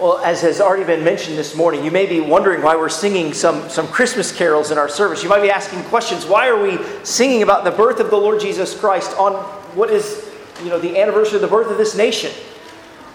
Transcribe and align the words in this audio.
Well, 0.00 0.16
as 0.24 0.40
has 0.40 0.62
already 0.62 0.84
been 0.84 1.04
mentioned 1.04 1.36
this 1.36 1.54
morning, 1.54 1.84
you 1.84 1.90
may 1.90 2.06
be 2.06 2.22
wondering 2.22 2.62
why 2.62 2.74
we're 2.74 2.88
singing 2.88 3.34
some, 3.34 3.68
some 3.68 3.86
Christmas 3.86 4.32
carols 4.32 4.70
in 4.70 4.78
our 4.78 4.88
service. 4.88 5.22
You 5.22 5.28
might 5.28 5.42
be 5.42 5.50
asking 5.50 5.82
questions 5.84 6.24
why 6.24 6.48
are 6.48 6.58
we 6.58 6.78
singing 7.04 7.42
about 7.42 7.64
the 7.64 7.70
birth 7.70 8.00
of 8.00 8.08
the 8.08 8.16
Lord 8.16 8.40
Jesus 8.40 8.74
Christ 8.74 9.14
on 9.18 9.34
what 9.74 9.90
is 9.90 10.26
you 10.62 10.70
know, 10.70 10.80
the 10.80 10.98
anniversary 10.98 11.36
of 11.36 11.42
the 11.42 11.48
birth 11.48 11.70
of 11.70 11.76
this 11.76 11.94
nation? 11.94 12.32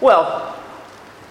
Well, 0.00 0.56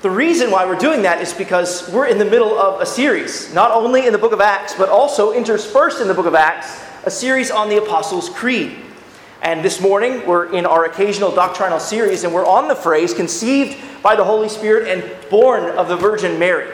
the 0.02 0.10
reason 0.10 0.52
why 0.52 0.66
we're 0.66 0.78
doing 0.78 1.04
that 1.04 1.22
is 1.22 1.34
because 1.34 1.90
we're 1.90 2.08
in 2.08 2.18
the 2.18 2.26
middle 2.26 2.60
of 2.60 2.82
a 2.82 2.86
series, 2.86 3.54
not 3.54 3.72
only 3.72 4.06
in 4.06 4.12
the 4.12 4.20
book 4.20 4.34
of 4.34 4.42
Acts, 4.42 4.76
but 4.76 4.90
also 4.90 5.32
interspersed 5.32 6.02
in 6.02 6.10
the 6.10 6.14
book 6.14 6.26
of 6.26 6.36
Acts, 6.36 6.84
a 7.06 7.10
series 7.10 7.50
on 7.50 7.70
the 7.70 7.78
Apostles' 7.78 8.28
Creed. 8.28 8.76
And 9.46 9.64
this 9.64 9.80
morning, 9.80 10.26
we're 10.26 10.52
in 10.56 10.66
our 10.66 10.86
occasional 10.86 11.30
doctrinal 11.30 11.80
series, 11.80 12.24
and 12.24 12.34
we're 12.34 12.48
on 12.48 12.68
the 12.68 12.76
phrase 12.76 13.14
conceived 13.14 13.78
by 14.02 14.16
the 14.16 14.24
Holy 14.24 14.50
Spirit 14.50 14.88
and 14.88 15.30
born 15.30 15.66
of 15.78 15.88
the 15.88 15.96
Virgin 15.96 16.40
Mary. 16.40 16.74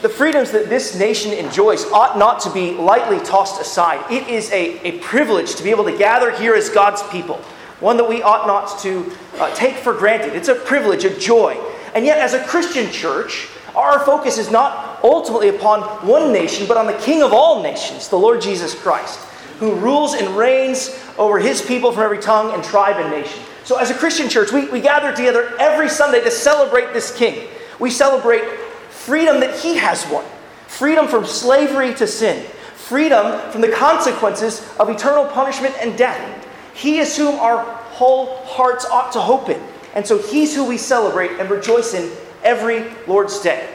The 0.00 0.08
freedoms 0.08 0.52
that 0.52 0.68
this 0.68 0.96
nation 0.96 1.32
enjoys 1.32 1.84
ought 1.86 2.16
not 2.16 2.38
to 2.42 2.52
be 2.52 2.70
lightly 2.74 3.18
tossed 3.18 3.60
aside. 3.60 4.08
It 4.12 4.28
is 4.28 4.48
a, 4.52 4.78
a 4.86 5.00
privilege 5.00 5.56
to 5.56 5.64
be 5.64 5.70
able 5.70 5.82
to 5.86 5.98
gather 5.98 6.30
here 6.30 6.54
as 6.54 6.70
God's 6.70 7.02
people, 7.08 7.38
one 7.80 7.96
that 7.96 8.08
we 8.08 8.22
ought 8.22 8.46
not 8.46 8.78
to 8.82 9.12
uh, 9.40 9.52
take 9.52 9.74
for 9.74 9.92
granted. 9.92 10.36
It's 10.36 10.46
a 10.46 10.54
privilege, 10.54 11.04
a 11.04 11.18
joy. 11.18 11.60
And 11.96 12.06
yet, 12.06 12.18
as 12.18 12.32
a 12.32 12.44
Christian 12.44 12.92
church, 12.92 13.48
our 13.74 13.98
focus 14.04 14.38
is 14.38 14.52
not 14.52 15.02
ultimately 15.02 15.48
upon 15.48 15.82
one 16.06 16.32
nation, 16.32 16.68
but 16.68 16.76
on 16.76 16.86
the 16.86 16.96
King 16.98 17.24
of 17.24 17.32
all 17.32 17.60
nations, 17.60 18.08
the 18.08 18.16
Lord 18.16 18.40
Jesus 18.40 18.72
Christ 18.72 19.18
who 19.60 19.74
rules 19.74 20.14
and 20.14 20.26
reigns 20.38 20.88
over 21.18 21.38
his 21.38 21.62
people 21.62 21.92
from 21.92 22.02
every 22.02 22.18
tongue 22.18 22.54
and 22.54 22.62
tribe 22.62 22.96
and 22.96 23.10
nation. 23.10 23.42
So, 23.64 23.76
as 23.76 23.90
a 23.90 23.94
Christian 23.94 24.28
church, 24.28 24.52
we, 24.52 24.68
we 24.68 24.80
gather 24.80 25.14
together 25.14 25.54
every 25.58 25.88
Sunday 25.88 26.22
to 26.24 26.30
celebrate 26.30 26.92
this 26.92 27.14
king. 27.14 27.48
We 27.78 27.90
celebrate 27.90 28.42
freedom 28.90 29.40
that 29.40 29.58
he 29.58 29.76
has 29.76 30.06
won 30.08 30.24
freedom 30.66 31.08
from 31.08 31.26
slavery 31.26 31.92
to 31.94 32.06
sin, 32.06 32.44
freedom 32.74 33.50
from 33.50 33.60
the 33.60 33.70
consequences 33.72 34.66
of 34.78 34.88
eternal 34.88 35.26
punishment 35.26 35.74
and 35.80 35.98
death. 35.98 36.46
He 36.74 36.98
is 36.98 37.16
whom 37.16 37.38
our 37.40 37.64
whole 37.90 38.36
hearts 38.44 38.84
ought 38.86 39.12
to 39.12 39.20
hope 39.20 39.48
in. 39.48 39.60
And 39.94 40.06
so, 40.06 40.18
he's 40.18 40.54
who 40.54 40.64
we 40.64 40.78
celebrate 40.78 41.32
and 41.32 41.50
rejoice 41.50 41.94
in 41.94 42.10
every 42.42 42.84
Lord's 43.06 43.40
Day. 43.40 43.68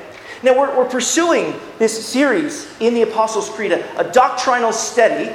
Now, 0.43 0.59
we're, 0.59 0.75
we're 0.77 0.89
pursuing 0.89 1.55
this 1.79 2.05
series 2.05 2.67
in 2.79 2.93
the 2.93 3.03
Apostles' 3.03 3.49
Creed, 3.49 3.71
a, 3.71 3.99
a 3.99 4.11
doctrinal 4.11 4.71
study 4.71 5.33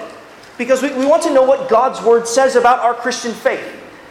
because 0.61 0.83
we, 0.83 0.93
we 0.93 1.07
want 1.07 1.23
to 1.23 1.33
know 1.33 1.43
what 1.43 1.71
God's 1.71 2.03
Word 2.03 2.29
says 2.29 2.55
about 2.55 2.81
our 2.81 2.93
Christian 2.93 3.33
faith. 3.33 3.67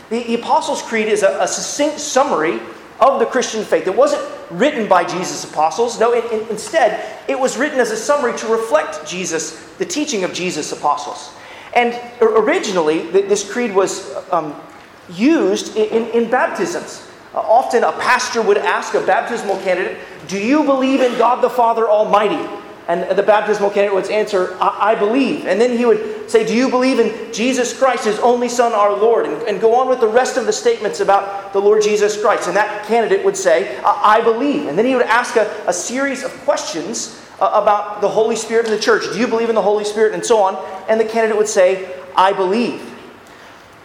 The, 0.10 0.34
Apostles' 0.34 0.82
Creed 0.82 1.08
is 1.08 1.22
a, 1.22 1.40
a, 1.44 1.48
succinct 1.48 2.00
summary 2.00 2.60
of 3.00 3.20
the 3.20 3.28
Christian 3.28 3.64
faith. 3.64 3.86
It 3.86 3.96
wasn't 3.96 4.28
written 4.50 4.90
by 4.90 5.04
Jesus' 5.04 5.44
apostles. 5.44 6.00
No, 6.00 6.12
it, 6.12 6.26
it, 6.34 6.50
instead, 6.50 7.24
it 7.30 7.40
was 7.40 7.56
written 7.56 7.80
as 7.80 7.92
a 7.92 7.96
summary 7.96 8.36
to 8.40 8.48
reflect 8.48 9.08
Jesus, 9.08 9.64
the 9.76 9.86
teaching 9.86 10.24
of 10.24 10.34
Jesus' 10.34 10.72
apostles. 10.72 11.32
And 11.76 11.96
originally, 12.20 13.12
this 13.12 13.50
creed 13.50 13.76
was 13.76 14.12
um, 14.32 14.60
used 15.08 15.78
in, 15.78 16.08
in, 16.08 16.24
in 16.24 16.32
baptisms. 16.32 17.08
Uh, 17.36 17.42
often, 17.42 17.84
a 17.84 17.92
pastor 17.92 18.42
would 18.42 18.58
ask 18.58 18.96
a 18.96 19.06
baptismal 19.06 19.58
candidate, 19.58 20.00
Do 20.28 20.40
you 20.40 20.64
believe 20.64 21.02
in 21.02 21.16
God 21.20 21.44
the 21.44 21.50
Father 21.50 21.88
Almighty? 21.88 22.59
And 22.90 23.16
the 23.16 23.22
baptismal 23.22 23.70
candidate 23.70 23.94
would 23.94 24.10
answer, 24.10 24.58
I, 24.60 24.94
I, 24.94 24.96
believe. 24.96 25.46
And 25.46 25.62
then 25.62 25.78
he 25.78 25.86
would 25.86 26.28
say, 26.28 26.44
Do 26.44 26.56
you 26.56 26.70
believe 26.72 26.98
in 26.98 27.32
Jesus 27.32 27.78
Christ, 27.78 28.06
his 28.06 28.18
only 28.18 28.50
Son, 28.50 28.74
our 28.74 28.98
Lord? 28.98 29.28
And, 29.28 29.44
and 29.44 29.62
go 29.62 29.76
on 29.76 29.88
with 29.88 30.00
the 30.00 30.08
rest 30.08 30.38
of 30.38 30.48
the 30.48 30.52
statements 30.52 31.00
about 31.00 31.54
the 31.54 31.60
Lord 31.60 31.84
Jesus 31.84 32.20
Christ. 32.20 32.48
And 32.48 32.58
that 32.58 32.88
candidate 32.88 33.24
would 33.24 33.38
say, 33.38 33.78
I, 33.82 34.18
I 34.18 34.22
believe. 34.22 34.66
And 34.66 34.76
then 34.76 34.88
he 34.88 34.96
would 34.96 35.06
ask 35.06 35.36
a, 35.36 35.64
a 35.68 35.72
series 35.72 36.24
of 36.24 36.32
questions 36.46 37.24
uh, 37.40 37.52
about 37.54 38.02
the 38.02 38.10
Holy 38.10 38.36
Spirit 38.36 38.66
in 38.66 38.72
the 38.72 38.80
church. 38.80 39.04
Do 39.14 39.20
you 39.20 39.28
believe 39.28 39.50
in 39.50 39.56
the 39.56 39.62
Holy 39.62 39.84
Spirit? 39.84 40.16
And 40.16 40.26
so 40.26 40.42
on. 40.42 40.56
And 40.90 41.00
the 41.00 41.06
candidate 41.06 41.38
would 41.38 41.48
say, 41.48 41.96
I 42.16 42.34
believe. 42.34 42.82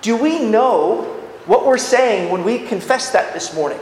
Do 0.01 0.17
we 0.17 0.43
know 0.43 1.03
what 1.45 1.67
we're 1.67 1.77
saying 1.77 2.33
when 2.33 2.43
we 2.43 2.59
confess 2.59 3.13
that 3.13 3.35
this 3.35 3.55
morning? 3.55 3.81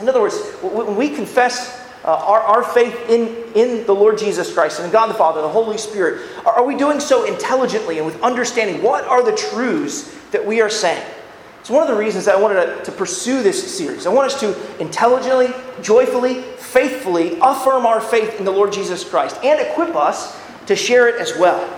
In 0.00 0.08
other 0.08 0.20
words, 0.20 0.38
when 0.62 0.94
we 0.94 1.10
confess 1.10 1.84
uh, 2.06 2.14
our, 2.14 2.40
our 2.40 2.62
faith 2.62 2.96
in, 3.08 3.34
in 3.54 3.84
the 3.84 3.92
Lord 3.92 4.16
Jesus 4.16 4.52
Christ 4.54 4.80
and 4.80 4.92
God 4.92 5.08
the 5.08 5.14
Father 5.14 5.40
and 5.40 5.48
the 5.48 5.52
Holy 5.52 5.76
Spirit, 5.76 6.24
are, 6.46 6.54
are 6.54 6.64
we 6.64 6.76
doing 6.76 7.00
so 7.00 7.24
intelligently 7.24 7.98
and 7.98 8.06
with 8.06 8.22
understanding? 8.22 8.82
What 8.82 9.04
are 9.04 9.24
the 9.24 9.36
truths 9.36 10.16
that 10.30 10.44
we 10.44 10.60
are 10.60 10.70
saying? 10.70 11.04
It's 11.60 11.68
one 11.68 11.82
of 11.82 11.88
the 11.88 11.96
reasons 11.96 12.26
that 12.26 12.36
I 12.36 12.40
wanted 12.40 12.64
to, 12.64 12.84
to 12.84 12.92
pursue 12.92 13.42
this 13.42 13.76
series. 13.76 14.06
I 14.06 14.10
want 14.10 14.32
us 14.32 14.38
to 14.38 14.80
intelligently, 14.80 15.48
joyfully, 15.82 16.42
faithfully 16.42 17.38
affirm 17.42 17.84
our 17.86 18.00
faith 18.00 18.38
in 18.38 18.44
the 18.44 18.52
Lord 18.52 18.72
Jesus 18.72 19.02
Christ 19.02 19.36
and 19.42 19.60
equip 19.60 19.96
us 19.96 20.40
to 20.66 20.76
share 20.76 21.08
it 21.08 21.20
as 21.20 21.36
well. 21.36 21.68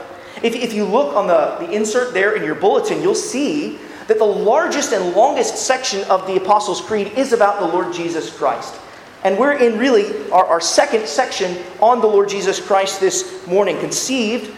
If, 0.42 0.54
if 0.54 0.74
you 0.74 0.84
look 0.84 1.16
on 1.16 1.26
the, 1.26 1.56
the 1.58 1.72
insert 1.72 2.12
there 2.12 2.36
in 2.36 2.44
your 2.44 2.54
bulletin, 2.54 3.00
you'll 3.00 3.14
see 3.14 3.78
that 4.08 4.18
the 4.18 4.24
largest 4.24 4.92
and 4.92 5.14
longest 5.14 5.56
section 5.56 6.02
of 6.10 6.26
the 6.26 6.36
Apostles' 6.36 6.82
Creed 6.82 7.12
is 7.16 7.32
about 7.32 7.60
the 7.60 7.66
Lord 7.66 7.94
Jesus 7.94 8.34
Christ. 8.36 8.78
And 9.24 9.38
we're 9.38 9.54
in 9.54 9.78
really 9.78 10.30
our, 10.30 10.44
our 10.44 10.60
second 10.60 11.06
section 11.06 11.56
on 11.80 12.00
the 12.00 12.06
Lord 12.06 12.28
Jesus 12.28 12.64
Christ 12.64 13.00
this 13.00 13.46
morning, 13.46 13.78
conceived 13.80 14.54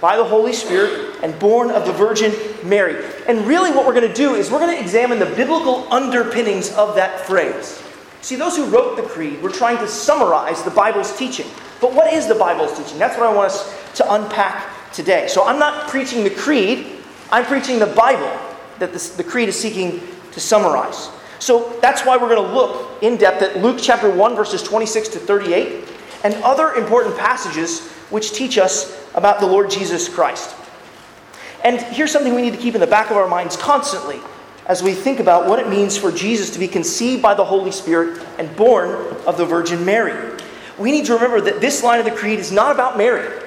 by 0.00 0.16
the 0.16 0.24
Holy 0.24 0.52
Spirit 0.52 1.16
and 1.22 1.38
born 1.38 1.70
of 1.70 1.86
the 1.86 1.92
Virgin 1.92 2.32
Mary. 2.62 3.02
And 3.26 3.46
really, 3.46 3.70
what 3.70 3.86
we're 3.86 3.94
going 3.94 4.08
to 4.08 4.14
do 4.14 4.34
is 4.34 4.50
we're 4.50 4.58
going 4.58 4.76
to 4.76 4.82
examine 4.82 5.18
the 5.18 5.26
biblical 5.34 5.90
underpinnings 5.92 6.74
of 6.74 6.94
that 6.96 7.20
phrase. 7.20 7.82
See, 8.20 8.36
those 8.36 8.56
who 8.56 8.66
wrote 8.66 8.96
the 8.96 9.02
creed 9.02 9.42
were 9.42 9.50
trying 9.50 9.78
to 9.78 9.88
summarize 9.88 10.62
the 10.62 10.70
Bible's 10.70 11.16
teaching. 11.16 11.46
But 11.80 11.94
what 11.94 12.12
is 12.12 12.26
the 12.26 12.34
Bible's 12.34 12.76
teaching? 12.76 12.98
That's 12.98 13.18
what 13.18 13.26
I 13.26 13.34
want 13.34 13.52
us 13.52 13.94
to 13.96 14.14
unpack 14.14 14.92
today. 14.92 15.28
So 15.28 15.44
I'm 15.44 15.58
not 15.58 15.88
preaching 15.88 16.24
the 16.24 16.30
creed, 16.30 16.86
I'm 17.30 17.44
preaching 17.44 17.78
the 17.78 17.86
Bible 17.86 18.30
that 18.78 18.92
this, 18.92 19.10
the 19.10 19.24
creed 19.24 19.48
is 19.48 19.58
seeking 19.58 20.00
to 20.32 20.40
summarize. 20.40 21.08
So 21.44 21.78
that's 21.82 22.06
why 22.06 22.16
we're 22.16 22.34
going 22.34 22.48
to 22.48 22.54
look 22.54 23.02
in 23.02 23.18
depth 23.18 23.42
at 23.42 23.58
Luke 23.58 23.76
chapter 23.78 24.08
1, 24.08 24.34
verses 24.34 24.62
26 24.62 25.08
to 25.08 25.18
38, 25.18 25.86
and 26.24 26.32
other 26.36 26.72
important 26.72 27.18
passages 27.18 27.86
which 28.08 28.32
teach 28.32 28.56
us 28.56 28.98
about 29.14 29.40
the 29.40 29.46
Lord 29.46 29.68
Jesus 29.68 30.08
Christ. 30.08 30.56
And 31.62 31.78
here's 31.78 32.10
something 32.10 32.34
we 32.34 32.40
need 32.40 32.54
to 32.54 32.58
keep 32.58 32.74
in 32.74 32.80
the 32.80 32.86
back 32.86 33.10
of 33.10 33.18
our 33.18 33.28
minds 33.28 33.58
constantly 33.58 34.20
as 34.64 34.82
we 34.82 34.94
think 34.94 35.20
about 35.20 35.46
what 35.46 35.58
it 35.58 35.68
means 35.68 35.98
for 35.98 36.10
Jesus 36.10 36.48
to 36.48 36.58
be 36.58 36.66
conceived 36.66 37.20
by 37.20 37.34
the 37.34 37.44
Holy 37.44 37.72
Spirit 37.72 38.26
and 38.38 38.56
born 38.56 39.14
of 39.26 39.36
the 39.36 39.44
Virgin 39.44 39.84
Mary. 39.84 40.38
We 40.78 40.92
need 40.92 41.04
to 41.04 41.12
remember 41.12 41.42
that 41.42 41.60
this 41.60 41.82
line 41.82 41.98
of 41.98 42.06
the 42.06 42.12
Creed 42.12 42.38
is 42.38 42.52
not 42.52 42.74
about 42.74 42.96
Mary, 42.96 43.42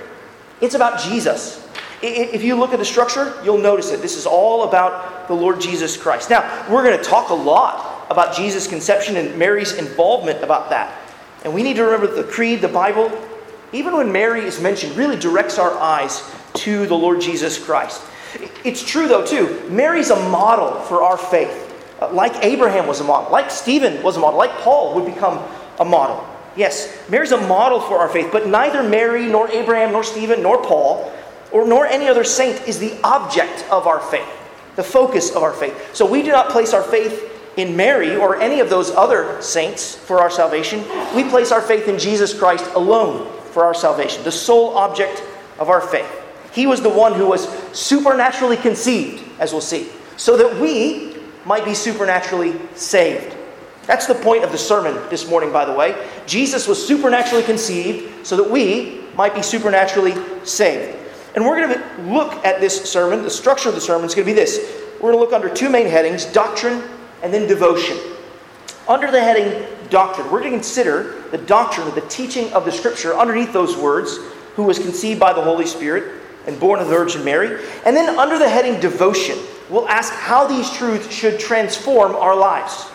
it's 0.62 0.76
about 0.76 1.00
Jesus. 1.00 1.68
If 2.04 2.44
you 2.44 2.58
look 2.58 2.74
at 2.74 2.78
the 2.78 2.86
structure, 2.86 3.34
you'll 3.44 3.58
notice 3.58 3.90
it. 3.92 4.04
This 4.04 4.18
is 4.18 4.28
all 4.28 4.70
about 4.70 5.17
the 5.28 5.34
Lord 5.34 5.62
Jesus 5.62 5.98
Christ. 5.98 6.30
Now, 6.30 6.66
we're 6.72 6.84
going 6.84 6.98
to 6.98 7.04
talk 7.04 7.30
a 7.30 7.34
lot 7.34 8.08
about 8.10 8.36
Jesus' 8.36 8.68
conception 8.68 9.18
and 9.18 9.38
Mary's 9.38 9.74
involvement 9.74 10.44
about 10.44 10.70
that. 10.70 10.94
And 11.44 11.54
we 11.54 11.64
need 11.64 11.76
to 11.76 11.84
remember 11.84 12.08
that 12.08 12.16
the 12.16 12.32
creed, 12.32 12.62
the 12.62 12.68
Bible, 12.68 13.12
even 13.74 13.96
when 13.96 14.12
Mary 14.12 14.42
is 14.42 14.62
mentioned, 14.62 14.96
really 14.96 15.18
directs 15.18 15.60
our 15.60 15.74
eyes 15.78 16.24
to 16.56 16.88
the 16.88 16.96
Lord 16.96 17.22
Jesus 17.22 17.64
Christ. 17.64 18.02
It's 18.64 18.84
true, 18.84 19.08
though, 19.08 19.26
too. 19.26 19.68
Mary's 19.70 20.10
a 20.10 20.30
model 20.30 20.82
for 20.82 21.04
our 21.04 21.18
faith. 21.18 21.64
Uh, 22.02 22.12
like 22.12 22.44
Abraham 22.44 22.88
was 22.88 23.00
a 23.00 23.04
model, 23.04 23.32
like 23.32 23.50
Stephen 23.50 24.04
was 24.04 24.18
a 24.18 24.20
model, 24.20 24.38
like 24.38 24.52
Paul 24.60 24.94
would 24.96 25.06
become 25.06 25.44
a 25.80 25.86
model. 25.86 26.26
Yes, 26.56 26.96
Mary's 27.10 27.32
a 27.32 27.42
model 27.48 27.80
for 27.82 27.98
our 27.98 28.10
faith, 28.10 28.30
but 28.32 28.48
neither 28.48 28.84
Mary, 28.84 29.26
nor 29.26 29.50
Abraham, 29.50 29.92
nor 29.92 30.04
Stephen, 30.04 30.44
nor 30.44 30.62
Paul 30.64 31.12
or 31.52 31.68
nor 31.68 31.86
any 31.86 32.08
other 32.08 32.24
saint 32.24 32.68
is 32.68 32.80
the 32.80 32.98
object 33.04 33.66
of 33.72 33.88
our 33.88 34.00
faith, 34.00 34.28
the 34.78 34.84
focus 34.84 35.36
of 35.36 35.44
our 35.44 35.52
faith. 35.52 35.94
So 35.94 36.10
we 36.10 36.24
do 36.24 36.32
not 36.32 36.50
place 36.50 36.74
our 36.74 36.84
faith 36.84 37.34
in 37.58 37.76
Mary 37.76 38.16
or 38.16 38.40
any 38.40 38.62
of 38.62 38.70
those 38.70 38.92
other 38.92 39.42
saints 39.42 39.96
for 39.96 40.20
our 40.20 40.30
salvation. 40.30 40.86
We 41.14 41.26
place 41.26 41.52
our 41.52 41.62
faith 41.62 41.90
in 41.90 42.00
Jesus 42.00 42.34
Christ 42.34 42.66
alone 42.76 43.30
for 43.52 43.66
our 43.66 43.74
salvation, 43.74 44.24
the 44.24 44.32
sole 44.32 44.78
object 44.78 45.24
of 45.60 45.70
our 45.70 45.82
faith. 45.82 46.10
He 46.54 46.68
was 46.68 46.82
the 46.82 46.90
one 46.90 47.14
who 47.14 47.26
was 47.26 47.50
supernaturally 47.76 48.58
conceived, 48.58 49.24
as 49.40 49.52
we'll 49.52 49.62
see, 49.62 49.90
so 50.16 50.38
that 50.38 50.62
we 50.62 51.18
might 51.46 51.66
be 51.66 51.74
supernaturally 51.74 52.56
saved. 52.76 53.36
That's 53.88 54.06
the 54.06 54.16
point 54.16 54.44
of 54.44 54.52
the 54.52 54.58
sermon 54.58 54.94
this 55.10 55.28
morning, 55.30 55.52
by 55.52 55.66
the 55.66 55.74
way. 55.74 56.08
Jesus 56.28 56.68
was 56.68 56.86
supernaturally 56.86 57.44
conceived 57.44 58.26
so 58.26 58.38
that 58.38 58.50
we 58.50 59.02
might 59.16 59.34
be 59.34 59.42
supernaturally 59.42 60.16
saved. 60.46 60.96
And 61.38 61.46
we're 61.46 61.68
going 61.68 61.80
to 61.80 62.02
look 62.12 62.34
at 62.44 62.60
this 62.60 62.90
sermon. 62.90 63.22
The 63.22 63.30
structure 63.30 63.70
of 63.70 63.76
the 63.76 63.82
sermon 63.82 64.08
is 64.08 64.16
going 64.16 64.26
to 64.26 64.34
be 64.34 64.36
this 64.36 64.58
we're 64.96 65.12
going 65.12 65.14
to 65.14 65.20
look 65.20 65.34
under 65.34 65.54
two 65.54 65.70
main 65.70 65.86
headings 65.86 66.26
doctrine 66.26 66.82
and 67.22 67.32
then 67.32 67.48
devotion. 67.48 67.96
Under 68.90 69.12
the 69.12 69.22
heading 69.22 69.68
doctrine, 69.92 70.32
we're 70.32 70.40
going 70.40 70.54
to 70.54 70.58
consider 70.58 71.22
the 71.30 71.38
doctrine 71.38 71.88
of 71.88 71.94
the 71.94 72.02
teaching 72.02 72.52
of 72.54 72.66
the 72.66 72.72
Scripture 72.72 73.14
underneath 73.14 73.54
those 73.54 73.78
words, 73.78 74.18
who 74.56 74.64
was 74.64 74.80
conceived 74.80 75.20
by 75.20 75.32
the 75.32 75.42
Holy 75.44 75.68
Spirit 75.68 76.20
and 76.48 76.60
born 76.60 76.80
of 76.80 76.88
the 76.88 76.96
Virgin 76.96 77.24
Mary. 77.24 77.64
And 77.86 77.96
then 77.96 78.18
under 78.18 78.40
the 78.40 78.50
heading 78.50 78.80
devotion, 78.80 79.38
we'll 79.70 79.88
ask 79.88 80.12
how 80.14 80.48
these 80.48 80.72
truths 80.72 81.14
should 81.14 81.40
transform 81.40 82.16
our 82.16 82.36
lives. 82.36 82.90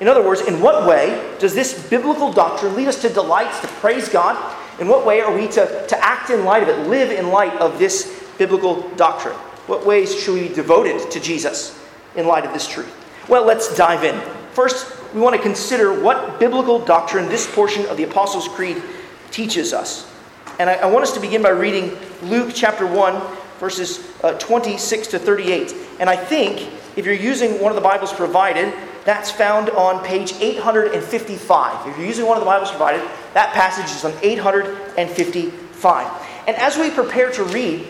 In 0.00 0.08
other 0.08 0.26
words, 0.26 0.40
in 0.40 0.62
what 0.62 0.88
way 0.88 1.36
does 1.38 1.54
this 1.54 1.90
biblical 1.90 2.32
doctrine 2.32 2.74
lead 2.74 2.88
us 2.88 3.02
to 3.02 3.10
delights, 3.10 3.60
to 3.60 3.66
praise 3.66 4.08
God? 4.08 4.56
In 4.78 4.88
what 4.88 5.06
way 5.06 5.20
are 5.20 5.34
we 5.34 5.48
to, 5.48 5.86
to 5.86 6.04
act 6.04 6.30
in 6.30 6.44
light 6.44 6.62
of 6.62 6.68
it, 6.68 6.88
live 6.88 7.10
in 7.10 7.28
light 7.28 7.52
of 7.60 7.78
this 7.78 8.24
biblical 8.38 8.88
doctrine? 8.90 9.36
What 9.66 9.86
ways 9.86 10.18
should 10.18 10.34
we 10.34 10.48
be 10.48 10.54
devoted 10.54 11.10
to 11.10 11.20
Jesus 11.20 11.78
in 12.16 12.26
light 12.26 12.44
of 12.44 12.52
this 12.52 12.66
truth? 12.66 12.92
Well, 13.28 13.44
let's 13.44 13.76
dive 13.76 14.04
in. 14.04 14.20
First, 14.52 15.14
we 15.14 15.20
want 15.20 15.36
to 15.36 15.42
consider 15.42 16.02
what 16.02 16.40
biblical 16.40 16.78
doctrine 16.84 17.28
this 17.28 17.52
portion 17.54 17.86
of 17.86 17.96
the 17.96 18.04
Apostles' 18.04 18.48
Creed 18.48 18.82
teaches 19.30 19.72
us. 19.72 20.10
And 20.58 20.68
I, 20.68 20.74
I 20.74 20.86
want 20.86 21.04
us 21.04 21.12
to 21.12 21.20
begin 21.20 21.42
by 21.42 21.50
reading 21.50 21.96
Luke 22.22 22.52
chapter 22.54 22.86
1, 22.86 23.22
verses 23.58 24.10
uh, 24.24 24.36
26 24.38 25.06
to 25.08 25.18
38. 25.18 25.74
And 26.00 26.10
I 26.10 26.16
think 26.16 26.70
if 26.96 27.06
you're 27.06 27.14
using 27.14 27.60
one 27.60 27.70
of 27.70 27.76
the 27.76 27.82
Bibles 27.82 28.12
provided, 28.12 28.74
that's 29.04 29.30
found 29.30 29.70
on 29.70 30.04
page 30.04 30.32
855. 30.34 31.88
If 31.88 31.96
you're 31.96 32.06
using 32.06 32.26
one 32.26 32.36
of 32.36 32.40
the 32.40 32.46
Bibles 32.46 32.70
provided, 32.70 33.08
that 33.34 33.52
passage 33.52 33.94
is 33.94 34.04
on 34.04 34.12
855. 34.22 36.22
And 36.46 36.56
as 36.56 36.76
we 36.76 36.90
prepare 36.90 37.30
to 37.32 37.44
read, 37.44 37.86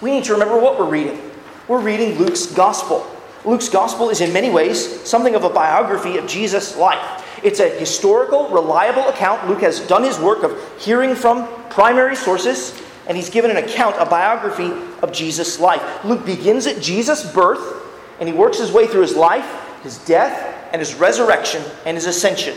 we 0.00 0.10
need 0.10 0.24
to 0.24 0.32
remember 0.32 0.58
what 0.58 0.78
we're 0.78 0.88
reading. 0.88 1.20
We're 1.68 1.80
reading 1.80 2.18
Luke's 2.18 2.46
Gospel. 2.46 3.06
Luke's 3.44 3.68
Gospel 3.68 4.10
is 4.10 4.20
in 4.20 4.32
many 4.32 4.50
ways 4.50 5.08
something 5.08 5.34
of 5.34 5.44
a 5.44 5.50
biography 5.50 6.18
of 6.18 6.26
Jesus' 6.26 6.76
life. 6.76 7.24
It's 7.42 7.60
a 7.60 7.68
historical, 7.68 8.48
reliable 8.48 9.08
account. 9.08 9.48
Luke 9.48 9.60
has 9.60 9.80
done 9.80 10.04
his 10.04 10.18
work 10.18 10.42
of 10.42 10.58
hearing 10.78 11.14
from 11.14 11.48
primary 11.70 12.16
sources, 12.16 12.80
and 13.06 13.16
he's 13.16 13.30
given 13.30 13.50
an 13.50 13.56
account, 13.56 13.96
a 13.98 14.04
biography 14.04 14.72
of 15.02 15.12
Jesus' 15.12 15.58
life. 15.58 16.04
Luke 16.04 16.26
begins 16.26 16.66
at 16.66 16.82
Jesus' 16.82 17.30
birth, 17.32 17.82
and 18.20 18.28
he 18.28 18.34
works 18.34 18.58
his 18.58 18.72
way 18.72 18.86
through 18.86 19.02
his 19.02 19.16
life, 19.16 19.46
his 19.82 19.98
death, 20.04 20.54
and 20.72 20.80
his 20.80 20.94
resurrection 20.94 21.62
and 21.86 21.96
his 21.96 22.06
ascension. 22.06 22.56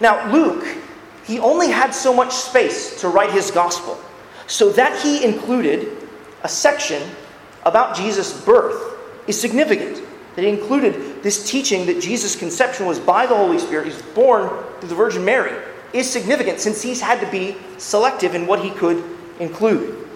Now, 0.00 0.32
Luke, 0.32 0.64
he 1.26 1.38
only 1.38 1.68
had 1.68 1.90
so 1.90 2.12
much 2.14 2.32
space 2.32 3.00
to 3.00 3.08
write 3.08 3.30
his 3.30 3.50
gospel, 3.50 3.98
so 4.46 4.70
that 4.70 5.00
he 5.02 5.24
included 5.24 5.96
a 6.42 6.48
section 6.48 7.02
about 7.64 7.96
Jesus' 7.96 8.44
birth 8.44 8.94
is 9.26 9.40
significant. 9.40 10.02
That 10.36 10.42
he 10.42 10.48
included 10.48 11.22
this 11.22 11.48
teaching 11.48 11.86
that 11.86 12.02
Jesus' 12.02 12.36
conception 12.36 12.86
was 12.86 12.98
by 12.98 13.24
the 13.24 13.36
Holy 13.36 13.58
Spirit, 13.58 13.86
he's 13.86 14.02
born 14.02 14.48
through 14.80 14.88
the 14.88 14.94
Virgin 14.94 15.24
Mary, 15.24 15.56
is 15.92 16.10
significant 16.10 16.60
since 16.60 16.82
he's 16.82 17.00
had 17.00 17.20
to 17.20 17.30
be 17.30 17.56
selective 17.78 18.34
in 18.34 18.46
what 18.46 18.60
he 18.60 18.70
could 18.70 19.02
include. 19.38 20.06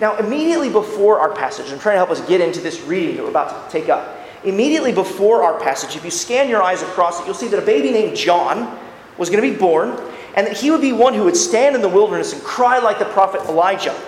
Now, 0.00 0.16
immediately 0.16 0.70
before 0.70 1.20
our 1.20 1.32
passage, 1.34 1.70
I'm 1.70 1.78
trying 1.78 1.94
to 1.94 1.98
help 1.98 2.10
us 2.10 2.20
get 2.22 2.40
into 2.40 2.60
this 2.60 2.80
reading 2.82 3.16
that 3.16 3.24
we're 3.24 3.30
about 3.30 3.70
to 3.70 3.78
take 3.78 3.88
up. 3.88 4.16
Immediately 4.44 4.92
before 4.92 5.42
our 5.42 5.60
passage, 5.60 5.96
if 5.96 6.04
you 6.04 6.10
scan 6.10 6.48
your 6.48 6.62
eyes 6.62 6.82
across 6.82 7.20
it, 7.20 7.26
you'll 7.26 7.34
see 7.34 7.48
that 7.48 7.62
a 7.62 7.66
baby 7.66 7.90
named 7.90 8.16
John 8.16 8.78
was 9.18 9.28
going 9.28 9.42
to 9.42 9.50
be 9.50 9.56
born, 9.56 10.00
and 10.38 10.46
that 10.46 10.56
he 10.56 10.70
would 10.70 10.80
be 10.80 10.92
one 10.92 11.14
who 11.14 11.24
would 11.24 11.36
stand 11.36 11.74
in 11.74 11.82
the 11.82 11.88
wilderness 11.88 12.32
and 12.32 12.40
cry 12.44 12.78
like 12.78 13.00
the 13.00 13.04
prophet 13.06 13.40
Elijah. 13.48 14.00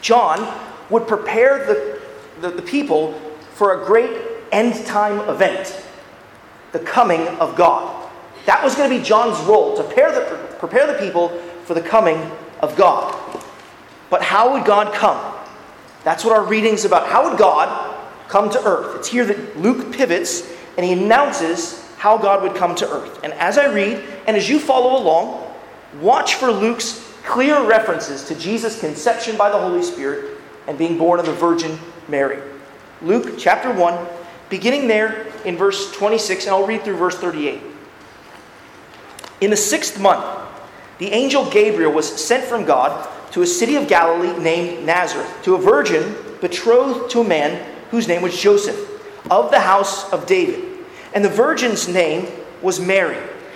John 0.00 0.60
would 0.90 1.06
prepare 1.06 1.64
the, 1.64 2.00
the, 2.40 2.50
the 2.50 2.62
people 2.62 3.12
for 3.54 3.80
a 3.80 3.86
great 3.86 4.10
end 4.50 4.84
time 4.84 5.20
event 5.28 5.80
the 6.72 6.80
coming 6.80 7.28
of 7.38 7.54
God. 7.54 8.10
That 8.46 8.64
was 8.64 8.74
going 8.74 8.90
to 8.90 8.98
be 8.98 9.04
John's 9.04 9.38
role 9.44 9.76
to 9.76 9.84
prepare 9.84 10.10
the, 10.10 10.56
prepare 10.58 10.84
the 10.88 10.98
people 10.98 11.28
for 11.64 11.74
the 11.74 11.80
coming 11.80 12.18
of 12.58 12.74
God. 12.74 13.16
But 14.10 14.20
how 14.20 14.54
would 14.54 14.64
God 14.64 14.92
come? 14.92 15.32
That's 16.02 16.24
what 16.24 16.36
our 16.36 16.44
reading's 16.44 16.84
about. 16.84 17.06
How 17.06 17.30
would 17.30 17.38
God 17.38 18.04
come 18.26 18.50
to 18.50 18.64
earth? 18.64 18.96
It's 18.98 19.06
here 19.06 19.24
that 19.26 19.56
Luke 19.56 19.92
pivots 19.94 20.50
and 20.76 20.84
he 20.84 20.92
announces 20.92 21.88
how 21.98 22.18
God 22.18 22.42
would 22.42 22.56
come 22.56 22.74
to 22.74 22.90
earth. 22.90 23.20
And 23.22 23.32
as 23.34 23.58
I 23.58 23.72
read, 23.72 24.02
and 24.26 24.36
as 24.36 24.48
you 24.48 24.58
follow 24.58 25.00
along, 25.00 25.41
watch 26.00 26.34
for 26.34 26.50
Luke's 26.50 27.12
clear 27.24 27.64
references 27.64 28.24
to 28.24 28.34
Jesus' 28.34 28.80
conception 28.80 29.36
by 29.36 29.50
the 29.50 29.58
Holy 29.58 29.82
Spirit 29.82 30.38
and 30.66 30.78
being 30.78 30.98
born 30.98 31.20
of 31.20 31.26
the 31.26 31.32
Virgin 31.32 31.78
Mary. 32.08 32.40
Luke 33.00 33.34
chapter 33.38 33.72
1, 33.72 34.06
beginning 34.48 34.86
there 34.86 35.26
in 35.44 35.56
verse 35.56 35.92
26, 35.92 36.46
and 36.46 36.54
I'll 36.54 36.66
read 36.66 36.82
through 36.82 36.96
verse 36.96 37.16
38. 37.16 37.60
In 39.40 39.50
the 39.50 39.56
sixth 39.56 40.00
month, 40.00 40.24
the 40.98 41.10
angel 41.10 41.50
Gabriel 41.50 41.92
was 41.92 42.08
sent 42.08 42.44
from 42.44 42.64
God 42.64 43.08
to 43.32 43.42
a 43.42 43.46
city 43.46 43.76
of 43.76 43.88
Galilee 43.88 44.38
named 44.38 44.86
Nazareth, 44.86 45.28
to 45.42 45.54
a 45.56 45.58
virgin 45.58 46.14
betrothed 46.40 47.10
to 47.10 47.20
a 47.20 47.24
man 47.24 47.66
whose 47.90 48.06
name 48.06 48.22
was 48.22 48.38
Joseph, 48.38 48.88
of 49.30 49.50
the 49.50 49.60
house 49.60 50.12
of 50.12 50.26
David. 50.26 50.84
And 51.14 51.24
the 51.24 51.28
virgin's 51.28 51.88
name 51.88 52.28
was 52.60 52.78
Mary. 52.78 53.18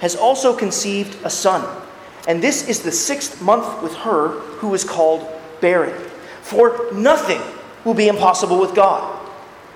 has 0.00 0.16
also 0.16 0.54
conceived 0.56 1.16
a 1.24 1.30
son. 1.30 1.82
And 2.26 2.42
this 2.42 2.68
is 2.68 2.80
the 2.82 2.92
sixth 2.92 3.40
month 3.40 3.82
with 3.82 3.94
her 3.94 4.28
who 4.58 4.74
is 4.74 4.84
called 4.84 5.26
barren. 5.60 5.94
For 6.42 6.88
nothing 6.92 7.40
will 7.84 7.94
be 7.94 8.08
impossible 8.08 8.60
with 8.60 8.74
God. 8.74 9.14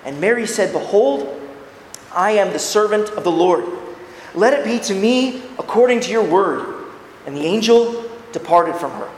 And 0.04 0.20
Mary 0.20 0.46
said, 0.46 0.72
Behold, 0.72 1.40
I 2.14 2.32
am 2.32 2.52
the 2.52 2.58
servant 2.58 3.10
of 3.10 3.24
the 3.24 3.30
Lord. 3.30 3.64
Let 4.34 4.52
it 4.52 4.64
be 4.64 4.78
to 4.86 4.94
me 4.94 5.42
according 5.58 6.00
to 6.00 6.10
your 6.10 6.24
word. 6.24 6.86
And 7.26 7.36
the 7.36 7.44
angel 7.44 8.04
departed 8.32 8.76
from 8.76 8.90
her. 8.92 9.08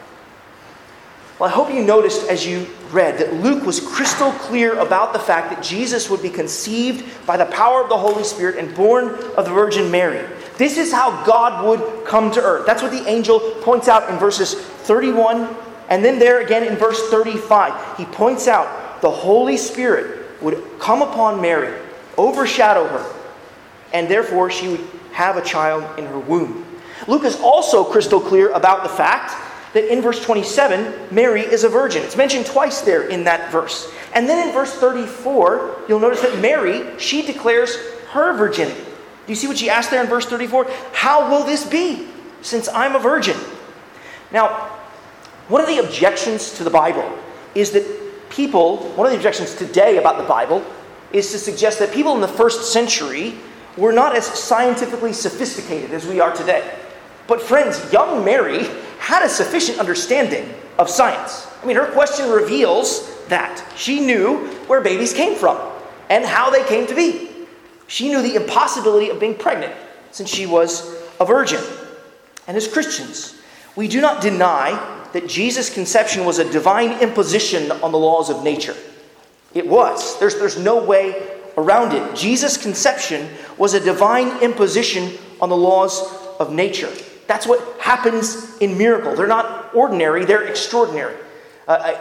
Well, 1.39 1.51
I 1.51 1.53
hope 1.53 1.73
you 1.73 1.83
noticed 1.83 2.29
as 2.29 2.47
you 2.47 2.69
read 2.93 3.19
that 3.19 3.35
Luke 3.35 3.65
was 3.65 3.81
crystal 3.81 4.31
clear 4.33 4.79
about 4.79 5.13
the 5.13 5.19
fact 5.19 5.51
that 5.51 5.65
Jesus 5.65 6.09
would 6.09 6.23
be 6.23 6.31
conceived 6.31 7.05
by 7.27 7.37
the 7.37 7.47
power 7.47 7.83
of 7.83 7.89
the 7.89 7.99
Holy 7.99 8.23
Spirit 8.23 8.57
and 8.57 8.73
born 8.75 9.09
of 9.37 9.45
the 9.45 9.51
Virgin 9.51 9.91
Mary. 9.91 10.25
This 10.57 10.79
is 10.79 10.93
how 10.93 11.25
God 11.25 11.67
would 11.67 12.07
come 12.07 12.31
to 12.33 12.43
earth. 12.43 12.67
That's 12.67 12.83
what 12.83 12.93
the 12.93 13.07
angel 13.09 13.41
points 13.63 13.89
out 13.89 14.09
in 14.11 14.19
verses 14.19 14.55
31 14.55 15.57
and 15.89 16.05
then 16.05 16.19
there 16.19 16.41
again 16.41 16.65
in 16.65 16.77
verse 16.77 17.09
35. 17.11 17.99
He 17.99 18.05
points 18.07 18.49
out 18.49 19.01
the 19.01 19.11
Holy 19.11 19.57
Spirit 19.57 20.43
would 20.43 20.63
come 20.79 21.03
upon 21.03 21.41
Mary 21.41 21.81
overshadow 22.17 22.87
her, 22.87 23.15
and 23.93 24.09
therefore 24.09 24.51
she 24.51 24.69
would 24.69 24.85
have 25.13 25.37
a 25.37 25.43
child 25.43 25.99
in 25.99 26.07
her 26.07 26.19
womb. 26.19 26.65
Luke 27.07 27.25
is 27.25 27.39
also 27.41 27.85
crystal 27.85 28.21
clear 28.21 28.51
about 28.53 28.83
the 28.83 28.89
fact 28.89 29.35
that 29.75 29.93
in 29.93 30.01
verse 30.01 30.25
27, 30.25 31.15
Mary 31.15 31.43
is 31.43 31.65
a 31.65 31.69
virgin. 31.69 32.03
It's 32.03 32.17
mentioned 32.17 32.47
twice 32.47 32.81
there 32.83 33.09
in 33.09 33.25
that 33.25 33.51
verse. 33.51 33.93
And 34.15 34.29
then 34.29 34.49
in 34.49 34.55
verse 34.55 34.73
34, 34.75 35.85
you'll 35.89 35.99
notice 35.99 36.23
that 36.23 36.39
Mary, 36.41 36.99
she 36.99 37.23
declares 37.23 37.77
her 38.11 38.37
virginity. 38.37 38.84
Do 39.27 39.33
you 39.33 39.37
see 39.37 39.47
what 39.47 39.59
she 39.59 39.71
asked 39.71 39.91
there 39.91 40.03
in 40.03 40.09
verse 40.09 40.27
34? 40.27 40.71
How 40.93 41.31
will 41.31 41.45
this 41.45 41.65
be, 41.65 42.09
since 42.43 42.69
I'm 42.69 42.95
a 42.95 42.99
virgin? 42.99 43.37
Now, 44.33 44.49
one 45.49 45.61
of 45.61 45.67
the 45.67 45.79
objections 45.79 46.53
to 46.59 46.65
the 46.65 46.71
Bible 46.71 47.19
is 47.55 47.71
that 47.73 47.85
people, 48.31 48.79
one 48.93 49.07
of 49.07 49.13
the 49.13 49.17
objections 49.17 49.55
today 49.55 49.99
about 49.99 50.19
the 50.19 50.25
Bible 50.25 50.65
is 51.13 51.31
to 51.33 51.39
suggest 51.39 51.79
that 51.79 51.93
people 51.93 52.15
in 52.15 52.21
the 52.21 52.29
first 52.29 52.73
century 52.73 53.35
were 53.77 53.93
not 53.93 54.17
as 54.17 54.27
scientifically 54.27 55.13
sophisticated 55.13 55.93
as 55.93 56.07
we 56.07 56.21
are 56.21 56.35
today. 56.35 56.77
But, 57.27 57.41
friends, 57.41 57.93
young 57.93 58.25
Mary 58.25 58.65
had 58.99 59.25
a 59.25 59.29
sufficient 59.29 59.79
understanding 59.79 60.53
of 60.79 60.91
science. 60.91 61.47
I 61.63 61.67
mean, 61.67 61.77
her 61.77 61.91
question 61.93 62.31
reveals 62.31 63.27
that. 63.29 63.65
She 63.77 64.01
knew 64.01 64.47
where 64.67 64.81
babies 64.81 65.15
came 65.15 65.35
from 65.35 65.59
and 66.11 66.25
how 66.25 66.51
they 66.51 66.65
came 66.65 66.87
to 66.87 66.95
be. 66.95 67.31
She 67.87 68.09
knew 68.09 68.23
the 68.23 68.37
impossibility 68.37 69.11
of 69.11 69.21
being 69.21 69.35
pregnant 69.35 69.75
since 70.11 70.31
she 70.31 70.47
was 70.47 70.97
a 71.21 71.25
virgin. 71.25 71.63
And 72.47 72.57
as 72.57 72.69
Christians, 72.69 73.41
we 73.77 73.89
do 73.89 74.01
not 74.01 74.23
deny 74.23 74.71
that 75.13 75.29
Jesus' 75.29 75.73
conception 75.73 76.25
was 76.25 76.39
a 76.39 76.51
divine 76.51 77.01
imposition 77.01 77.71
on 77.71 77.93
the 77.93 77.99
laws 77.99 78.31
of 78.31 78.43
nature. 78.43 78.77
It 79.55 79.67
was. 79.67 80.19
There's, 80.19 80.35
there's 80.35 80.59
no 80.59 80.83
way 80.83 81.41
around 81.57 81.93
it. 81.93 82.17
Jesus' 82.17 82.57
conception 82.57 83.29
was 83.57 83.75
a 83.75 83.81
divine 83.81 84.43
imposition 84.43 85.13
on 85.41 85.49
the 85.49 85.57
laws 85.57 86.03
of 86.41 86.53
nature. 86.53 86.91
That's 87.27 87.47
what 87.47 87.81
happens 87.81 88.59
in 88.59 88.77
miracle. 88.77 89.15
They're 89.15 89.27
not 89.27 89.75
ordinary, 89.75 90.25
they're 90.25 90.45
extraordinary. 90.45 91.17
Uh, 91.67 91.95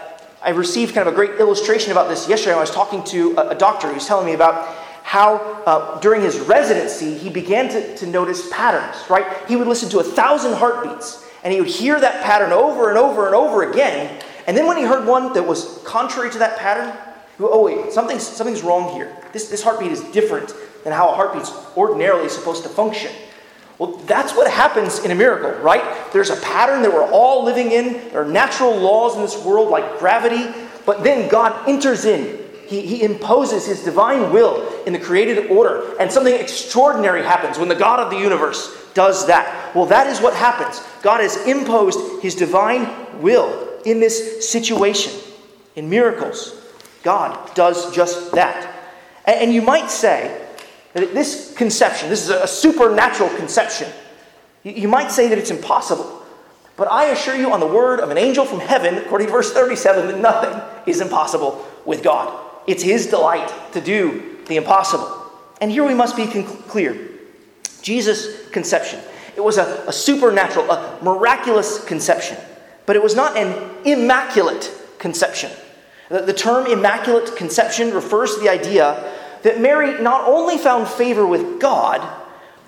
I, 0.43 0.49
I, 0.49 0.49
received 0.49 0.93
kind 0.93 1.07
of 1.07 1.13
a 1.13 1.15
great 1.15 1.39
illustration 1.39 1.91
about 1.91 2.09
this 2.09 2.27
yesterday. 2.27 2.55
I 2.55 2.59
was 2.59 2.71
talking 2.71 3.01
to 3.05 3.37
a, 3.37 3.49
a 3.49 3.55
doctor 3.55 3.87
who 3.87 3.93
was 3.93 4.05
telling 4.05 4.25
me 4.25 4.33
about 4.33 4.75
how 5.03 5.35
uh, 5.65 5.99
during 5.99 6.21
his 6.21 6.39
residency 6.39 7.15
he 7.17 7.29
began 7.29 7.69
to, 7.69 7.95
to 7.97 8.07
notice 8.07 8.49
patterns, 8.49 9.09
right? 9.09 9.47
He 9.47 9.55
would 9.55 9.67
listen 9.67 9.89
to 9.89 9.99
a 9.99 10.03
thousand 10.03 10.53
heartbeats 10.53 11.29
and 11.43 11.53
he 11.53 11.59
would 11.59 11.69
hear 11.69 11.99
that 11.99 12.23
pattern 12.23 12.51
over 12.51 12.89
and 12.89 12.97
over 12.97 13.27
and 13.27 13.35
over 13.35 13.69
again. 13.69 14.21
And 14.47 14.57
then 14.57 14.65
when 14.65 14.77
he 14.77 14.83
heard 14.83 15.05
one 15.05 15.33
that 15.33 15.43
was 15.43 15.81
contrary 15.85 16.31
to 16.31 16.39
that 16.39 16.57
pattern, 16.57 16.97
oh, 17.39 17.63
wait, 17.63 17.91
something's, 17.91 18.25
something's 18.25 18.61
wrong 18.61 18.93
here. 18.93 19.15
This, 19.33 19.49
this 19.49 19.61
heartbeat 19.61 19.91
is 19.91 20.01
different 20.11 20.53
than 20.83 20.93
how 20.93 21.09
a 21.09 21.15
heartbeat's 21.15 21.51
ordinarily 21.77 22.29
supposed 22.29 22.63
to 22.63 22.69
function. 22.69 23.11
Well, 23.79 23.97
that's 24.05 24.33
what 24.33 24.49
happens 24.49 24.99
in 24.99 25.11
a 25.11 25.15
miracle, 25.15 25.51
right? 25.61 26.11
There's 26.13 26.29
a 26.29 26.37
pattern 26.37 26.81
that 26.83 26.93
we're 26.93 27.09
all 27.09 27.43
living 27.43 27.71
in. 27.71 27.93
There 28.09 28.21
are 28.21 28.25
natural 28.25 28.75
laws 28.75 29.15
in 29.15 29.21
this 29.21 29.43
world 29.43 29.69
like 29.69 29.99
gravity, 29.99 30.53
but 30.85 31.03
then 31.03 31.29
God 31.29 31.67
enters 31.67 32.05
in. 32.05 32.42
He, 32.67 32.81
he 32.81 33.03
imposes 33.03 33.65
his 33.65 33.83
divine 33.83 34.31
will 34.31 34.83
in 34.83 34.93
the 34.93 34.99
created 34.99 35.51
order, 35.51 35.95
and 35.99 36.11
something 36.11 36.33
extraordinary 36.33 37.23
happens 37.23 37.57
when 37.57 37.69
the 37.69 37.75
God 37.75 37.99
of 37.99 38.09
the 38.09 38.17
universe 38.17 38.91
does 38.93 39.27
that. 39.27 39.75
Well, 39.75 39.85
that 39.87 40.07
is 40.07 40.21
what 40.21 40.33
happens. 40.33 40.81
God 41.01 41.19
has 41.19 41.45
imposed 41.47 42.21
his 42.21 42.35
divine 42.35 43.21
will 43.21 43.79
in 43.85 43.99
this 43.99 44.49
situation. 44.49 45.13
In 45.75 45.89
miracles, 45.89 46.55
God 47.03 47.53
does 47.55 47.93
just 47.93 48.31
that. 48.33 48.71
And, 49.25 49.41
and 49.41 49.53
you 49.53 49.61
might 49.61 49.89
say, 49.89 50.39
that 50.93 51.13
this 51.13 51.53
conception, 51.55 52.09
this 52.09 52.23
is 52.23 52.29
a 52.29 52.47
supernatural 52.47 53.29
conception, 53.35 53.91
you 54.63 54.87
might 54.87 55.11
say 55.11 55.27
that 55.27 55.37
it's 55.37 55.51
impossible. 55.51 56.21
But 56.75 56.89
I 56.89 57.05
assure 57.05 57.35
you, 57.35 57.51
on 57.51 57.59
the 57.59 57.67
word 57.67 57.99
of 57.99 58.09
an 58.09 58.17
angel 58.17 58.45
from 58.45 58.59
heaven, 58.59 58.95
according 58.97 59.27
to 59.27 59.33
verse 59.33 59.51
37, 59.51 60.07
that 60.07 60.19
nothing 60.19 60.61
is 60.87 61.01
impossible 61.01 61.65
with 61.85 62.01
God. 62.03 62.42
It's 62.67 62.83
His 62.83 63.07
delight 63.07 63.51
to 63.73 63.81
do 63.81 64.37
the 64.47 64.57
impossible. 64.57 65.21
And 65.61 65.71
here 65.71 65.85
we 65.85 65.93
must 65.93 66.15
be 66.15 66.27
clear 66.27 67.09
Jesus' 67.81 68.49
conception. 68.49 68.99
It 69.35 69.41
was 69.41 69.57
a, 69.57 69.83
a 69.87 69.93
supernatural, 69.93 70.69
a 70.71 70.99
miraculous 71.01 71.83
conception, 71.85 72.37
but 72.85 72.95
it 72.95 73.03
was 73.03 73.15
not 73.15 73.37
an 73.37 73.71
immaculate 73.85 74.71
conception. 74.99 75.51
The, 76.09 76.21
the 76.21 76.33
term 76.33 76.67
immaculate 76.67 77.35
conception 77.35 77.91
refers 77.93 78.35
to 78.35 78.41
the 78.41 78.49
idea 78.49 79.11
that 79.43 79.59
Mary 79.59 80.01
not 80.01 80.27
only 80.27 80.57
found 80.57 80.87
favor 80.87 81.25
with 81.25 81.59
God, 81.59 82.01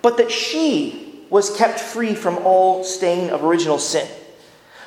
but 0.02 0.16
that 0.18 0.30
she 0.30 1.24
was 1.30 1.56
kept 1.56 1.80
free 1.80 2.14
from 2.14 2.38
all 2.38 2.84
stain 2.84 3.30
of 3.30 3.42
original 3.42 3.78
sin. 3.78 4.06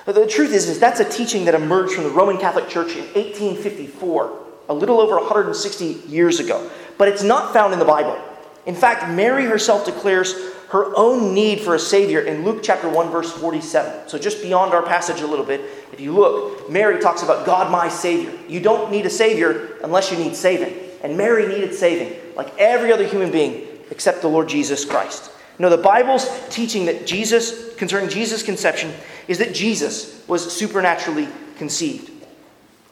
The 0.05 0.25
truth 0.25 0.53
is, 0.53 0.67
is 0.69 0.79
that's 0.79 0.99
a 0.99 1.09
teaching 1.09 1.45
that 1.45 1.53
emerged 1.53 1.93
from 1.93 2.05
the 2.05 2.09
Roman 2.09 2.37
Catholic 2.37 2.67
Church 2.67 2.93
in 2.93 3.03
1854, 3.13 4.45
a 4.69 4.73
little 4.73 4.99
over 4.99 5.17
160 5.17 5.85
years 6.07 6.39
ago. 6.39 6.69
But 6.97 7.07
it's 7.07 7.23
not 7.23 7.53
found 7.53 7.73
in 7.73 7.79
the 7.79 7.85
Bible. 7.85 8.17
In 8.65 8.75
fact, 8.75 9.09
Mary 9.09 9.45
herself 9.45 9.85
declares 9.85 10.35
her 10.69 10.95
own 10.95 11.33
need 11.33 11.61
for 11.61 11.73
a 11.73 11.79
Savior 11.79 12.21
in 12.21 12.45
Luke 12.45 12.61
chapter 12.61 12.88
1, 12.88 13.09
verse 13.09 13.31
47. 13.31 14.07
So, 14.07 14.19
just 14.19 14.41
beyond 14.43 14.73
our 14.73 14.83
passage 14.83 15.21
a 15.21 15.27
little 15.27 15.45
bit, 15.45 15.61
if 15.91 15.99
you 15.99 16.13
look, 16.13 16.69
Mary 16.69 17.01
talks 17.01 17.23
about 17.23 17.45
God, 17.45 17.71
my 17.71 17.89
Savior. 17.89 18.31
You 18.47 18.59
don't 18.59 18.91
need 18.91 19.07
a 19.07 19.09
Savior 19.09 19.77
unless 19.83 20.11
you 20.11 20.17
need 20.17 20.35
saving. 20.35 20.77
And 21.01 21.17
Mary 21.17 21.47
needed 21.47 21.73
saving, 21.73 22.35
like 22.35 22.55
every 22.59 22.93
other 22.93 23.07
human 23.07 23.31
being 23.31 23.67
except 23.89 24.21
the 24.21 24.27
Lord 24.27 24.47
Jesus 24.47 24.85
Christ. 24.85 25.31
No, 25.57 25.69
the 25.69 25.77
Bible's 25.77 26.29
teaching 26.49 26.85
that 26.85 27.07
Jesus, 27.07 27.73
concerning 27.75 28.09
Jesus' 28.09 28.43
conception, 28.43 28.93
is 29.27 29.39
that 29.39 29.53
Jesus 29.53 30.23
was 30.27 30.51
supernaturally 30.51 31.27
conceived. 31.57 32.11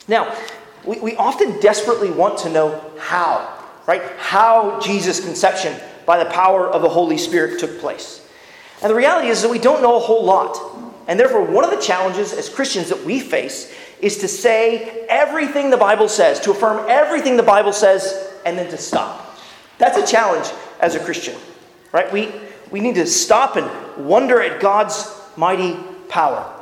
Now, 0.07 0.35
we, 0.87 0.99
we 0.99 1.15
often 1.17 1.59
desperately 1.59 2.09
want 2.09 2.39
to 2.39 2.49
know 2.49 2.81
how, 2.97 3.63
right? 3.85 4.01
How 4.17 4.79
Jesus' 4.79 5.19
conception 5.19 5.79
by 6.05 6.23
the 6.23 6.29
power 6.29 6.67
of 6.67 6.81
the 6.81 6.89
Holy 6.89 7.17
Spirit 7.17 7.59
took 7.59 7.79
place. 7.79 8.27
And 8.81 8.89
the 8.89 8.95
reality 8.95 9.27
is 9.27 9.41
that 9.41 9.51
we 9.51 9.59
don't 9.59 9.81
know 9.81 9.97
a 9.97 9.99
whole 9.99 10.23
lot. 10.23 10.57
And 11.07 11.19
therefore, 11.19 11.43
one 11.43 11.63
of 11.63 11.71
the 11.71 11.81
challenges 11.81 12.33
as 12.33 12.49
Christians 12.49 12.89
that 12.89 13.03
we 13.03 13.19
face 13.19 13.73
is 14.01 14.17
to 14.19 14.27
say 14.27 15.05
everything 15.09 15.69
the 15.69 15.77
Bible 15.77 16.07
says, 16.07 16.39
to 16.41 16.51
affirm 16.51 16.85
everything 16.87 17.37
the 17.37 17.43
Bible 17.43 17.73
says, 17.73 18.33
and 18.45 18.57
then 18.57 18.69
to 18.69 18.77
stop. 18.77 19.37
That's 19.77 19.97
a 19.97 20.05
challenge 20.05 20.47
as 20.79 20.95
a 20.95 20.99
Christian, 20.99 21.35
right? 21.91 22.11
We, 22.11 22.31
we 22.71 22.79
need 22.79 22.95
to 22.95 23.05
stop 23.05 23.55
and 23.55 24.05
wonder 24.05 24.41
at 24.41 24.61
God's 24.61 25.09
mighty 25.35 25.77
power. 26.09 26.53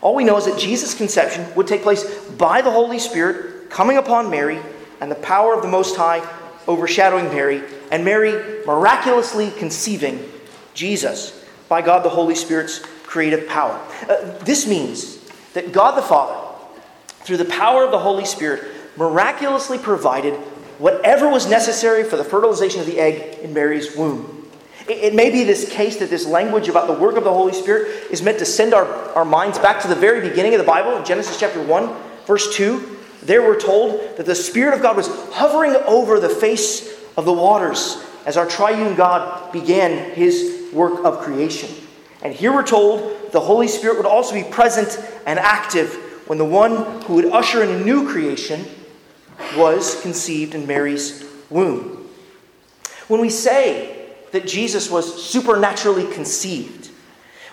All 0.00 0.14
we 0.14 0.24
know 0.24 0.36
is 0.36 0.46
that 0.46 0.58
Jesus' 0.58 0.94
conception 0.94 1.54
would 1.54 1.66
take 1.66 1.82
place 1.82 2.04
by 2.30 2.60
the 2.60 2.70
Holy 2.70 2.98
Spirit 2.98 3.51
coming 3.72 3.96
upon 3.96 4.30
Mary 4.30 4.60
and 5.00 5.10
the 5.10 5.16
power 5.16 5.54
of 5.54 5.62
the 5.62 5.68
Most 5.68 5.96
High 5.96 6.24
overshadowing 6.68 7.24
Mary, 7.26 7.60
and 7.90 8.04
Mary 8.04 8.64
miraculously 8.64 9.50
conceiving 9.50 10.30
Jesus 10.74 11.44
by 11.68 11.82
God 11.82 12.04
the 12.04 12.08
Holy 12.08 12.36
Spirit's 12.36 12.78
creative 13.02 13.48
power. 13.48 13.84
Uh, 14.08 14.38
this 14.44 14.68
means 14.68 15.18
that 15.54 15.72
God 15.72 15.98
the 15.98 16.02
Father 16.02 16.42
through 17.22 17.36
the 17.36 17.44
power 17.46 17.84
of 17.84 17.90
the 17.90 17.98
Holy 17.98 18.24
Spirit, 18.24 18.64
miraculously 18.96 19.78
provided 19.78 20.34
whatever 20.78 21.28
was 21.28 21.48
necessary 21.48 22.04
for 22.04 22.16
the 22.16 22.24
fertilization 22.24 22.80
of 22.80 22.86
the 22.86 22.98
egg 22.98 23.38
in 23.40 23.54
Mary's 23.54 23.96
womb. 23.96 24.50
It, 24.88 25.14
may 25.14 25.30
be 25.30 25.44
this 25.44 25.70
case 25.70 25.98
that 25.98 26.10
this 26.10 26.26
language 26.26 26.68
about 26.68 26.88
the 26.88 27.00
work 27.00 27.16
of 27.16 27.22
the 27.22 27.32
Holy 27.32 27.52
Spirit 27.52 28.10
is 28.10 28.20
meant 28.20 28.40
to 28.40 28.44
send 28.44 28.74
our, 28.74 28.86
our 29.14 29.24
minds 29.24 29.58
back 29.60 29.80
to 29.82 29.88
the 29.88 29.94
very 29.94 30.28
beginning 30.28 30.54
of 30.54 30.58
the 30.58 30.66
Bible, 30.66 30.96
in 30.96 31.04
Genesis 31.04 31.38
chapter 31.38 31.62
1, 31.62 31.94
verse 32.26 32.52
2. 32.56 32.98
There 33.22 33.42
we're 33.42 33.60
told 33.60 34.16
that 34.16 34.26
the 34.26 34.34
Spirit 34.34 34.74
of 34.74 34.82
God 34.82 34.96
was 34.96 35.08
hovering 35.32 35.74
over 35.86 36.18
the 36.18 36.28
face 36.28 37.00
of 37.16 37.24
the 37.24 37.32
waters 37.32 38.02
as 38.26 38.36
our 38.36 38.46
triune 38.46 38.94
God 38.94 39.52
began 39.52 40.10
his 40.12 40.70
work 40.72 41.04
of 41.04 41.20
creation. 41.20 41.70
And 42.22 42.32
here 42.32 42.52
we're 42.52 42.66
told 42.66 43.32
the 43.32 43.40
Holy 43.40 43.68
Spirit 43.68 43.96
would 43.96 44.06
also 44.06 44.34
be 44.34 44.44
present 44.44 44.98
and 45.26 45.38
active 45.38 45.94
when 46.26 46.38
the 46.38 46.44
one 46.44 47.02
who 47.02 47.14
would 47.14 47.26
usher 47.26 47.62
in 47.62 47.70
a 47.70 47.84
new 47.84 48.10
creation 48.10 48.64
was 49.56 50.00
conceived 50.02 50.54
in 50.54 50.66
Mary's 50.66 51.24
womb. 51.50 52.08
When 53.08 53.20
we 53.20 53.30
say 53.30 54.14
that 54.30 54.46
Jesus 54.46 54.90
was 54.90 55.22
supernaturally 55.22 56.10
conceived, 56.12 56.90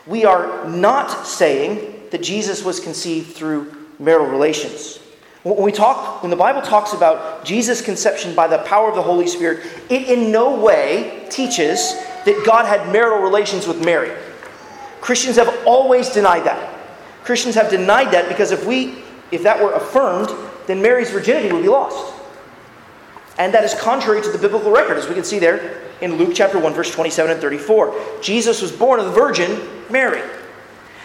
we 0.05 0.25
are 0.25 0.67
not 0.67 1.27
saying 1.27 2.09
that 2.11 2.21
Jesus 2.21 2.63
was 2.63 2.79
conceived 2.79 3.35
through 3.35 3.75
marital 3.99 4.27
relations. 4.27 4.98
When 5.43 5.61
we 5.63 5.71
talk, 5.71 6.21
when 6.21 6.29
the 6.29 6.35
Bible 6.35 6.61
talks 6.61 6.93
about 6.93 7.45
Jesus' 7.45 7.81
conception 7.81 8.35
by 8.35 8.47
the 8.47 8.57
power 8.59 8.89
of 8.89 8.95
the 8.95 9.01
Holy 9.01 9.27
Spirit, 9.27 9.65
it 9.89 10.09
in 10.09 10.31
no 10.31 10.59
way 10.59 11.27
teaches 11.29 11.93
that 12.25 12.43
God 12.45 12.65
had 12.65 12.91
marital 12.91 13.19
relations 13.19 13.65
with 13.65 13.83
Mary. 13.83 14.11
Christians 14.99 15.37
have 15.37 15.65
always 15.65 16.09
denied 16.09 16.43
that. 16.43 16.75
Christians 17.23 17.55
have 17.55 17.69
denied 17.69 18.11
that 18.11 18.27
because 18.27 18.51
if 18.51 18.65
we 18.65 19.03
if 19.31 19.43
that 19.43 19.61
were 19.61 19.73
affirmed, 19.73 20.29
then 20.67 20.81
Mary's 20.81 21.11
virginity 21.11 21.51
would 21.53 21.61
be 21.61 21.69
lost. 21.69 22.15
And 23.37 23.53
that 23.53 23.63
is 23.63 23.73
contrary 23.75 24.21
to 24.21 24.29
the 24.31 24.37
biblical 24.37 24.71
record, 24.71 24.97
as 24.97 25.07
we 25.07 25.13
can 25.13 25.23
see 25.23 25.39
there 25.39 25.81
in 26.01 26.15
Luke 26.15 26.31
chapter 26.33 26.59
1, 26.59 26.73
verse 26.73 26.91
27 26.91 27.31
and 27.31 27.39
34. 27.39 28.19
Jesus 28.21 28.61
was 28.61 28.71
born 28.71 28.99
of 28.99 29.05
the 29.05 29.11
Virgin 29.11 29.61
Mary. 29.89 30.27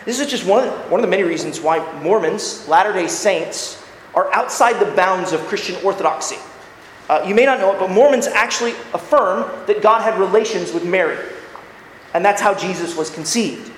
This 0.04 0.18
is 0.18 0.26
just 0.26 0.44
one 0.44 0.68
one 0.90 1.00
of 1.00 1.02
the 1.02 1.10
many 1.10 1.22
reasons 1.22 1.60
why 1.60 1.78
Mormons, 2.02 2.66
Latter 2.66 2.92
day 2.92 3.06
Saints, 3.06 3.83
are 4.14 4.32
outside 4.34 4.78
the 4.78 4.94
bounds 4.94 5.32
of 5.32 5.40
Christian 5.46 5.76
orthodoxy. 5.84 6.36
Uh, 7.08 7.24
you 7.26 7.34
may 7.34 7.44
not 7.44 7.58
know 7.58 7.72
it, 7.74 7.78
but 7.78 7.90
Mormons 7.90 8.26
actually 8.26 8.72
affirm 8.94 9.50
that 9.66 9.82
God 9.82 10.02
had 10.02 10.18
relations 10.18 10.72
with 10.72 10.84
Mary. 10.84 11.18
And 12.14 12.24
that's 12.24 12.40
how 12.40 12.54
Jesus 12.54 12.96
was 12.96 13.10
conceived. 13.10 13.70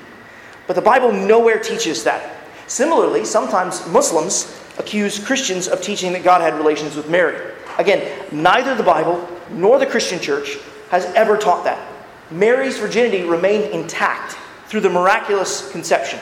But 0.67 0.77
the 0.77 0.83
Bible 0.83 1.11
nowhere 1.11 1.59
teaches 1.59 2.05
that. 2.05 2.37
Similarly, 2.67 3.25
sometimes 3.25 3.87
Muslims 3.89 4.61
accuse 4.79 5.19
Christians 5.25 5.69
of 5.69 5.81
teaching 5.81 6.13
that 6.13 6.23
God 6.23 6.41
had 6.41 6.55
relations 6.55 6.97
with 6.97 7.09
Mary. 7.09 7.55
Again, 7.79 8.27
neither 8.31 8.75
the 8.75 8.83
Bible 8.83 9.27
nor 9.51 9.79
the 9.79 9.87
Christian 9.87 10.21
church 10.21 10.59
has 10.91 11.05
ever 11.15 11.37
taught 11.37 11.65
that. 11.65 11.93
Mary's 12.31 12.79
virginity 12.79 13.23
remained 13.23 13.65
intact 13.73 14.37
through 14.67 14.81
the 14.81 14.91
miraculous 14.91 15.71
conception. 15.71 16.19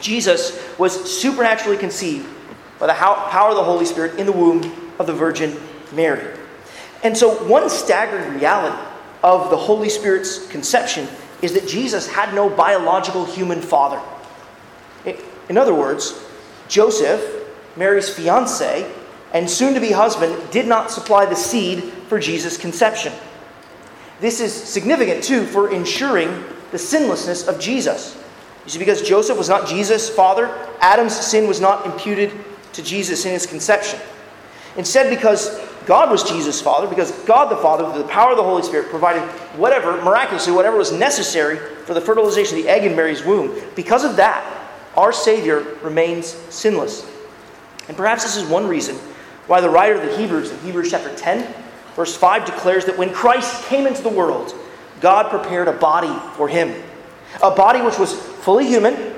Jesus 0.00 0.62
was 0.78 1.18
supernaturally 1.18 1.76
conceived 1.76 2.28
by 2.78 2.86
the 2.86 2.92
power 2.92 3.50
of 3.50 3.56
the 3.56 3.64
Holy 3.64 3.84
Spirit 3.84 4.18
in 4.18 4.26
the 4.26 4.32
womb 4.32 4.92
of 4.98 5.06
the 5.06 5.12
Virgin 5.12 5.56
Mary. 5.92 6.38
And 7.02 7.16
so, 7.16 7.44
one 7.44 7.68
staggering 7.70 8.34
reality 8.34 8.76
of 9.22 9.50
the 9.50 9.56
Holy 9.56 9.88
Spirit's 9.88 10.46
conception 10.48 11.08
is 11.42 11.52
that 11.54 11.66
Jesus 11.66 12.06
had 12.06 12.34
no 12.34 12.48
biological 12.48 13.24
human 13.24 13.60
father. 13.60 14.00
In 15.48 15.56
other 15.56 15.74
words, 15.74 16.20
Joseph, 16.68 17.44
Mary's 17.76 18.08
fiance, 18.08 18.90
and 19.32 19.48
soon 19.48 19.74
to 19.74 19.80
be 19.80 19.92
husband, 19.92 20.50
did 20.50 20.66
not 20.66 20.90
supply 20.90 21.26
the 21.26 21.36
seed 21.36 21.84
for 22.08 22.18
Jesus' 22.18 22.56
conception. 22.56 23.12
This 24.20 24.40
is 24.40 24.52
significant, 24.52 25.22
too, 25.22 25.44
for 25.44 25.70
ensuring 25.70 26.44
the 26.72 26.78
sinlessness 26.78 27.46
of 27.46 27.60
Jesus. 27.60 28.16
You 28.64 28.70
see, 28.70 28.78
because 28.78 29.02
Joseph 29.02 29.36
was 29.36 29.48
not 29.48 29.68
Jesus' 29.68 30.08
father, 30.08 30.46
Adam's 30.80 31.14
sin 31.14 31.46
was 31.46 31.60
not 31.60 31.86
imputed 31.86 32.32
to 32.76 32.82
Jesus 32.82 33.24
in 33.24 33.32
his 33.32 33.46
conception. 33.46 34.00
Instead, 34.76 35.10
because 35.10 35.58
God 35.86 36.10
was 36.10 36.28
Jesus' 36.28 36.60
father, 36.60 36.86
because 36.86 37.10
God 37.24 37.50
the 37.50 37.56
Father, 37.56 37.90
through 37.90 38.02
the 38.02 38.08
power 38.08 38.32
of 38.32 38.36
the 38.36 38.42
Holy 38.42 38.62
Spirit, 38.62 38.88
provided 38.88 39.22
whatever, 39.56 40.00
miraculously, 40.02 40.52
whatever 40.52 40.76
was 40.76 40.92
necessary 40.92 41.56
for 41.84 41.94
the 41.94 42.00
fertilization 42.00 42.58
of 42.58 42.64
the 42.64 42.70
egg 42.70 42.84
in 42.84 42.94
Mary's 42.94 43.24
womb. 43.24 43.58
Because 43.74 44.04
of 44.04 44.16
that, 44.16 44.44
our 44.96 45.12
Savior 45.12 45.60
remains 45.82 46.26
sinless. 46.26 47.08
And 47.88 47.96
perhaps 47.96 48.24
this 48.24 48.36
is 48.36 48.48
one 48.48 48.66
reason 48.66 48.96
why 49.46 49.60
the 49.60 49.70
writer 49.70 49.94
of 49.94 50.02
the 50.02 50.16
Hebrews, 50.16 50.50
in 50.50 50.58
Hebrews 50.60 50.90
chapter 50.90 51.14
10, 51.14 51.54
verse 51.94 52.16
5, 52.16 52.44
declares 52.44 52.84
that 52.86 52.98
when 52.98 53.12
Christ 53.12 53.64
came 53.66 53.86
into 53.86 54.02
the 54.02 54.08
world, 54.08 54.54
God 55.00 55.30
prepared 55.30 55.68
a 55.68 55.72
body 55.72 56.14
for 56.36 56.48
him. 56.48 56.74
A 57.42 57.50
body 57.50 57.80
which 57.80 57.98
was 57.98 58.12
fully 58.12 58.66
human, 58.66 59.14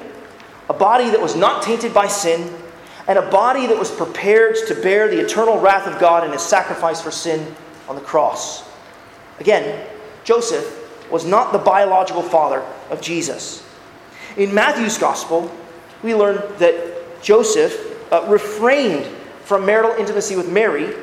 a 0.69 0.75
body 0.75 1.09
that 1.11 1.21
was 1.21 1.35
not 1.35 1.63
tainted 1.63 1.95
by 1.95 2.09
sin, 2.09 2.53
and 3.09 3.19
a 3.19 3.31
body 3.31 3.67
that 3.67 3.79
was 3.79 3.91
prepared 3.91 4.55
to 4.69 4.75
bear 4.75 5.09
the 5.09 5.19
eternal 5.19 5.59
wrath 5.59 5.87
of 5.87 5.99
God 5.99 6.25
in 6.25 6.33
his 6.33 6.43
sacrifice 6.43 7.01
for 7.01 7.11
sin 7.11 7.55
on 7.89 7.95
the 7.95 8.03
cross. 8.03 8.69
Again, 9.41 9.89
Joseph 10.25 11.11
was 11.11 11.25
not 11.25 11.53
the 11.53 11.59
biological 11.59 12.23
father 12.23 12.63
of 12.91 13.01
Jesus. 13.01 13.67
In 14.37 14.55
Matthew's 14.55 14.99
gospel, 14.99 15.51
we 16.03 16.15
learn 16.15 16.37
that 16.59 17.23
Joseph 17.23 18.13
uh, 18.13 18.27
refrained 18.29 19.07
from 19.45 19.65
marital 19.65 19.93
intimacy 19.93 20.37
with 20.37 20.51
Mary, 20.51 20.95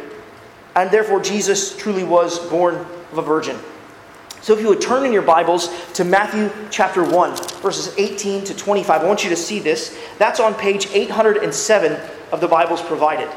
and 0.75 0.91
therefore 0.91 1.19
Jesus 1.19 1.75
truly 1.75 2.03
was 2.03 2.37
born 2.49 2.75
of 3.11 3.17
a 3.17 3.21
virgin. 3.23 3.57
So 4.45 4.53
if 4.53 4.61
you 4.61 4.67
would 4.67 4.79
turn 4.79 5.03
in 5.07 5.11
your 5.11 5.23
Bibles 5.23 5.69
to 5.93 6.03
Matthew 6.03 6.51
chapter 6.69 7.03
1, 7.03 7.35
verses 7.63 7.97
18 7.97 8.43
to 8.43 8.55
25, 8.55 9.01
I 9.01 9.03
want 9.03 9.23
you 9.23 9.31
to 9.31 9.35
see 9.35 9.57
this. 9.57 9.97
That's 10.19 10.39
on 10.39 10.53
page 10.53 10.85
807 10.93 11.99
of 12.31 12.41
the 12.41 12.47
Bibles 12.47 12.79
provided. 12.83 13.27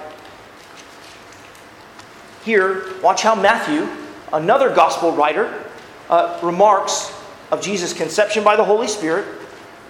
Here, 2.45 2.93
watch 3.01 3.23
how 3.23 3.35
Matthew, 3.35 3.89
another 4.35 4.69
gospel 4.69 5.13
writer, 5.13 5.65
uh, 6.11 6.39
remarks 6.43 7.11
of 7.51 7.63
Jesus' 7.63 7.95
conception 7.95 8.45
by 8.45 8.57
the 8.57 8.65
Holy 8.65 8.87
Spirit, 8.87 9.25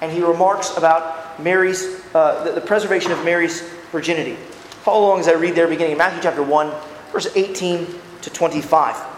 and 0.01 0.13
he 0.13 0.23
remarks 0.23 0.77
about 0.77 1.43
Mary's, 1.43 2.01
uh, 2.15 2.45
the, 2.45 2.53
the 2.53 2.61
preservation 2.61 3.11
of 3.11 3.25
Mary's 3.25 3.63
virginity. 3.91 4.37
Follow 4.85 5.09
along 5.09 5.19
as 5.19 5.27
I 5.27 5.33
read 5.33 5.57
there, 5.57 5.67
beginning 5.67 5.95
in 5.95 5.99
Matthew 5.99 6.23
chapter 6.23 6.45
1, 6.45 6.73
verse 7.11 7.27
18 7.35 7.89
to 8.23 8.31
25. 8.31 9.18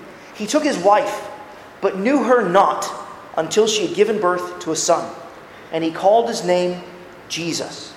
he 0.35 0.47
took 0.47 0.63
his 0.63 0.77
wife, 0.77 1.29
but 1.81 1.97
knew 1.97 2.23
her 2.23 2.47
not 2.47 2.89
until 3.37 3.67
she 3.67 3.87
had 3.87 3.95
given 3.95 4.19
birth 4.19 4.59
to 4.59 4.71
a 4.71 4.75
son. 4.75 5.13
And 5.71 5.83
he 5.83 5.91
called 5.91 6.27
his 6.27 6.43
name 6.43 6.81
Jesus. 7.29 7.93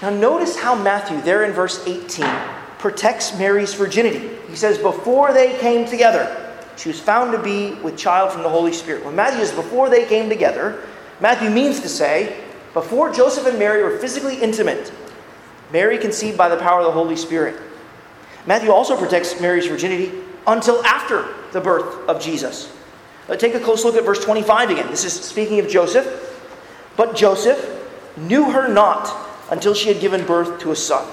Now, 0.00 0.10
notice 0.10 0.58
how 0.58 0.74
Matthew, 0.74 1.20
there 1.22 1.44
in 1.44 1.52
verse 1.52 1.86
18, 1.86 2.26
protects 2.78 3.38
Mary's 3.38 3.74
virginity. 3.74 4.30
He 4.48 4.56
says, 4.56 4.78
Before 4.78 5.32
they 5.32 5.58
came 5.58 5.86
together, 5.86 6.54
she 6.76 6.88
was 6.88 7.00
found 7.00 7.32
to 7.32 7.42
be 7.42 7.74
with 7.74 7.96
child 7.96 8.32
from 8.32 8.42
the 8.42 8.48
Holy 8.48 8.72
Spirit. 8.72 9.04
When 9.04 9.14
Matthew 9.14 9.44
says, 9.44 9.54
Before 9.54 9.88
they 9.88 10.04
came 10.06 10.28
together, 10.28 10.82
Matthew 11.20 11.50
means 11.50 11.80
to 11.80 11.88
say, 11.88 12.42
Before 12.74 13.12
Joseph 13.12 13.46
and 13.46 13.58
Mary 13.58 13.82
were 13.82 13.98
physically 13.98 14.40
intimate, 14.42 14.92
Mary 15.72 15.98
conceived 15.98 16.36
by 16.36 16.48
the 16.48 16.56
power 16.56 16.80
of 16.80 16.86
the 16.86 16.92
Holy 16.92 17.16
Spirit. 17.16 17.60
Matthew 18.46 18.72
also 18.72 18.96
protects 18.96 19.40
Mary's 19.40 19.66
virginity 19.66 20.12
until 20.46 20.84
after 20.84 21.28
the 21.52 21.60
birth 21.60 22.08
of 22.08 22.20
Jesus. 22.20 22.72
But 23.26 23.38
take 23.38 23.54
a 23.54 23.60
close 23.60 23.84
look 23.84 23.96
at 23.96 24.04
verse 24.04 24.24
25 24.24 24.70
again. 24.70 24.88
This 24.88 25.04
is 25.04 25.12
speaking 25.12 25.60
of 25.60 25.68
Joseph. 25.68 26.28
But 26.96 27.16
Joseph 27.16 27.80
knew 28.16 28.50
her 28.50 28.68
not 28.68 29.30
until 29.50 29.74
she 29.74 29.88
had 29.88 30.00
given 30.00 30.26
birth 30.26 30.60
to 30.60 30.72
a 30.72 30.76
son. 30.76 31.06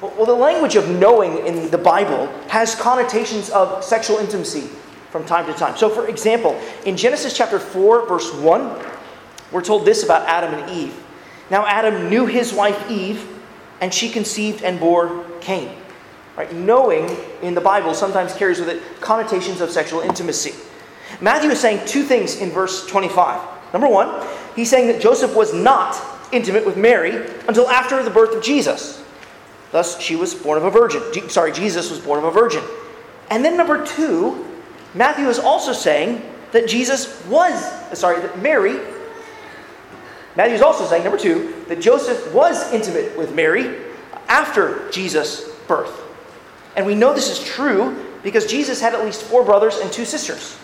Well, 0.00 0.26
the 0.26 0.34
language 0.34 0.76
of 0.76 0.88
knowing 0.88 1.46
in 1.46 1.70
the 1.70 1.78
Bible 1.78 2.26
has 2.48 2.74
connotations 2.74 3.50
of 3.50 3.84
sexual 3.84 4.18
intimacy 4.18 4.68
from 5.10 5.24
time 5.24 5.46
to 5.46 5.52
time. 5.52 5.76
So, 5.76 5.88
for 5.88 6.08
example, 6.08 6.60
in 6.84 6.96
Genesis 6.96 7.36
chapter 7.36 7.58
4, 7.58 8.08
verse 8.08 8.32
1, 8.34 8.84
we're 9.52 9.62
told 9.62 9.84
this 9.84 10.02
about 10.02 10.26
Adam 10.26 10.54
and 10.54 10.70
Eve. 10.70 10.94
Now, 11.50 11.66
Adam 11.66 12.08
knew 12.08 12.26
his 12.26 12.52
wife 12.52 12.90
Eve, 12.90 13.28
and 13.80 13.92
she 13.92 14.08
conceived 14.08 14.62
and 14.62 14.80
bore 14.80 15.24
Cain. 15.40 15.70
Right? 16.36 16.52
Knowing 16.54 17.16
in 17.42 17.54
the 17.54 17.60
Bible 17.60 17.94
sometimes 17.94 18.34
carries 18.34 18.58
with 18.58 18.68
it 18.68 18.82
connotations 19.00 19.60
of 19.60 19.70
sexual 19.70 20.00
intimacy. 20.00 20.54
Matthew 21.20 21.50
is 21.50 21.60
saying 21.60 21.86
two 21.86 22.02
things 22.02 22.36
in 22.36 22.50
verse 22.50 22.86
25. 22.86 23.40
Number 23.72 23.88
one, 23.88 24.26
he's 24.56 24.70
saying 24.70 24.86
that 24.88 25.00
Joseph 25.00 25.34
was 25.34 25.52
not 25.52 26.00
intimate 26.32 26.64
with 26.64 26.76
Mary 26.76 27.30
until 27.48 27.68
after 27.68 28.02
the 28.02 28.10
birth 28.10 28.34
of 28.34 28.42
Jesus. 28.42 29.02
Thus, 29.70 30.00
she 30.00 30.16
was 30.16 30.34
born 30.34 30.58
of 30.58 30.64
a 30.64 30.70
virgin. 30.70 31.28
sorry, 31.30 31.52
Jesus 31.52 31.90
was 31.90 31.98
born 31.98 32.18
of 32.18 32.24
a 32.24 32.30
virgin. 32.30 32.62
And 33.30 33.44
then 33.44 33.56
number 33.56 33.86
two, 33.86 34.46
Matthew 34.94 35.28
is 35.28 35.38
also 35.38 35.72
saying 35.72 36.22
that 36.52 36.68
Jesus 36.68 37.24
was, 37.26 37.52
uh, 37.52 37.94
sorry, 37.94 38.20
that 38.20 38.40
Mary, 38.42 38.78
Matthew 40.36 40.54
is 40.54 40.62
also 40.62 40.84
saying, 40.86 41.02
number 41.02 41.18
two, 41.18 41.64
that 41.68 41.80
Joseph 41.80 42.32
was 42.34 42.70
intimate 42.72 43.16
with 43.16 43.34
Mary 43.34 43.78
after 44.28 44.90
Jesus' 44.90 45.48
birth. 45.66 46.11
And 46.76 46.86
we 46.86 46.94
know 46.94 47.14
this 47.14 47.30
is 47.30 47.44
true 47.44 48.04
because 48.22 48.46
Jesus 48.46 48.80
had 48.80 48.94
at 48.94 49.04
least 49.04 49.22
four 49.22 49.44
brothers 49.44 49.76
and 49.76 49.92
two 49.92 50.04
sisters. 50.04 50.58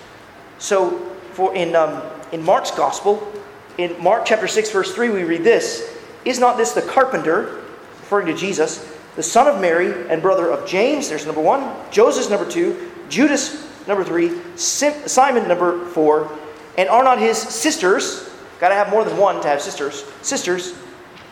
So, 0.59 0.99
for 1.33 1.55
in, 1.55 1.77
um, 1.77 2.03
in 2.33 2.43
Mark's 2.43 2.71
gospel, 2.71 3.33
in 3.77 4.01
Mark 4.03 4.25
chapter 4.25 4.49
6, 4.49 4.71
verse 4.71 4.95
3, 4.95 5.11
we 5.11 5.25
read 5.25 5.45
this 5.45 5.95
Is 6.25 6.39
not 6.39 6.57
this 6.57 6.73
the 6.73 6.83
carpenter, 6.83 7.63
referring 8.01 8.27
to 8.27 8.35
Jesus, 8.35 8.93
the 9.17 9.23
son 9.23 9.47
of 9.47 9.61
Mary 9.61 10.09
and 10.09 10.23
brother 10.23 10.51
of 10.51 10.67
James? 10.67 11.09
There's 11.09 11.27
number 11.27 11.41
one. 11.41 11.75
Joseph, 11.91 12.31
number 12.31 12.51
two. 12.51 12.91
Judas, 13.09 13.69
number 13.87 14.05
three. 14.05 14.39
Simon, 14.57 15.47
number 15.49 15.87
four. 15.87 16.31
And 16.77 16.89
are 16.89 17.03
not 17.03 17.19
his 17.19 17.37
sisters, 17.37 18.31
got 18.61 18.69
to 18.69 18.75
have 18.75 18.91
more 18.91 19.05
than 19.05 19.17
one 19.17 19.41
to 19.43 19.49
have 19.49 19.61
sisters, 19.61 20.05
sisters, 20.23 20.75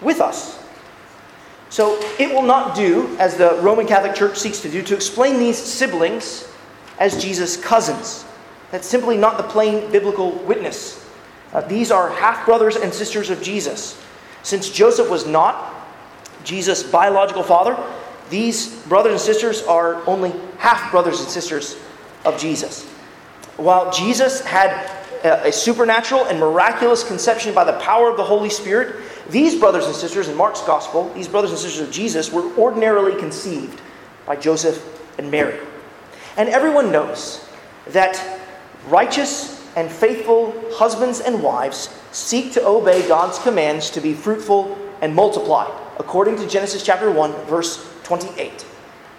with 0.03 0.21
us? 0.21 0.66
So 1.69 1.99
it 2.19 2.33
will 2.33 2.43
not 2.43 2.77
do, 2.77 3.17
as 3.19 3.37
the 3.37 3.59
Roman 3.61 3.87
Catholic 3.87 4.15
Church 4.15 4.39
seeks 4.39 4.61
to 4.61 4.71
do, 4.71 4.83
to 4.83 4.95
explain 4.95 5.39
these 5.39 5.59
siblings 5.59 6.49
as 6.99 7.23
Jesus' 7.23 7.57
cousins. 7.57 8.25
That's 8.71 8.87
simply 8.87 9.17
not 9.17 9.37
the 9.37 9.45
plain 9.45 9.91
biblical 9.91 10.33
witness. 10.33 11.05
Uh, 11.53 11.61
these 11.63 11.91
are 11.91 12.11
half 12.11 12.45
brothers 12.47 12.77
and 12.77 12.93
sisters 12.93 13.31
of 13.31 13.43
Jesus. 13.43 14.01
Since 14.43 14.71
Joseph 14.71 15.11
was 15.11 15.27
not 15.27 15.75
Jesus' 16.45 16.83
biological 16.83 17.43
father, 17.43 17.77
these 18.31 18.75
brothers 18.85 19.13
and 19.13 19.21
sisters 19.21 19.63
are 19.63 20.05
only 20.07 20.33
half 20.59 20.91
brothers 20.91 21.21
and 21.21 21.29
sisters 21.29 21.77
of 22.25 22.39
Jesus. 22.39 22.85
While 23.57 23.93
Jesus 23.93 24.45
had 24.45 24.93
a 25.25 25.51
supernatural 25.51 26.27
and 26.27 26.39
miraculous 26.39 27.03
conception 27.03 27.55
by 27.55 27.65
the 27.65 27.79
power 27.81 28.11
of 28.11 28.17
the 28.17 28.25
Holy 28.25 28.51
Spirit, 28.51 29.03
These 29.31 29.59
brothers 29.59 29.87
and 29.87 29.95
sisters 29.95 30.29
in 30.29 30.37
Mark's 30.37 30.63
gospel, 30.63 31.13
these 31.15 31.29
brothers 31.29 31.51
and 31.51 31.59
sisters 31.59 31.87
of 31.87 31.93
Jesus, 31.93 32.33
were 32.33 32.45
ordinarily 32.57 33.19
conceived 33.19 33.81
by 34.25 34.37
Joseph 34.37 34.85
and 35.19 35.31
Mary. 35.31 35.59
And 36.37 36.49
everyone 36.49 36.93
knows 36.93 37.49
that 37.89 38.41
righteous 38.89 39.67
and 39.77 39.91
faithful 39.91 40.55
husbands 40.73 41.21
and 41.21 41.43
wives 41.43 41.89
seek 42.13 42.53
to 42.53 42.67
obey 42.67 43.07
God's 43.09 43.39
commands 43.39 43.91
to 43.91 44.01
be 44.01 44.15
fruitful 44.15 44.79
and 45.01 45.15
multiply, 45.15 45.69
according 45.99 46.37
to 46.37 46.47
Genesis 46.47 46.83
chapter 46.83 47.11
1, 47.11 47.33
verse 47.47 47.89
28. 48.05 48.65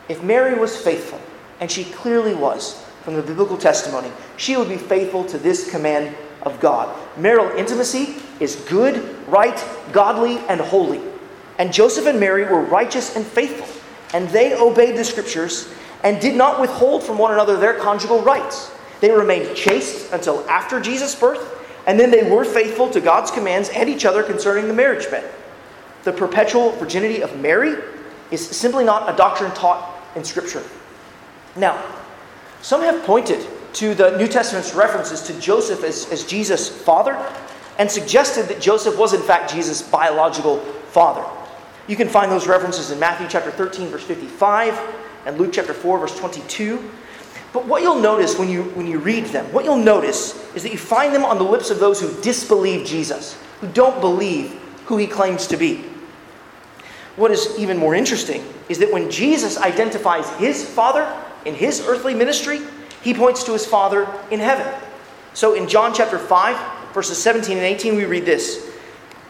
If 0.09 0.23
Mary 0.23 0.57
was 0.57 0.75
faithful, 0.75 1.21
and 1.59 1.69
she 1.69 1.83
clearly 1.83 2.33
was 2.33 2.83
from 3.03 3.15
the 3.15 3.21
biblical 3.21 3.57
testimony, 3.57 4.11
she 4.37 4.57
would 4.57 4.69
be 4.69 4.77
faithful 4.77 5.25
to 5.25 5.37
this 5.37 5.69
command 5.69 6.15
of 6.43 6.59
God. 6.59 6.95
Marital 7.17 7.57
intimacy 7.57 8.15
is 8.39 8.55
good, 8.67 9.15
right, 9.27 9.63
godly, 9.91 10.37
and 10.49 10.61
holy. 10.61 11.01
And 11.57 11.73
Joseph 11.73 12.05
and 12.05 12.19
Mary 12.19 12.43
were 12.43 12.61
righteous 12.61 13.15
and 13.15 13.25
faithful, 13.25 13.67
and 14.13 14.29
they 14.29 14.55
obeyed 14.55 14.95
the 14.95 15.03
scriptures 15.03 15.73
and 16.03 16.21
did 16.21 16.35
not 16.35 16.61
withhold 16.61 17.03
from 17.03 17.17
one 17.17 17.33
another 17.33 17.57
their 17.57 17.73
conjugal 17.73 18.21
rights. 18.21 18.71
They 19.01 19.11
remained 19.11 19.55
chaste 19.55 20.11
until 20.13 20.47
after 20.49 20.79
Jesus' 20.79 21.15
birth, 21.15 21.55
and 21.87 21.99
then 21.99 22.11
they 22.11 22.29
were 22.29 22.45
faithful 22.45 22.89
to 22.91 23.01
God's 23.01 23.31
commands 23.31 23.69
and 23.69 23.89
each 23.89 24.05
other 24.05 24.23
concerning 24.23 24.67
the 24.67 24.73
marriage 24.73 25.09
bed. 25.09 25.33
The 26.03 26.13
perpetual 26.13 26.71
virginity 26.71 27.21
of 27.21 27.37
Mary 27.39 27.75
is 28.31 28.47
simply 28.47 28.83
not 28.83 29.11
a 29.11 29.17
doctrine 29.17 29.51
taught 29.51 29.99
in 30.15 30.23
Scripture. 30.23 30.63
Now, 31.55 31.83
some 32.61 32.81
have 32.81 33.03
pointed 33.03 33.45
to 33.77 33.93
the 33.93 34.17
New 34.17 34.27
Testament's 34.27 34.73
references 34.73 35.21
to 35.23 35.39
Joseph 35.39 35.83
as, 35.83 36.11
as 36.11 36.25
Jesus' 36.25 36.67
father 36.67 37.13
and 37.77 37.89
suggested 37.89 38.47
that 38.47 38.59
Joseph 38.59 38.97
was, 38.97 39.13
in 39.13 39.21
fact, 39.21 39.53
Jesus' 39.53 39.83
biological 39.83 40.57
father. 40.89 41.23
You 41.87 41.95
can 41.95 42.09
find 42.09 42.31
those 42.31 42.47
references 42.47 42.89
in 42.89 42.99
Matthew 42.99 43.27
chapter 43.29 43.51
13, 43.51 43.89
verse 43.89 44.03
55, 44.03 44.79
and 45.27 45.37
Luke 45.37 45.51
chapter 45.53 45.73
4, 45.73 45.99
verse 45.99 46.17
22. 46.17 46.89
But 47.53 47.67
what 47.67 47.83
you'll 47.83 47.99
notice 47.99 48.37
when 48.39 48.49
you, 48.49 48.63
when 48.63 48.87
you 48.87 48.97
read 48.97 49.25
them, 49.25 49.45
what 49.53 49.63
you'll 49.63 49.77
notice 49.77 50.35
is 50.55 50.63
that 50.63 50.71
you 50.71 50.79
find 50.79 51.13
them 51.13 51.23
on 51.23 51.37
the 51.37 51.43
lips 51.43 51.69
of 51.69 51.79
those 51.79 52.01
who 52.01 52.21
disbelieve 52.23 52.85
Jesus, 52.85 53.37
who 53.61 53.67
don't 53.67 54.01
believe 54.01 54.59
who 54.87 54.97
he 54.97 55.05
claims 55.05 55.45
to 55.47 55.57
be. 55.57 55.85
What 57.15 57.29
is 57.29 57.53
even 57.59 57.77
more 57.77 57.93
interesting 57.93 58.43
is 58.69 58.79
that 58.79 58.91
when 58.91 59.11
Jesus 59.11 59.57
identifies 59.59 60.27
his 60.37 60.67
Father 60.67 61.07
in 61.45 61.53
his 61.53 61.85
earthly 61.87 62.15
ministry, 62.15 62.59
he 63.07 63.13
points 63.13 63.45
to 63.45 63.53
his 63.53 63.65
Father 63.65 64.05
in 64.31 64.41
heaven. 64.41 64.67
So 65.33 65.53
in 65.53 65.69
John 65.69 65.93
chapter 65.93 66.19
5, 66.19 66.93
verses 66.93 67.17
17 67.17 67.55
and 67.55 67.65
18, 67.65 67.95
we 67.95 68.03
read 68.03 68.25
this 68.25 68.69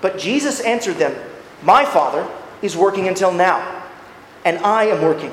But 0.02 0.18
Jesus 0.18 0.62
answered 0.62 0.96
them, 0.96 1.16
My 1.62 1.86
Father 1.86 2.28
is 2.64 2.76
working 2.76 3.08
until 3.08 3.32
now, 3.32 3.86
and 4.46 4.58
I 4.66 4.86
am 4.86 5.04
working. 5.04 5.32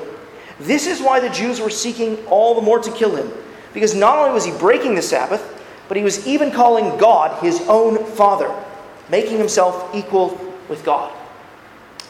This 0.59 0.85
is 0.85 1.01
why 1.01 1.19
the 1.19 1.31
Jews 1.31 1.59
were 1.59 1.71
seeking 1.71 2.23
all 2.27 2.53
the 2.53 2.61
more 2.61 2.77
to 2.77 2.91
kill 2.91 3.15
him, 3.15 3.31
because 3.73 3.95
not 3.95 4.19
only 4.19 4.31
was 4.35 4.45
he 4.45 4.51
breaking 4.59 4.93
the 4.93 5.01
Sabbath, 5.01 5.41
but 5.87 5.97
he 5.97 6.03
was 6.03 6.27
even 6.27 6.51
calling 6.51 6.99
God 6.99 7.41
his 7.41 7.59
own 7.67 8.05
Father, 8.11 8.53
making 9.09 9.39
himself 9.39 9.89
equal 9.95 10.39
with 10.69 10.85
God. 10.85 11.11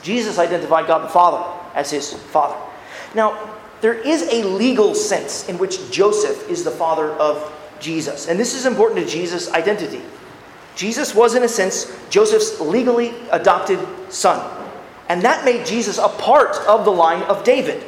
Jesus 0.02 0.38
identified 0.38 0.86
God 0.86 1.02
the 1.02 1.08
Father 1.08 1.46
as 1.74 1.92
his 1.92 2.12
Father. 2.12 2.58
Now, 3.14 3.55
there 3.82 3.94
is 3.94 4.24
a 4.32 4.44
legal 4.44 4.96
sense 4.96 5.48
in 5.50 5.58
which 5.58 5.92
Joseph 5.92 6.50
is 6.50 6.64
the 6.64 6.72
father 6.72 7.12
of 7.12 7.52
Jesus, 7.80 8.28
and 8.28 8.40
this 8.40 8.54
is 8.54 8.66
important 8.66 9.06
to 9.06 9.12
Jesus' 9.12 9.52
identity. 9.52 10.02
Jesus 10.76 11.16
was, 11.16 11.36
in 11.36 11.44
a 11.44 11.48
sense, 11.48 11.96
Joseph's 12.10 12.60
legally 12.60 13.14
adopted 13.32 13.80
son, 14.10 14.40
and 15.10 15.22
that 15.22 15.46
made 15.46 15.66
Jesus 15.66 15.98
a 15.98 16.10
part 16.10 16.56
of 16.68 16.86
the 16.86 16.92
line 16.92 17.24
of 17.24 17.44
David 17.44 17.84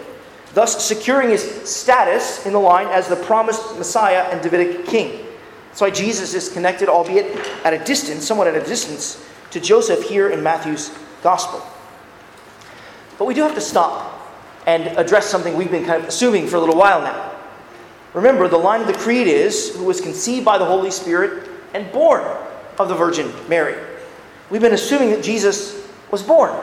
thus 0.58 0.84
securing 0.84 1.30
his 1.30 1.44
status 1.70 2.44
in 2.48 2.52
the 2.52 2.60
line 2.60 2.88
as 2.88 3.08
the 3.08 3.16
promised 3.16 3.78
Messiah 3.78 4.28
and 4.32 4.42
Davidic 4.42 4.88
king. 4.88 5.24
That's 5.68 5.82
why 5.82 5.92
Jesus 5.92 6.34
is 6.34 6.50
connected, 6.50 6.90
albeit 6.90 7.28
at 7.64 7.76
a 7.76 7.86
distance, 7.86 8.26
somewhat 8.26 8.48
at 8.48 8.56
a 8.56 8.66
distance, 8.66 9.24
to 9.52 9.60
Joseph 9.60 10.10
here 10.10 10.30
in 10.30 10.42
Matthew's 10.42 10.90
gospel. 11.22 11.64
But 13.20 13.26
we 13.26 13.36
do 13.36 13.44
have 13.44 13.54
to 13.54 13.62
stop 13.62 14.17
and 14.68 14.86
address 15.00 15.26
something 15.26 15.56
we've 15.56 15.72
been 15.72 15.86
kind 15.86 16.04
of 16.04 16.10
assuming 16.10 16.46
for 16.46 16.58
a 16.58 16.60
little 16.60 16.78
while 16.78 17.02
now. 17.02 17.32
Remember, 18.14 18.48
the 18.48 18.58
line 18.58 18.82
of 18.82 18.88
the 18.88 18.94
creed 18.94 19.28
is 19.28 19.76
who 19.76 19.86
was 19.86 20.00
conceived 20.00 20.46
by 20.46 20.60
the 20.60 20.66
Holy 20.66 20.92
Spirit 20.92 21.50
and 21.74 21.92
born 21.92 22.24
of 22.78 22.88
the 22.88 22.96
Virgin 22.96 23.32
Mary. 23.48 23.76
We've 24.50 24.62
been 24.62 24.74
assuming 24.74 25.10
that 25.12 25.24
Jesus 25.24 25.88
was 26.12 26.22
born. 26.22 26.54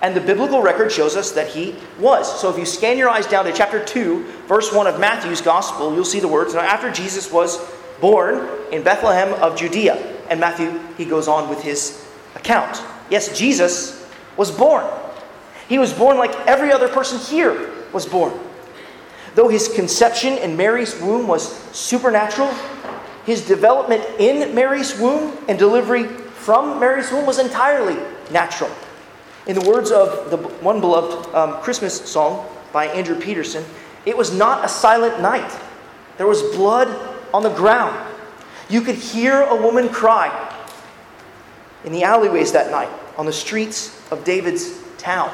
And 0.00 0.14
the 0.14 0.20
biblical 0.20 0.62
record 0.62 0.92
shows 0.92 1.16
us 1.16 1.32
that 1.32 1.48
he 1.48 1.74
was. 1.98 2.40
So 2.40 2.48
if 2.50 2.56
you 2.56 2.64
scan 2.64 2.96
your 2.96 3.08
eyes 3.08 3.26
down 3.26 3.46
to 3.46 3.52
chapter 3.52 3.84
2, 3.84 4.22
verse 4.46 4.72
1 4.72 4.86
of 4.86 5.00
Matthew's 5.00 5.40
gospel, 5.40 5.92
you'll 5.92 6.04
see 6.04 6.20
the 6.20 6.28
words. 6.28 6.54
Now, 6.54 6.60
after 6.60 6.90
Jesus 6.90 7.32
was 7.32 7.58
born 8.00 8.48
in 8.70 8.84
Bethlehem 8.84 9.32
of 9.42 9.56
Judea, 9.56 9.96
and 10.28 10.38
Matthew, 10.38 10.78
he 10.96 11.04
goes 11.04 11.26
on 11.26 11.48
with 11.48 11.62
his 11.62 12.06
account. 12.34 12.82
Yes, 13.10 13.36
Jesus 13.36 14.08
was 14.36 14.50
born. 14.50 14.84
He 15.68 15.78
was 15.78 15.92
born 15.92 16.16
like 16.16 16.34
every 16.46 16.72
other 16.72 16.88
person 16.88 17.18
here 17.18 17.70
was 17.92 18.06
born. 18.06 18.32
Though 19.34 19.48
his 19.48 19.68
conception 19.68 20.38
in 20.38 20.56
Mary's 20.56 21.00
womb 21.00 21.28
was 21.28 21.52
supernatural, 21.76 22.52
his 23.24 23.46
development 23.46 24.02
in 24.18 24.54
Mary's 24.54 24.98
womb 24.98 25.36
and 25.48 25.58
delivery 25.58 26.04
from 26.04 26.80
Mary's 26.80 27.12
womb 27.12 27.26
was 27.26 27.38
entirely 27.38 27.96
natural. 28.30 28.70
In 29.46 29.54
the 29.54 29.68
words 29.68 29.90
of 29.90 30.30
the 30.30 30.38
one 30.38 30.80
beloved 30.80 31.34
um, 31.34 31.60
Christmas 31.60 32.00
song 32.00 32.48
by 32.72 32.86
Andrew 32.86 33.20
Peterson, 33.20 33.64
it 34.06 34.16
was 34.16 34.32
not 34.32 34.64
a 34.64 34.68
silent 34.68 35.20
night. 35.20 35.52
There 36.16 36.26
was 36.26 36.42
blood 36.56 36.88
on 37.32 37.42
the 37.42 37.50
ground. 37.50 37.96
You 38.70 38.80
could 38.80 38.94
hear 38.94 39.42
a 39.42 39.54
woman 39.54 39.88
cry 39.88 40.54
in 41.84 41.92
the 41.92 42.04
alleyways 42.04 42.52
that 42.52 42.70
night 42.70 42.90
on 43.16 43.26
the 43.26 43.32
streets 43.32 43.94
of 44.10 44.24
David's 44.24 44.82
town. 44.96 45.30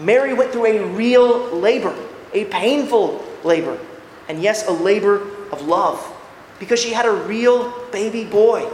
Mary 0.00 0.32
went 0.34 0.50
through 0.50 0.66
a 0.66 0.84
real 0.94 1.50
labor, 1.50 1.94
a 2.32 2.46
painful 2.46 3.24
labor, 3.44 3.78
and 4.28 4.42
yes, 4.42 4.66
a 4.66 4.72
labor 4.72 5.22
of 5.52 5.62
love, 5.62 6.00
because 6.58 6.80
she 6.80 6.92
had 6.92 7.06
a 7.06 7.12
real 7.12 7.70
baby 7.90 8.24
boy. 8.24 8.68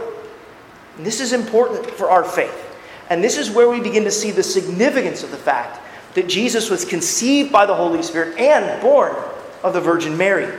And 0.97 1.05
this 1.05 1.19
is 1.19 1.33
important 1.33 1.89
for 1.91 2.09
our 2.09 2.23
faith. 2.23 2.63
And 3.09 3.23
this 3.23 3.37
is 3.37 3.51
where 3.51 3.69
we 3.69 3.79
begin 3.79 4.03
to 4.05 4.11
see 4.11 4.31
the 4.31 4.43
significance 4.43 5.23
of 5.23 5.31
the 5.31 5.37
fact 5.37 5.81
that 6.15 6.27
Jesus 6.27 6.69
was 6.69 6.83
conceived 6.83 7.51
by 7.51 7.65
the 7.65 7.75
Holy 7.75 8.01
Spirit 8.01 8.37
and 8.39 8.81
born 8.81 9.15
of 9.63 9.73
the 9.73 9.81
Virgin 9.81 10.17
Mary. 10.17 10.51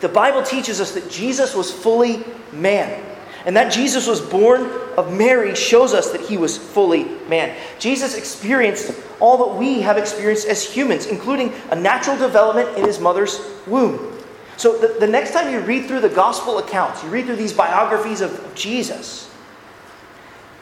The 0.00 0.08
Bible 0.08 0.42
teaches 0.42 0.80
us 0.80 0.92
that 0.92 1.10
Jesus 1.10 1.54
was 1.54 1.70
fully 1.70 2.24
man. 2.52 3.02
And 3.46 3.56
that 3.56 3.72
Jesus 3.72 4.06
was 4.06 4.20
born 4.20 4.70
of 4.98 5.16
Mary 5.16 5.54
shows 5.54 5.94
us 5.94 6.10
that 6.10 6.20
he 6.20 6.36
was 6.36 6.58
fully 6.58 7.04
man. 7.28 7.56
Jesus 7.78 8.16
experienced 8.16 8.92
all 9.20 9.38
that 9.38 9.58
we 9.58 9.80
have 9.80 9.96
experienced 9.96 10.46
as 10.48 10.62
humans, 10.62 11.06
including 11.06 11.52
a 11.70 11.76
natural 11.76 12.18
development 12.18 12.76
in 12.76 12.84
his 12.84 13.00
mother's 13.00 13.40
womb. 13.66 14.12
So 14.58 14.76
the, 14.76 14.98
the 15.00 15.06
next 15.06 15.32
time 15.32 15.52
you 15.52 15.60
read 15.60 15.86
through 15.86 16.00
the 16.00 16.08
gospel 16.08 16.58
accounts, 16.58 17.02
you 17.02 17.08
read 17.08 17.26
through 17.26 17.36
these 17.36 17.52
biographies 17.52 18.20
of, 18.20 18.32
of 18.44 18.54
Jesus, 18.54 19.26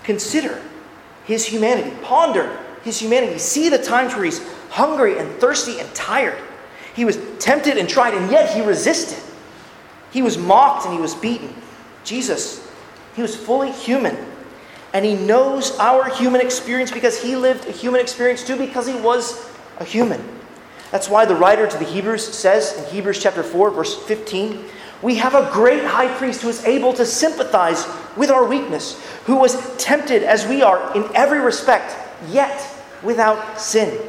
Consider 0.05 0.61
his 1.25 1.45
humanity. 1.47 1.91
Ponder 2.03 2.57
his 2.85 3.01
humanity. 3.01 3.39
See 3.39 3.71
the 3.71 3.79
times 3.79 4.15
where 4.15 4.25
he's 4.25 4.47
hungry 4.69 5.19
and 5.19 5.29
thirsty 5.41 5.81
and 5.81 5.93
tired. 5.95 6.39
He 6.95 7.05
was 7.05 7.19
tempted 7.41 7.79
and 7.79 7.89
tried, 7.89 8.15
and 8.15 8.31
yet 8.31 8.55
he 8.55 8.61
resisted. 8.61 9.19
He 10.13 10.23
was 10.23 10.39
mocked 10.39 10.85
and 10.85 10.95
he 10.95 11.01
was 11.01 11.15
beaten. 11.15 11.53
Jesus, 12.05 12.64
he 13.15 13.23
was 13.23 13.37
fully 13.37 13.71
human. 13.71 14.17
And 14.93 15.05
he 15.05 15.15
knows 15.15 15.77
our 15.79 16.09
human 16.09 16.41
experience 16.41 16.91
because 16.91 17.21
he 17.21 17.35
lived 17.37 17.67
a 17.67 17.73
human 17.73 18.01
experience 18.01 18.47
too, 18.47 18.57
because 18.57 18.87
he 18.87 18.95
was 18.95 19.51
a 19.79 19.85
human. 19.85 20.23
That's 20.91 21.09
why 21.09 21.25
the 21.25 21.35
writer 21.35 21.67
to 21.67 21.77
the 21.77 21.85
Hebrews 21.85 22.25
says 22.33 22.79
in 22.79 22.85
Hebrews 22.95 23.21
chapter 23.21 23.43
4, 23.43 23.71
verse 23.71 24.01
15, 24.05 24.65
we 25.03 25.17
have 25.17 25.35
a 25.35 25.51
great 25.53 25.85
high 25.85 26.15
priest 26.17 26.43
who 26.43 26.49
is 26.49 26.65
able 26.65 26.93
to 26.95 27.05
sympathize 27.05 27.87
with 28.17 28.31
our 28.31 28.47
weakness, 28.47 29.03
who 29.25 29.37
was 29.37 29.77
tempted 29.77 30.23
as 30.23 30.47
we 30.47 30.63
are 30.63 30.97
in 30.97 31.05
every 31.15 31.41
respect, 31.41 31.97
yet 32.31 32.67
without 33.03 33.61
sin. 33.61 34.01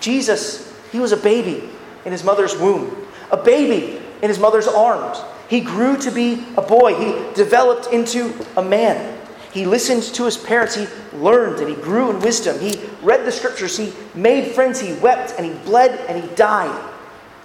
Jesus, 0.00 0.74
he 0.90 0.98
was 0.98 1.12
a 1.12 1.16
baby 1.16 1.70
in 2.04 2.12
his 2.12 2.24
mother's 2.24 2.58
womb, 2.58 3.06
a 3.30 3.36
baby 3.36 4.02
in 4.20 4.28
his 4.28 4.38
mother's 4.38 4.66
arms. 4.66 5.18
He 5.50 5.60
grew 5.60 5.96
to 5.98 6.12
be 6.12 6.44
a 6.56 6.62
boy, 6.62 6.94
he 6.94 7.34
developed 7.34 7.92
into 7.92 8.32
a 8.56 8.62
man. 8.62 9.18
He 9.52 9.66
listened 9.66 10.04
to 10.14 10.24
his 10.24 10.36
parents, 10.36 10.76
he 10.76 10.86
learned 11.12 11.58
and 11.58 11.68
he 11.68 11.74
grew 11.74 12.08
in 12.10 12.20
wisdom. 12.20 12.60
He 12.60 12.80
read 13.02 13.26
the 13.26 13.32
scriptures, 13.32 13.76
he 13.76 13.92
made 14.14 14.52
friends, 14.52 14.78
he 14.78 14.94
wept 14.94 15.34
and 15.36 15.44
he 15.44 15.52
bled 15.64 15.98
and 16.08 16.22
he 16.22 16.34
died. 16.36 16.88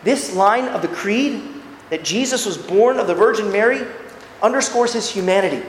This 0.03 0.35
line 0.35 0.65
of 0.65 0.83
the 0.83 0.87
creed 0.87 1.41
that 1.89 2.03
Jesus 2.03 2.45
was 2.45 2.59
born 2.59 2.99
of 2.99 3.07
the 3.07 3.15
Virgin 3.15 3.51
Mary 3.51 3.87
underscores 4.43 4.93
his 4.93 5.09
humanity. 5.09 5.65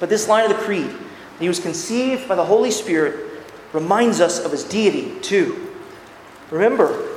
But 0.00 0.08
this 0.08 0.26
line 0.26 0.50
of 0.50 0.56
the 0.56 0.64
creed 0.64 0.90
He 1.38 1.46
was 1.46 1.60
conceived 1.60 2.26
by 2.28 2.34
the 2.34 2.44
Holy 2.44 2.72
Spirit, 2.72 3.44
reminds 3.72 4.20
us 4.20 4.44
of 4.44 4.50
his 4.50 4.64
deity 4.64 5.20
too. 5.20 5.68
Remember, 6.50 7.08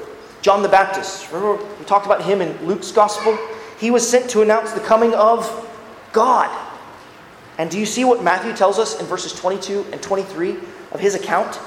John 0.43 0.61
the 0.61 0.69
Baptist. 0.69 1.31
Remember, 1.31 1.63
we 1.79 1.85
talked 1.85 2.05
about 2.05 2.23
him 2.23 2.41
in 2.41 2.65
Luke's 2.67 2.91
gospel? 2.91 3.37
He 3.79 3.91
was 3.91 4.07
sent 4.07 4.29
to 4.31 4.41
announce 4.41 4.73
the 4.73 4.81
coming 4.81 5.13
of 5.13 5.67
God. 6.11 6.49
And 7.57 7.69
do 7.69 7.79
you 7.79 7.85
see 7.85 8.05
what 8.05 8.23
Matthew 8.23 8.53
tells 8.53 8.79
us 8.79 8.99
in 8.99 9.05
verses 9.05 9.33
22 9.33 9.87
and 9.91 10.01
23 10.01 10.57
of 10.91 10.99
his 10.99 11.15
account? 11.15 11.59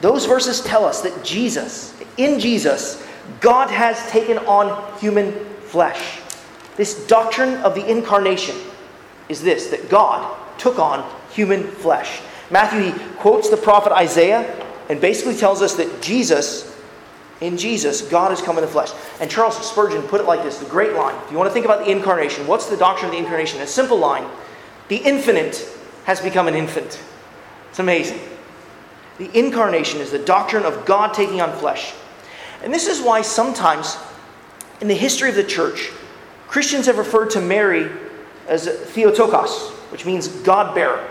Those 0.00 0.26
verses 0.26 0.60
tell 0.60 0.84
us 0.84 1.00
that 1.02 1.24
Jesus, 1.24 1.94
in 2.16 2.38
Jesus, 2.38 3.04
God 3.40 3.70
has 3.70 4.08
taken 4.10 4.38
on 4.38 4.98
human 4.98 5.32
flesh. 5.62 6.20
This 6.76 7.06
doctrine 7.06 7.54
of 7.58 7.74
the 7.74 7.88
incarnation 7.88 8.56
is 9.28 9.42
this 9.42 9.68
that 9.68 9.88
God 9.88 10.36
took 10.58 10.78
on 10.78 11.08
human 11.30 11.64
flesh. 11.64 12.20
Matthew 12.50 12.92
he 12.92 12.98
quotes 13.16 13.50
the 13.50 13.56
prophet 13.56 13.92
Isaiah 13.92 14.64
and 14.88 15.00
basically 15.00 15.36
tells 15.36 15.60
us 15.60 15.74
that 15.74 16.00
Jesus 16.00 16.67
in 17.40 17.56
Jesus, 17.56 18.02
God 18.02 18.30
has 18.30 18.42
come 18.42 18.58
in 18.58 18.62
the 18.62 18.70
flesh. 18.70 18.90
And 19.20 19.30
Charles 19.30 19.56
Spurgeon 19.68 20.02
put 20.02 20.20
it 20.20 20.26
like 20.26 20.42
this 20.42 20.58
the 20.58 20.66
great 20.66 20.94
line. 20.94 21.14
If 21.24 21.30
you 21.30 21.38
want 21.38 21.48
to 21.48 21.54
think 21.54 21.64
about 21.64 21.84
the 21.84 21.90
incarnation, 21.90 22.46
what's 22.46 22.66
the 22.66 22.76
doctrine 22.76 23.06
of 23.06 23.12
the 23.12 23.18
incarnation? 23.18 23.60
A 23.60 23.66
simple 23.66 23.98
line 23.98 24.28
the 24.88 24.96
infinite 24.96 25.68
has 26.04 26.20
become 26.20 26.48
an 26.48 26.54
infant. 26.54 27.00
It's 27.68 27.78
amazing. 27.78 28.18
The 29.18 29.30
incarnation 29.38 30.00
is 30.00 30.10
the 30.10 30.18
doctrine 30.18 30.64
of 30.64 30.86
God 30.86 31.12
taking 31.12 31.40
on 31.40 31.52
flesh. 31.58 31.92
And 32.62 32.72
this 32.72 32.86
is 32.86 33.00
why 33.00 33.22
sometimes 33.22 33.98
in 34.80 34.88
the 34.88 34.94
history 34.94 35.28
of 35.28 35.34
the 35.34 35.44
church, 35.44 35.90
Christians 36.46 36.86
have 36.86 36.98
referred 36.98 37.30
to 37.30 37.40
Mary 37.40 37.90
as 38.46 38.66
Theotokos, 38.66 39.70
which 39.92 40.06
means 40.06 40.28
God 40.28 40.74
bearer. 40.74 41.06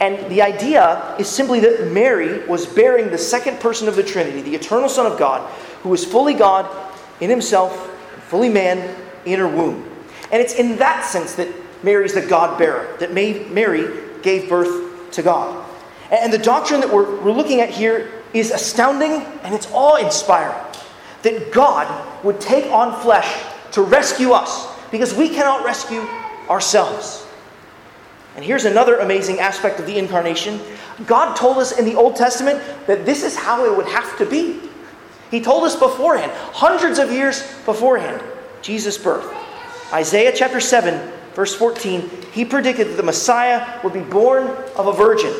And 0.00 0.30
the 0.30 0.42
idea 0.42 1.16
is 1.18 1.28
simply 1.28 1.60
that 1.60 1.90
Mary 1.90 2.46
was 2.46 2.66
bearing 2.66 3.10
the 3.10 3.18
second 3.18 3.58
person 3.58 3.88
of 3.88 3.96
the 3.96 4.02
Trinity, 4.02 4.42
the 4.42 4.54
eternal 4.54 4.88
Son 4.88 5.10
of 5.10 5.18
God, 5.18 5.48
who 5.82 5.88
was 5.88 6.04
fully 6.04 6.34
God 6.34 6.68
in 7.20 7.30
himself, 7.30 7.90
fully 8.28 8.48
man 8.48 8.94
in 9.24 9.38
her 9.40 9.48
womb. 9.48 9.84
And 10.30 10.40
it's 10.40 10.54
in 10.54 10.76
that 10.76 11.04
sense 11.04 11.34
that 11.34 11.48
Mary 11.82 12.04
is 12.04 12.14
the 12.14 12.22
God 12.22 12.58
bearer, 12.58 12.96
that 13.00 13.12
Mary 13.12 13.88
gave 14.22 14.48
birth 14.48 15.10
to 15.12 15.22
God. 15.22 15.64
And 16.10 16.32
the 16.32 16.38
doctrine 16.38 16.80
that 16.80 16.92
we're, 16.92 17.20
we're 17.20 17.32
looking 17.32 17.60
at 17.60 17.70
here 17.70 18.10
is 18.32 18.50
astounding 18.50 19.22
and 19.42 19.54
it's 19.54 19.68
awe 19.72 19.96
inspiring 19.96 20.56
that 21.22 21.52
God 21.52 22.24
would 22.24 22.40
take 22.40 22.70
on 22.70 23.00
flesh 23.02 23.44
to 23.72 23.82
rescue 23.82 24.32
us 24.32 24.68
because 24.90 25.14
we 25.14 25.28
cannot 25.28 25.64
rescue 25.64 26.00
ourselves. 26.48 27.26
And 28.38 28.44
here's 28.44 28.66
another 28.66 28.98
amazing 29.00 29.40
aspect 29.40 29.80
of 29.80 29.86
the 29.86 29.98
incarnation 29.98 30.60
God 31.08 31.34
told 31.34 31.58
us 31.58 31.76
in 31.76 31.84
the 31.84 31.96
Old 31.96 32.14
Testament 32.14 32.62
that 32.86 33.04
this 33.04 33.24
is 33.24 33.34
how 33.34 33.64
it 33.64 33.76
would 33.76 33.88
have 33.88 34.16
to 34.18 34.24
be. 34.24 34.60
He 35.28 35.40
told 35.40 35.64
us 35.64 35.74
beforehand, 35.74 36.30
hundreds 36.52 37.00
of 37.00 37.10
years 37.10 37.42
beforehand, 37.64 38.22
Jesus' 38.62 38.96
birth. 38.96 39.26
Isaiah 39.92 40.30
chapter 40.32 40.60
7, 40.60 41.10
verse 41.34 41.52
14, 41.56 42.08
he 42.30 42.44
predicted 42.44 42.86
that 42.90 42.96
the 42.96 43.02
Messiah 43.02 43.80
would 43.82 43.92
be 43.92 44.02
born 44.02 44.46
of 44.76 44.86
a 44.86 44.92
virgin. 44.92 45.34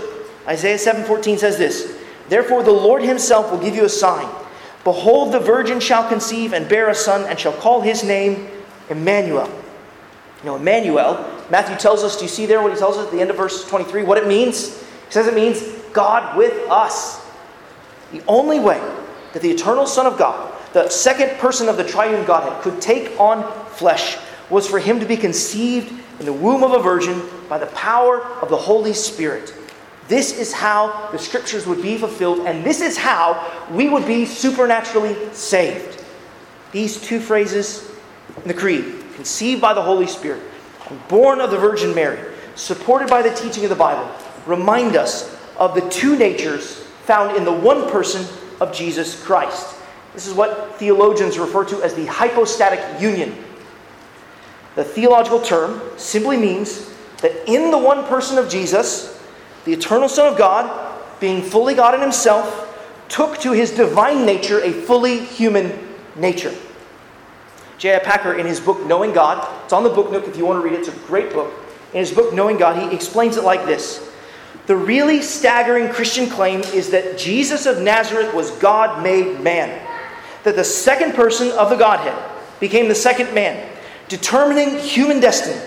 Isaiah 0.49 0.77
7:14 0.77 1.39
says 1.39 1.57
this, 1.57 1.93
"Therefore 2.29 2.65
the 2.65 2.73
Lord 2.73 3.05
himself 3.05 3.53
will 3.53 3.59
give 3.59 3.77
you 3.77 3.85
a 3.85 3.89
sign. 3.89 4.27
Behold, 4.83 5.31
the 5.31 5.39
virgin 5.39 5.79
shall 5.79 6.09
conceive 6.09 6.53
and 6.53 6.69
bear 6.69 6.89
a 6.89 6.97
son 6.97 7.27
and 7.29 7.39
shall 7.39 7.53
call 7.53 7.83
his 7.83 8.03
name 8.03 8.49
Emmanuel." 8.91 9.49
You 10.43 10.51
know, 10.51 10.57
Emmanuel 10.57 11.25
Matthew 11.51 11.77
tells 11.77 12.05
us, 12.05 12.17
do 12.17 12.25
you 12.25 12.29
see 12.29 12.47
there 12.47 12.63
what 12.63 12.73
he 12.73 12.79
tells 12.79 12.97
us 12.97 13.07
at 13.07 13.13
the 13.13 13.21
end 13.21 13.31
of 13.31 13.37
verse 13.37 13.67
23? 13.69 14.03
What 14.03 14.19
it 14.19 14.27
means? 14.27 14.79
He 14.79 15.11
says 15.11 15.27
it 15.27 15.35
means 15.35 15.63
God 15.93 16.37
with 16.37 16.53
us. 16.71 17.25
The 18.13 18.23
only 18.27 18.61
way 18.61 18.79
that 19.33 19.43
the 19.43 19.51
eternal 19.51 19.87
Son 19.87 20.07
of 20.07 20.19
God, 20.19 20.55
the 20.73 20.89
second 20.89 21.39
person 21.39 21.69
of 21.69 21.77
the 21.77 21.85
triune 21.85 22.25
Godhead, 22.27 22.63
could 22.63 22.81
take 22.81 23.19
on 23.19 23.51
flesh 23.71 24.19
was 24.51 24.67
for 24.67 24.79
him 24.79 25.01
to 25.01 25.07
be 25.07 25.17
conceived 25.17 25.93
in 26.21 26.27
the 26.27 26.33
womb 26.33 26.63
of 26.63 26.73
a 26.73 26.83
virgin 26.83 27.23
by 27.49 27.59
the 27.59 27.67
power 27.67 28.23
of 28.43 28.49
the 28.49 28.57
Holy 28.57 28.93
Spirit. 28.93 29.55
This 30.09 30.39
is 30.39 30.53
how 30.53 31.11
the 31.13 31.19
scriptures 31.19 31.67
would 31.67 31.83
be 31.83 31.99
fulfilled, 31.99 32.41
and 32.47 32.65
this 32.65 32.81
is 32.81 32.97
how 32.97 33.67
we 33.71 33.89
would 33.89 34.07
be 34.07 34.25
supernaturally 34.25 35.17
saved. 35.33 36.03
These 36.73 37.01
two 37.01 37.21
phrases 37.21 37.91
in 38.37 38.49
the 38.49 38.55
Creed 38.55 39.05
conceived 39.17 39.61
by 39.61 39.75
the 39.75 39.83
Holy 39.83 40.07
Spirit 40.07 40.43
born 41.09 41.40
of 41.40 41.51
the 41.51 41.59
Virgin 41.59 41.94
Mary, 41.94 42.35
supported 42.55 43.09
by 43.09 43.22
the 43.22 43.35
teaching 43.35 43.64
of 43.64 43.70
the 43.70 43.77
Bible, 43.77 44.11
remind 44.46 44.96
us 44.96 45.37
of 45.57 45.74
the 45.74 45.88
two 45.88 46.16
natures 46.16 46.77
found 47.05 47.37
in 47.37 47.44
the 47.44 47.53
one 47.53 47.90
person 47.90 48.27
of 48.61 48.72
Jesus 48.72 49.22
Christ. 49.24 49.77
This 50.14 50.27
is 50.27 50.35
what 50.35 50.77
theologians 50.77 51.38
refer 51.38 51.64
to 51.66 51.83
as 51.83 51.94
the 51.94 52.07
hypostatic 52.07 53.01
union. 53.01 53.37
The 54.74 54.85
theological 54.85 55.40
term 55.40 55.81
simply 55.96 56.37
means 56.37 56.92
that 57.18 57.48
in 57.48 57.70
the 57.70 57.79
one 57.79 58.05
person 58.07 58.38
of 58.38 58.48
Jesus, 58.48 59.22
the 59.64 59.72
eternal 59.72 60.09
Son 60.09 60.33
of 60.33 60.38
God, 60.38 61.01
being 61.20 61.42
fully 61.42 61.74
God 61.74 61.94
in 61.94 62.01
himself, 62.01 62.64
took 63.09 63.38
to 63.38 63.53
his 63.53 63.70
divine 63.70 64.24
nature 64.24 64.61
a 64.61 64.72
fully 64.72 65.24
human 65.24 65.96
nature. 66.14 66.55
J.I. 67.79 68.01
Packer, 68.01 68.35
in 68.35 68.45
his 68.45 68.59
book 68.59 68.85
Knowing 68.87 69.12
God, 69.12 69.47
it's 69.64 69.73
on 69.73 69.85
the 69.85 69.88
book 69.88 70.11
nook 70.11 70.27
if 70.27 70.37
you 70.37 70.45
want 70.45 70.61
to 70.61 70.64
read 70.64 70.75
it, 70.75 70.81
it's 70.81 70.88
a 70.88 71.07
great 71.07 71.33
book. 71.33 71.55
In 71.93 72.01
his 72.01 72.11
book 72.11 72.35
Knowing 72.35 72.59
God, 72.59 72.77
he 72.77 72.95
explains 72.95 73.37
it 73.37 73.45
like 73.45 73.64
this. 73.67 74.05
The 74.67 74.77
really 74.77 75.23
staggering 75.23 75.88
Christian 75.88 76.29
claim 76.29 76.61
is 76.61 76.91
that 76.91 77.17
Jesus 77.17 77.67
of 77.67 77.81
Nazareth 77.81 78.35
was 78.35 78.51
God 78.53 79.03
made 79.03 79.41
man, 79.41 79.81
that 80.43 80.57
the 80.57 80.64
second 80.64 81.14
person 81.14 81.53
of 81.53 81.71
the 81.71 81.77
Godhead 81.77 82.19
became 82.59 82.88
the 82.88 82.95
second 82.95 83.33
man, 83.33 83.71
determining 84.09 84.77
human 84.79 85.21
destiny, 85.21 85.59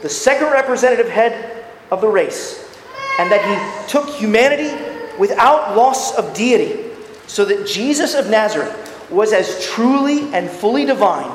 the 0.00 0.08
second 0.08 0.50
representative 0.50 1.08
head 1.08 1.64
of 1.90 2.00
the 2.00 2.08
race, 2.08 2.74
and 3.18 3.30
that 3.30 3.44
he 3.44 3.88
took 3.88 4.08
humanity 4.08 4.74
without 5.18 5.76
loss 5.76 6.16
of 6.16 6.32
deity, 6.32 6.90
so 7.26 7.44
that 7.44 7.66
Jesus 7.66 8.14
of 8.14 8.30
Nazareth 8.30 9.08
was 9.10 9.32
as 9.34 9.64
truly 9.66 10.32
and 10.32 10.48
fully 10.48 10.86
divine 10.86 11.30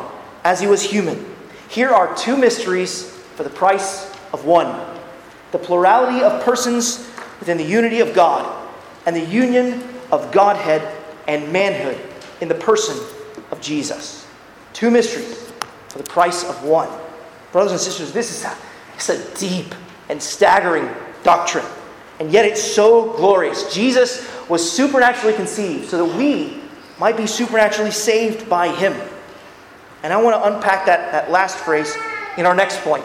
as 0.45 0.61
he 0.61 0.67
was 0.67 0.81
human. 0.81 1.25
Here 1.67 1.89
are 1.89 2.15
two 2.15 2.37
mysteries 2.37 3.11
for 3.35 3.43
the 3.43 3.49
price 3.49 4.09
of 4.31 4.45
one 4.45 4.93
the 5.51 5.59
plurality 5.59 6.21
of 6.21 6.43
persons 6.43 7.09
within 7.39 7.57
the 7.57 7.63
unity 7.63 8.01
of 8.01 8.13
God, 8.13 8.67
and 9.05 9.15
the 9.15 9.25
union 9.25 9.81
of 10.11 10.29
Godhead 10.33 10.81
and 11.29 11.49
manhood 11.53 11.97
in 12.41 12.49
the 12.49 12.55
person 12.55 12.97
of 13.51 13.61
Jesus. 13.61 14.27
Two 14.73 14.91
mysteries 14.91 15.53
for 15.87 15.99
the 15.99 16.03
price 16.03 16.43
of 16.43 16.61
one. 16.63 16.89
Brothers 17.53 17.71
and 17.71 17.79
sisters, 17.79 18.11
this 18.11 18.31
is 18.31 18.43
a, 18.43 18.57
it's 18.95 19.07
a 19.07 19.37
deep 19.37 19.73
and 20.09 20.21
staggering 20.21 20.89
doctrine. 21.23 21.65
And 22.19 22.31
yet 22.31 22.43
it's 22.43 22.61
so 22.61 23.13
glorious. 23.13 23.73
Jesus 23.73 24.29
was 24.49 24.69
supernaturally 24.69 25.35
conceived 25.35 25.89
so 25.89 26.05
that 26.05 26.17
we 26.17 26.59
might 26.99 27.15
be 27.15 27.27
supernaturally 27.27 27.91
saved 27.91 28.49
by 28.49 28.75
him. 28.75 28.93
And 30.05 30.13
I 30.13 30.21
want 30.21 30.35
to 30.35 30.55
unpack 30.55 30.85
that, 30.85 31.11
that 31.13 31.31
last 31.31 31.57
phrase 31.57 31.97
in 32.37 32.45
our 32.45 32.53
next 32.53 32.79
point 32.81 33.03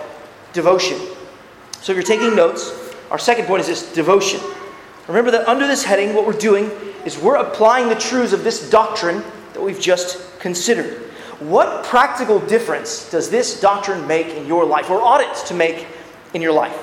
devotion. 0.53 0.99
So 1.81 1.93
if 1.93 1.97
you're 1.97 2.03
taking 2.03 2.37
notes, 2.37 2.95
our 3.11 3.19
second 3.19 3.47
point 3.47 3.63
is 3.63 3.69
this 3.69 3.91
devotion. 3.95 4.39
Remember 5.09 5.31
that 5.31 5.49
under 5.49 5.67
this 5.67 5.83
heading, 5.83 6.15
what 6.15 6.27
we're 6.27 6.35
doing 6.35 6.71
is 7.07 7.19
we're 7.19 7.37
applying 7.37 7.89
the 7.89 7.95
truths 7.95 8.35
of 8.35 8.45
this 8.45 8.69
doctrine 8.69 9.25
that 9.55 9.63
we've 9.63 9.81
just 9.81 10.39
considered. 10.41 10.99
What 11.39 11.87
practical 11.87 12.39
difference 12.39 13.11
does 13.11 13.31
this 13.31 13.59
doctrine 13.63 14.07
make 14.07 14.27
in 14.37 14.47
your 14.47 14.67
life, 14.67 14.91
or 14.91 15.01
ought 15.01 15.23
it 15.23 15.47
to 15.47 15.55
make 15.55 15.87
in 16.35 16.43
your 16.43 16.53
life? 16.53 16.79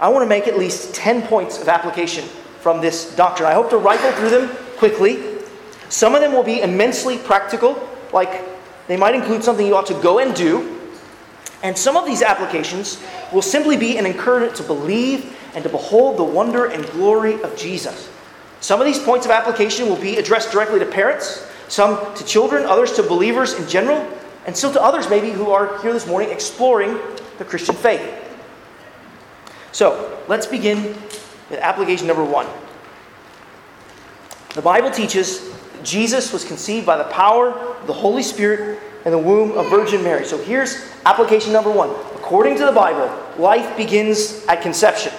I 0.00 0.08
want 0.08 0.22
to 0.22 0.28
make 0.30 0.48
at 0.48 0.58
least 0.58 0.94
10 0.94 1.26
points 1.26 1.60
of 1.60 1.68
application 1.68 2.24
from 2.24 2.80
this 2.80 3.14
doctrine. 3.14 3.50
I 3.50 3.52
hope 3.52 3.68
to 3.68 3.76
rifle 3.76 4.12
through 4.12 4.30
them 4.30 4.48
quickly. 4.78 5.42
Some 5.90 6.14
of 6.14 6.22
them 6.22 6.32
will 6.32 6.42
be 6.42 6.62
immensely 6.62 7.18
practical, 7.18 7.86
like 8.10 8.53
they 8.86 8.96
might 8.96 9.14
include 9.14 9.42
something 9.42 9.66
you 9.66 9.74
ought 9.74 9.86
to 9.86 10.00
go 10.00 10.18
and 10.18 10.34
do. 10.34 10.80
And 11.62 11.76
some 11.76 11.96
of 11.96 12.04
these 12.04 12.22
applications 12.22 13.02
will 13.32 13.42
simply 13.42 13.76
be 13.76 13.96
an 13.96 14.04
encouragement 14.04 14.56
to 14.56 14.62
believe 14.62 15.36
and 15.54 15.64
to 15.64 15.70
behold 15.70 16.18
the 16.18 16.24
wonder 16.24 16.66
and 16.66 16.84
glory 16.90 17.42
of 17.42 17.56
Jesus. 17.56 18.10
Some 18.60 18.80
of 18.80 18.86
these 18.86 18.98
points 18.98 19.24
of 19.26 19.32
application 19.32 19.88
will 19.88 20.00
be 20.00 20.16
addressed 20.16 20.52
directly 20.52 20.78
to 20.78 20.86
parents, 20.86 21.46
some 21.68 22.14
to 22.16 22.24
children, 22.24 22.64
others 22.64 22.92
to 22.92 23.02
believers 23.02 23.54
in 23.54 23.66
general, 23.68 24.06
and 24.46 24.56
still 24.56 24.72
to 24.72 24.82
others 24.82 25.08
maybe 25.08 25.30
who 25.30 25.50
are 25.50 25.80
here 25.80 25.92
this 25.92 26.06
morning 26.06 26.30
exploring 26.30 26.98
the 27.38 27.44
Christian 27.44 27.74
faith. 27.74 28.02
So, 29.72 30.22
let's 30.28 30.46
begin 30.46 30.94
with 31.50 31.58
application 31.60 32.06
number 32.06 32.24
one. 32.24 32.46
The 34.54 34.62
Bible 34.62 34.90
teaches 34.90 35.52
Jesus 35.84 36.32
was 36.32 36.44
conceived 36.44 36.86
by 36.86 36.96
the 36.96 37.04
power 37.04 37.50
of 37.50 37.86
the 37.86 37.92
Holy 37.92 38.22
Spirit 38.22 38.80
in 39.04 39.12
the 39.12 39.18
womb 39.18 39.52
of 39.52 39.68
Virgin 39.70 40.02
Mary. 40.02 40.24
So 40.24 40.38
here's 40.38 40.90
application 41.04 41.52
number 41.52 41.70
one. 41.70 41.90
According 42.16 42.56
to 42.58 42.66
the 42.66 42.72
Bible, 42.72 43.12
life 43.38 43.76
begins 43.76 44.44
at 44.46 44.62
conception. 44.62 45.12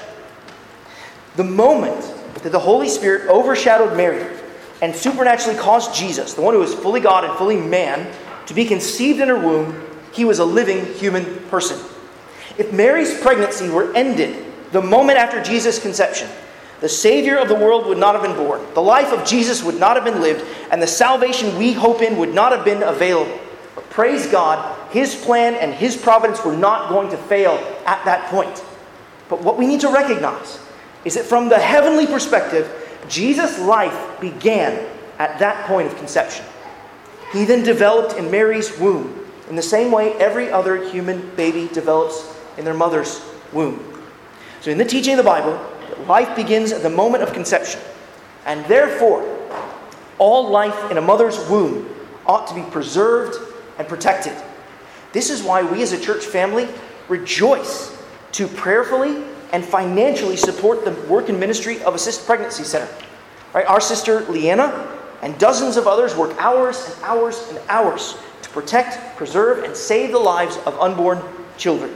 The 1.36 1.44
moment 1.44 2.02
that 2.42 2.52
the 2.52 2.60
Holy 2.60 2.90
Spirit 2.90 3.30
overshadowed 3.30 3.96
Mary 3.96 4.26
and 4.82 4.96
supernaturally 4.96 5.58
caused 5.58 5.94
Jesus, 5.96 6.34
the 6.34 6.42
one 6.42 6.54
who 6.54 6.60
was 6.60 6.74
fully 6.74 7.00
God 7.00 7.24
and 7.24 7.38
fully 7.38 7.58
man, 7.58 8.12
to 8.48 8.54
be 8.54 8.66
conceived 8.66 9.20
in 9.20 9.30
her 9.30 9.40
womb, 9.40 9.82
he 10.12 10.26
was 10.26 10.40
a 10.40 10.46
living 10.46 10.86
human 10.96 11.26
person. 11.50 11.78
If 12.58 12.72
Mary's 12.72 13.20
pregnancy 13.20 13.70
were 13.70 13.94
ended 13.96 14.46
the 14.72 14.82
moment 14.82 15.18
after 15.18 15.42
Jesus' 15.42 15.80
conception, 15.80 16.30
the 16.82 16.90
Savior 16.90 17.38
of 17.38 17.48
the 17.48 17.56
world 17.56 17.86
would 17.88 17.98
not 17.98 18.16
have 18.16 18.24
been 18.24 18.36
born, 18.36 18.62
the 18.74 18.82
life 18.82 19.14
of 19.14 19.26
Jesus 19.26 19.64
would 19.64 19.80
not 19.80 19.96
have 19.96 20.06
been 20.06 20.22
lived, 20.22 20.46
and 20.72 20.82
the 20.82 20.88
salvation 20.88 21.58
we 21.58 21.74
hope 21.74 22.02
in 22.02 22.18
would 22.18 22.34
not 22.34 22.52
have 22.52 22.66
been 22.66 22.84
available. 22.84 23.40
But 23.76 23.90
praise 23.90 24.28
God, 24.28 24.92
His 24.92 25.16
plan 25.16 25.56
and 25.56 25.74
His 25.74 25.96
providence 25.96 26.44
were 26.44 26.56
not 26.56 26.90
going 26.90 27.10
to 27.10 27.18
fail 27.18 27.54
at 27.86 28.04
that 28.06 28.30
point. 28.30 28.64
But 29.30 29.42
what 29.42 29.58
we 29.58 29.68
need 29.68 29.82
to 29.82 29.90
recognize 29.90 30.60
is 31.06 31.16
that 31.16 31.26
from 31.26 31.50
the 31.50 31.60
heavenly 31.60 32.06
perspective, 32.06 32.70
Jesus' 33.08 33.60
life 33.60 34.20
began 34.20 34.88
at 35.20 35.40
that 35.40 35.66
point 35.68 35.88
of 35.88 35.98
conception. 35.98 36.46
He 37.32 37.46
then 37.46 37.64
developed 37.64 38.18
in 38.18 38.30
Mary's 38.30 38.78
womb 38.80 39.26
in 39.50 39.56
the 39.56 39.62
same 39.62 39.92
way 39.92 40.14
every 40.14 40.52
other 40.52 40.90
human 40.90 41.34
baby 41.36 41.68
develops 41.74 42.36
in 42.58 42.66
their 42.66 42.74
mother's 42.74 43.22
womb. 43.54 44.02
So, 44.62 44.72
in 44.72 44.78
the 44.78 44.86
teaching 44.86 45.14
of 45.14 45.18
the 45.18 45.24
Bible, 45.24 45.60
life 46.08 46.36
begins 46.36 46.72
at 46.72 46.84
the 46.84 46.90
moment 46.90 47.24
of 47.24 47.34
conception. 47.34 47.80
And 48.46 48.66
therefore, 48.66 49.24
all 50.18 50.50
life 50.50 50.92
in 50.92 50.98
a 50.98 51.02
mother's 51.02 51.38
womb 51.50 51.90
ought 52.26 52.48
to 52.48 52.56
be 52.56 52.64
preserved 52.64 53.38
and 53.78 53.88
protected. 53.88 54.34
This 55.14 55.30
is 55.30 55.44
why 55.44 55.64
we 55.64 55.82
as 55.82 55.92
a 55.92 56.00
church 56.00 56.26
family 56.26 56.68
rejoice 57.08 57.96
to 58.34 58.48
prayerfully 58.48 59.24
and 59.52 59.64
financially 59.64 60.38
support 60.38 60.84
the 60.84 60.92
work 61.10 61.30
and 61.30 61.40
ministry 61.40 61.82
of 61.84 61.96
Assist 61.96 62.26
Pregnancy 62.26 62.64
Center. 62.64 62.88
Right? 63.54 63.66
Our 63.66 63.80
sister 63.80 64.22
Leanna 64.22 64.92
and 65.22 65.38
dozens 65.40 65.78
of 65.78 65.88
others 65.88 66.16
work 66.16 66.36
hours 66.38 66.86
and 66.86 67.04
hours 67.04 67.48
and 67.50 67.60
hours 67.70 68.18
to 68.42 68.50
protect, 68.50 69.16
preserve, 69.16 69.64
and 69.64 69.76
save 69.76 70.12
the 70.12 70.20
lives 70.20 70.58
of 70.66 70.80
unborn 70.80 71.22
children. 71.58 71.94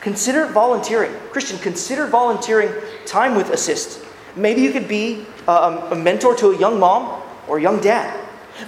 Consider 0.00 0.46
volunteering. 0.46 1.12
Christian, 1.30 1.58
consider 1.58 2.06
volunteering 2.06 2.72
time 3.04 3.34
with 3.34 3.50
Assist. 3.50 4.04
Maybe 4.36 4.62
you 4.62 4.70
could 4.70 4.86
be 4.86 5.26
um, 5.48 5.78
a 5.92 5.96
mentor 5.96 6.34
to 6.36 6.50
a 6.50 6.58
young 6.58 6.78
mom 6.78 7.22
or 7.48 7.58
a 7.58 7.62
young 7.62 7.80
dad. 7.80 8.18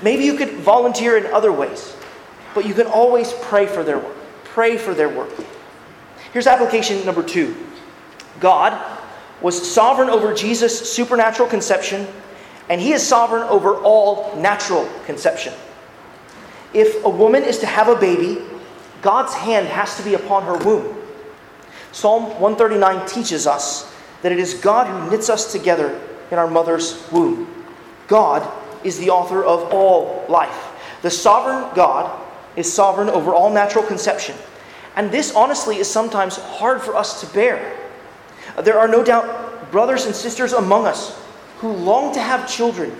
Maybe 0.03 0.25
you 0.25 0.37
could 0.37 0.55
volunteer 0.55 1.17
in 1.17 1.27
other 1.33 1.53
ways. 1.53 1.95
But 2.55 2.67
you 2.67 2.75
can 2.75 2.87
always 2.87 3.33
pray 3.33 3.67
for 3.67 3.85
their 3.85 3.99
work. 3.99 4.17
Pray 4.45 4.77
for 4.77 4.95
their 4.95 5.09
work. 5.09 5.31
Here's 6.33 6.47
application 6.47 7.05
number 7.05 7.23
two 7.23 7.57
God 8.41 8.99
was 9.41 9.71
sovereign 9.73 10.11
over 10.11 10.35
Jesus' 10.35 10.93
supernatural 10.93 11.49
conception, 11.49 12.07
and 12.69 12.81
he 12.81 12.93
is 12.93 13.07
sovereign 13.07 13.43
over 13.45 13.77
all 13.77 14.37
natural 14.37 14.89
conception. 15.07 15.55
If 16.75 17.05
a 17.05 17.09
woman 17.09 17.43
is 17.43 17.59
to 17.61 17.67
have 17.67 17.89
a 17.89 17.97
baby, 17.97 18.43
God's 19.03 19.35
hand 19.35 19.67
has 19.67 19.97
to 19.97 20.03
be 20.03 20.15
upon 20.15 20.45
her 20.45 20.59
womb. 20.59 20.97
Psalm 21.93 22.25
139 22.41 23.07
teaches 23.07 23.47
us 23.47 23.93
that 24.23 24.33
it 24.33 24.39
is 24.39 24.55
God 24.55 24.87
who 24.87 25.11
knits 25.11 25.29
us 25.29 25.53
together 25.53 26.01
in 26.31 26.39
our 26.39 26.49
mother's 26.49 27.11
womb. 27.11 27.65
God 28.07 28.49
is 28.85 28.99
the 28.99 29.11
author 29.11 29.45
of 29.45 29.73
all 29.73 30.25
life. 30.29 30.69
The 31.03 31.11
sovereign 31.11 31.75
God 31.75 32.21
is 32.57 32.73
sovereign 32.73 33.09
over 33.09 33.35
all 33.35 33.53
natural 33.53 33.85
conception. 33.85 34.37
And 34.97 35.11
this, 35.11 35.35
honestly, 35.35 35.79
is 35.79 35.89
sometimes 35.89 36.37
hard 36.37 36.83
for 36.83 36.97
us 36.97 37.21
to 37.21 37.27
bear. 37.35 37.79
Uh, 38.57 38.63
there 38.63 38.79
are 38.79 38.89
no 38.89 39.05
doubt 39.05 39.71
brothers 39.71 40.07
and 40.07 40.15
sisters 40.15 40.53
among 40.53 40.87
us 40.87 41.19
who 41.59 41.73
long 41.73 42.13
to 42.15 42.21
have 42.21 42.49
children, 42.49 42.93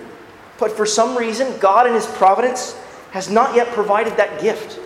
but 0.57 0.71
for 0.71 0.85
some 0.85 1.17
reason, 1.17 1.57
God 1.59 1.87
in 1.87 1.93
His 1.93 2.05
providence 2.05 2.77
has 3.11 3.29
not 3.29 3.55
yet 3.55 3.67
provided 3.73 4.15
that 4.17 4.41
gift. 4.41 4.79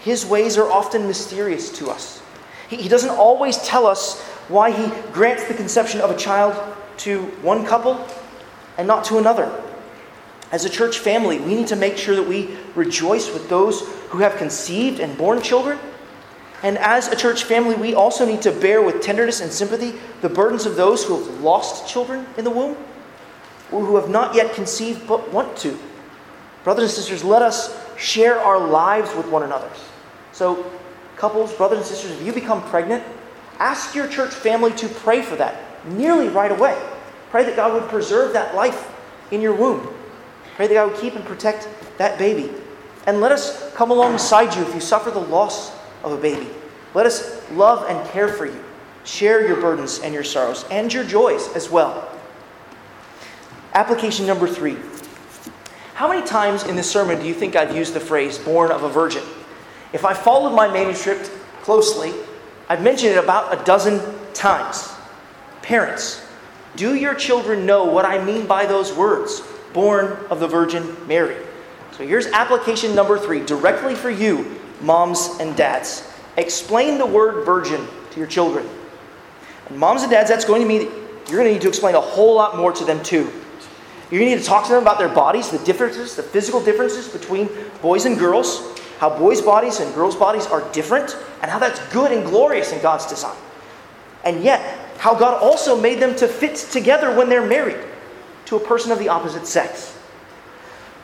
His 0.00 0.24
ways 0.24 0.56
are 0.56 0.70
often 0.70 1.06
mysterious 1.06 1.70
to 1.78 1.90
us. 1.90 2.22
He, 2.68 2.76
he 2.76 2.88
doesn't 2.88 3.10
always 3.10 3.58
tell 3.58 3.86
us 3.86 4.20
why 4.48 4.70
He 4.70 4.90
grants 5.12 5.44
the 5.44 5.54
conception 5.54 6.00
of 6.00 6.10
a 6.10 6.16
child 6.16 6.76
to 6.98 7.22
one 7.42 7.64
couple 7.64 8.06
and 8.78 8.86
not 8.86 9.04
to 9.06 9.18
another. 9.18 9.62
As 10.52 10.64
a 10.64 10.70
church 10.70 10.98
family, 10.98 11.38
we 11.38 11.54
need 11.54 11.66
to 11.68 11.76
make 11.76 11.96
sure 11.96 12.14
that 12.14 12.26
we 12.26 12.56
rejoice 12.74 13.32
with 13.32 13.48
those 13.48 13.80
who 14.10 14.18
have 14.18 14.36
conceived 14.36 15.00
and 15.00 15.16
born 15.18 15.42
children. 15.42 15.78
And 16.62 16.78
as 16.78 17.08
a 17.08 17.16
church 17.16 17.44
family, 17.44 17.74
we 17.74 17.94
also 17.94 18.24
need 18.24 18.42
to 18.42 18.52
bear 18.52 18.80
with 18.80 19.02
tenderness 19.02 19.40
and 19.40 19.52
sympathy 19.52 19.94
the 20.22 20.28
burdens 20.28 20.64
of 20.64 20.76
those 20.76 21.04
who 21.04 21.22
have 21.22 21.40
lost 21.40 21.88
children 21.88 22.26
in 22.38 22.44
the 22.44 22.50
womb 22.50 22.76
or 23.72 23.84
who 23.84 23.96
have 23.96 24.08
not 24.08 24.34
yet 24.34 24.54
conceived 24.54 25.06
but 25.06 25.32
want 25.32 25.56
to. 25.58 25.76
Brothers 26.64 26.84
and 26.84 26.92
sisters, 26.92 27.24
let 27.24 27.42
us 27.42 27.76
share 27.96 28.40
our 28.40 28.58
lives 28.58 29.14
with 29.14 29.28
one 29.28 29.42
another. 29.42 29.70
So, 30.32 30.70
couples, 31.16 31.52
brothers 31.54 31.78
and 31.78 31.86
sisters, 31.86 32.12
if 32.12 32.26
you 32.26 32.32
become 32.32 32.62
pregnant, 32.68 33.02
ask 33.58 33.94
your 33.94 34.08
church 34.08 34.32
family 34.32 34.72
to 34.72 34.88
pray 34.88 35.22
for 35.22 35.36
that 35.36 35.62
nearly 35.86 36.28
right 36.28 36.52
away. 36.52 36.80
Pray 37.30 37.44
that 37.44 37.56
God 37.56 37.72
would 37.72 37.88
preserve 37.88 38.32
that 38.32 38.54
life 38.54 38.92
in 39.30 39.40
your 39.40 39.54
womb. 39.54 39.88
Pray 40.54 40.66
that 40.66 40.74
God 40.74 40.92
would 40.92 41.00
keep 41.00 41.14
and 41.14 41.24
protect 41.24 41.68
that 41.98 42.18
baby. 42.18 42.52
And 43.06 43.20
let 43.20 43.32
us 43.32 43.72
come 43.74 43.90
alongside 43.90 44.54
you 44.54 44.62
if 44.62 44.74
you 44.74 44.80
suffer 44.80 45.10
the 45.10 45.20
loss 45.20 45.72
of 46.02 46.12
a 46.12 46.16
baby. 46.16 46.48
Let 46.94 47.06
us 47.06 47.42
love 47.52 47.88
and 47.88 48.08
care 48.10 48.28
for 48.28 48.46
you. 48.46 48.64
Share 49.04 49.46
your 49.46 49.60
burdens 49.60 50.00
and 50.00 50.12
your 50.12 50.24
sorrows 50.24 50.64
and 50.70 50.92
your 50.92 51.04
joys 51.04 51.48
as 51.54 51.70
well. 51.70 52.10
Application 53.74 54.26
number 54.26 54.48
three. 54.48 54.76
How 55.94 56.08
many 56.08 56.26
times 56.26 56.64
in 56.64 56.76
this 56.76 56.90
sermon 56.90 57.20
do 57.20 57.26
you 57.26 57.34
think 57.34 57.54
I've 57.54 57.76
used 57.76 57.94
the 57.94 58.00
phrase 58.00 58.38
born 58.38 58.72
of 58.72 58.82
a 58.82 58.88
virgin? 58.88 59.22
If 59.92 60.04
I 60.04 60.14
followed 60.14 60.54
my 60.54 60.68
manuscript 60.68 61.30
closely, 61.62 62.12
I've 62.68 62.82
mentioned 62.82 63.12
it 63.12 63.22
about 63.22 63.60
a 63.60 63.64
dozen 63.64 64.00
times. 64.34 64.92
Parents, 65.62 66.24
do 66.74 66.94
your 66.94 67.14
children 67.14 67.66
know 67.66 67.84
what 67.84 68.04
I 68.04 68.22
mean 68.22 68.46
by 68.46 68.66
those 68.66 68.92
words? 68.92 69.42
born 69.76 70.16
of 70.30 70.40
the 70.40 70.48
Virgin 70.48 70.96
Mary. 71.06 71.36
So 71.92 72.06
here's 72.06 72.26
application 72.28 72.94
number 72.94 73.18
three, 73.18 73.44
directly 73.44 73.94
for 73.94 74.08
you, 74.08 74.58
moms 74.80 75.36
and 75.38 75.54
dads. 75.54 76.10
Explain 76.38 76.96
the 76.96 77.04
word 77.04 77.44
virgin 77.44 77.86
to 78.10 78.18
your 78.18 78.26
children. 78.26 78.66
And 79.68 79.78
moms 79.78 80.00
and 80.00 80.10
dads, 80.10 80.30
that's 80.30 80.46
going 80.46 80.62
to 80.62 80.68
mean 80.68 80.90
you're 81.28 81.38
going 81.38 81.48
to 81.48 81.52
need 81.52 81.62
to 81.62 81.68
explain 81.68 81.94
a 81.94 82.00
whole 82.00 82.34
lot 82.34 82.56
more 82.56 82.72
to 82.72 82.84
them 82.86 83.02
too. 83.02 83.30
You're 84.10 84.20
going 84.20 84.30
to 84.30 84.36
need 84.36 84.42
to 84.42 84.48
talk 84.48 84.64
to 84.66 84.72
them 84.72 84.80
about 84.80 84.98
their 84.98 85.10
bodies, 85.10 85.50
the 85.50 85.58
differences, 85.58 86.16
the 86.16 86.22
physical 86.22 86.62
differences 86.64 87.08
between 87.08 87.50
boys 87.82 88.06
and 88.06 88.18
girls, 88.18 88.80
how 88.98 89.10
boys' 89.18 89.40
bodies 89.40 89.80
and 89.80 89.94
girls' 89.94 90.16
bodies 90.16 90.46
are 90.46 90.62
different, 90.72 91.16
and 91.42 91.50
how 91.50 91.58
that's 91.58 91.80
good 91.92 92.12
and 92.12 92.24
glorious 92.24 92.72
in 92.72 92.80
God's 92.80 93.06
design. 93.06 93.36
And 94.24 94.42
yet, 94.42 94.60
how 94.98 95.14
God 95.14 95.42
also 95.42 95.80
made 95.80 96.00
them 96.00 96.16
to 96.16 96.26
fit 96.26 96.56
together 96.56 97.14
when 97.14 97.28
they're 97.28 97.46
married 97.46 97.78
to 98.46 98.56
a 98.56 98.60
person 98.60 98.90
of 98.90 98.98
the 98.98 99.08
opposite 99.08 99.46
sex. 99.46 99.96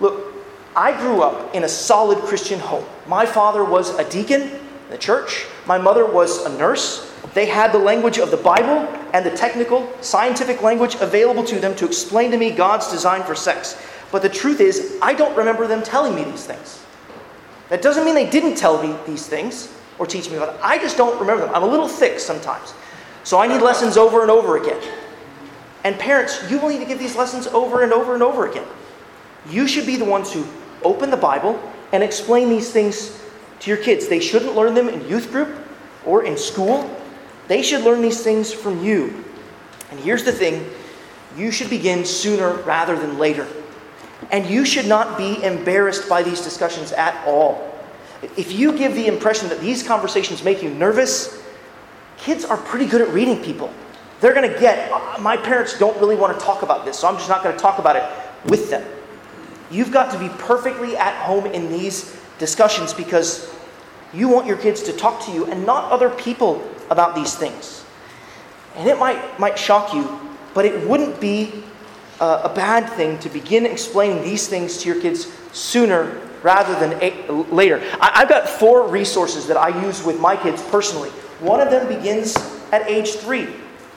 Look, 0.00 0.34
I 0.74 0.98
grew 0.98 1.22
up 1.22 1.54
in 1.54 1.64
a 1.64 1.68
solid 1.68 2.18
Christian 2.20 2.58
home. 2.58 2.84
My 3.06 3.26
father 3.26 3.64
was 3.64 3.90
a 3.98 4.08
deacon 4.08 4.42
in 4.42 4.90
the 4.90 4.98
church, 4.98 5.46
my 5.66 5.78
mother 5.78 6.06
was 6.06 6.44
a 6.44 6.58
nurse. 6.58 7.08
They 7.34 7.46
had 7.46 7.72
the 7.72 7.78
language 7.78 8.18
of 8.18 8.30
the 8.30 8.36
Bible 8.36 8.88
and 9.14 9.24
the 9.24 9.30
technical, 9.30 9.90
scientific 10.00 10.60
language 10.60 10.96
available 10.96 11.44
to 11.44 11.60
them 11.60 11.74
to 11.76 11.86
explain 11.86 12.30
to 12.32 12.36
me 12.36 12.50
God's 12.50 12.90
design 12.90 13.22
for 13.22 13.34
sex. 13.34 13.80
But 14.10 14.22
the 14.22 14.28
truth 14.28 14.60
is, 14.60 14.98
I 15.00 15.14
don't 15.14 15.34
remember 15.36 15.66
them 15.66 15.82
telling 15.82 16.14
me 16.14 16.24
these 16.24 16.44
things. 16.44 16.81
That 17.72 17.80
doesn't 17.80 18.04
mean 18.04 18.14
they 18.14 18.28
didn't 18.28 18.56
tell 18.56 18.82
me 18.82 18.94
these 19.06 19.26
things 19.26 19.72
or 19.98 20.06
teach 20.06 20.28
me 20.28 20.36
about. 20.36 20.60
I 20.60 20.76
just 20.76 20.98
don't 20.98 21.18
remember 21.18 21.46
them. 21.46 21.54
I'm 21.54 21.62
a 21.62 21.66
little 21.66 21.88
thick 21.88 22.20
sometimes. 22.20 22.74
So 23.24 23.38
I 23.38 23.46
need 23.46 23.62
lessons 23.62 23.96
over 23.96 24.20
and 24.20 24.30
over 24.30 24.58
again. 24.58 24.78
And 25.82 25.98
parents, 25.98 26.44
you 26.50 26.58
will 26.58 26.68
need 26.68 26.80
to 26.80 26.84
give 26.84 26.98
these 26.98 27.16
lessons 27.16 27.46
over 27.46 27.82
and 27.82 27.90
over 27.90 28.12
and 28.12 28.22
over 28.22 28.46
again. 28.46 28.66
You 29.48 29.66
should 29.66 29.86
be 29.86 29.96
the 29.96 30.04
ones 30.04 30.30
who 30.30 30.46
open 30.84 31.10
the 31.10 31.16
Bible 31.16 31.58
and 31.92 32.02
explain 32.02 32.50
these 32.50 32.70
things 32.70 33.18
to 33.60 33.70
your 33.70 33.82
kids. 33.82 34.06
They 34.06 34.20
shouldn't 34.20 34.54
learn 34.54 34.74
them 34.74 34.90
in 34.90 35.08
youth 35.08 35.30
group 35.30 35.48
or 36.04 36.26
in 36.26 36.36
school. 36.36 36.94
They 37.48 37.62
should 37.62 37.84
learn 37.84 38.02
these 38.02 38.22
things 38.22 38.52
from 38.52 38.84
you. 38.84 39.24
And 39.90 39.98
here's 39.98 40.24
the 40.24 40.32
thing 40.32 40.68
you 41.38 41.50
should 41.50 41.70
begin 41.70 42.04
sooner 42.04 42.52
rather 42.52 42.98
than 42.98 43.16
later. 43.16 43.48
And 44.32 44.46
you 44.46 44.64
should 44.64 44.86
not 44.86 45.16
be 45.16 45.42
embarrassed 45.44 46.08
by 46.08 46.22
these 46.22 46.40
discussions 46.40 46.90
at 46.92 47.24
all. 47.26 47.70
If 48.36 48.52
you 48.52 48.76
give 48.76 48.94
the 48.94 49.06
impression 49.06 49.48
that 49.50 49.60
these 49.60 49.82
conversations 49.82 50.42
make 50.42 50.62
you 50.62 50.70
nervous, 50.70 51.40
kids 52.16 52.44
are 52.44 52.56
pretty 52.56 52.86
good 52.86 53.02
at 53.02 53.08
reading 53.10 53.42
people 53.42 53.72
they're 54.22 54.32
going 54.32 54.50
to 54.50 54.58
get, 54.58 54.90
uh, 54.92 55.18
my 55.20 55.36
parents 55.36 55.76
don't 55.76 55.98
really 55.98 56.14
want 56.14 56.38
to 56.38 56.42
talk 56.42 56.62
about 56.62 56.84
this, 56.84 56.96
so 57.00 57.08
I'm 57.08 57.16
just 57.16 57.28
not 57.28 57.42
going 57.42 57.54
to 57.54 57.60
talk 57.60 57.80
about 57.80 57.96
it 57.96 58.04
with 58.48 58.70
them. 58.70 58.88
You've 59.68 59.90
got 59.90 60.12
to 60.12 60.18
be 60.18 60.28
perfectly 60.38 60.96
at 60.96 61.12
home 61.24 61.44
in 61.46 61.68
these 61.68 62.16
discussions 62.38 62.94
because 62.94 63.52
you 64.14 64.28
want 64.28 64.46
your 64.46 64.58
kids 64.58 64.80
to 64.84 64.92
talk 64.92 65.26
to 65.26 65.32
you 65.32 65.46
and 65.46 65.66
not 65.66 65.90
other 65.90 66.08
people 66.08 66.62
about 66.88 67.16
these 67.16 67.34
things. 67.34 67.84
And 68.76 68.88
it 68.88 68.96
might, 68.96 69.40
might 69.40 69.58
shock 69.58 69.92
you, 69.92 70.20
but 70.54 70.64
it 70.64 70.88
wouldn't 70.88 71.20
be 71.20 71.64
uh, 72.20 72.42
a 72.44 72.54
bad 72.54 72.88
thing 72.90 73.18
to 73.20 73.28
begin 73.28 73.66
explaining 73.66 74.22
these 74.22 74.48
things 74.48 74.78
to 74.78 74.88
your 74.88 75.00
kids 75.00 75.26
sooner 75.52 76.20
rather 76.42 76.74
than 76.78 77.50
later. 77.54 77.80
I, 78.00 78.12
I've 78.16 78.28
got 78.28 78.48
four 78.48 78.88
resources 78.88 79.46
that 79.46 79.56
I 79.56 79.68
use 79.84 80.02
with 80.04 80.20
my 80.20 80.36
kids 80.36 80.62
personally. 80.62 81.10
One 81.40 81.60
of 81.60 81.70
them 81.70 81.88
begins 81.88 82.36
at 82.72 82.88
age 82.88 83.14
three. 83.14 83.48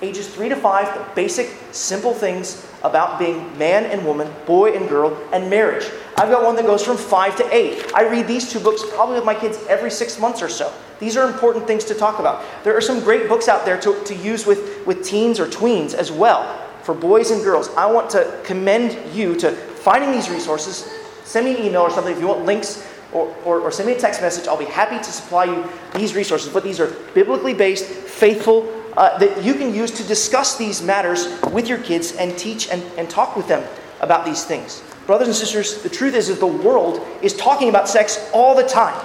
Ages 0.02 0.28
three 0.28 0.50
to 0.50 0.56
five, 0.58 0.94
the 0.94 1.06
basic, 1.16 1.56
simple 1.72 2.14
things 2.14 2.68
about 2.84 3.18
being 3.18 3.58
man 3.58 3.86
and 3.86 4.06
woman, 4.06 4.32
boy 4.46 4.74
and 4.74 4.90
girl, 4.90 5.18
and 5.32 5.50
marriage. 5.50 5.90
I've 6.18 6.30
got 6.30 6.44
one 6.44 6.56
that 6.58 6.66
goes 6.66 6.84
from 6.84 6.98
five 6.98 7.36
to 7.38 7.56
eight. 7.56 7.92
I 7.96 8.08
read 8.08 8.28
these 8.28 8.52
two 8.52 8.60
books 8.60 8.84
probably 8.90 9.16
with 9.16 9.26
my 9.26 9.34
kids 9.34 9.58
every 9.70 9.90
six 9.90 10.20
months 10.20 10.42
or 10.42 10.50
so. 10.50 10.74
These 11.00 11.16
are 11.16 11.28
important 11.28 11.66
things 11.66 11.86
to 11.86 11.94
talk 11.94 12.20
about. 12.20 12.44
There 12.64 12.76
are 12.76 12.82
some 12.82 13.00
great 13.00 13.30
books 13.30 13.48
out 13.48 13.66
there 13.66 13.80
to, 13.82 14.04
to 14.04 14.16
use 14.16 14.46
with, 14.46 14.86
with 14.86 15.04
teens 15.04 15.40
or 15.40 15.48
tweens 15.48 15.94
as 15.94 16.12
well 16.12 16.65
for 16.86 16.94
boys 16.94 17.32
and 17.32 17.44
girls. 17.44 17.70
I 17.70 17.92
want 17.92 18.12
to 18.12 18.40
commend 18.44 18.96
you 19.14 19.36
to 19.38 19.52
finding 19.52 20.12
these 20.12 20.30
resources. 20.30 20.88
Send 21.24 21.48
me 21.48 21.58
an 21.58 21.64
email 21.64 21.82
or 21.82 21.90
something 21.90 22.14
if 22.14 22.20
you 22.20 22.28
want 22.28 22.46
links 22.46 22.88
or, 23.12 23.36
or, 23.44 23.60
or 23.60 23.72
send 23.72 23.88
me 23.90 23.96
a 23.96 24.00
text 24.00 24.22
message. 24.22 24.48
I'll 24.48 24.56
be 24.56 24.66
happy 24.66 24.98
to 24.98 25.04
supply 25.04 25.46
you 25.46 25.68
these 25.96 26.16
resources. 26.16 26.54
But 26.54 26.64
these 26.64 26.80
are 26.80 26.92
biblically 27.16 27.56
based, 27.56 27.86
faithful, 27.86 28.72
uh, 28.96 29.18
that 29.18 29.44
you 29.44 29.56
can 29.56 29.74
use 29.74 29.90
to 29.92 30.04
discuss 30.04 30.58
these 30.58 30.84
matters 30.84 31.28
with 31.52 31.68
your 31.68 31.80
kids 31.80 32.16
and 32.18 32.38
teach 32.38 32.70
and, 32.70 32.84
and 33.00 33.10
talk 33.10 33.36
with 33.36 33.48
them 33.48 33.68
about 34.02 34.24
these 34.24 34.46
things. 34.46 34.84
Brothers 35.08 35.28
and 35.28 35.36
sisters, 35.36 35.82
the 35.82 35.90
truth 35.90 36.14
is 36.14 36.28
that 36.28 36.40
the 36.40 36.46
world 36.46 37.06
is 37.24 37.36
talking 37.36 37.70
about 37.70 37.90
sex 37.90 38.30
all 38.32 38.56
the 38.56 38.64
time. 38.64 39.04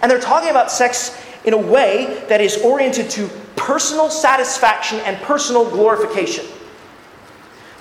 And 0.00 0.10
they're 0.10 0.20
talking 0.20 0.50
about 0.50 0.70
sex 0.70 1.20
in 1.44 1.54
a 1.54 1.58
way 1.58 2.24
that 2.28 2.40
is 2.40 2.58
oriented 2.58 3.10
to 3.10 3.28
personal 3.56 4.10
satisfaction 4.10 5.00
and 5.00 5.16
personal 5.22 5.68
glorification. 5.68 6.46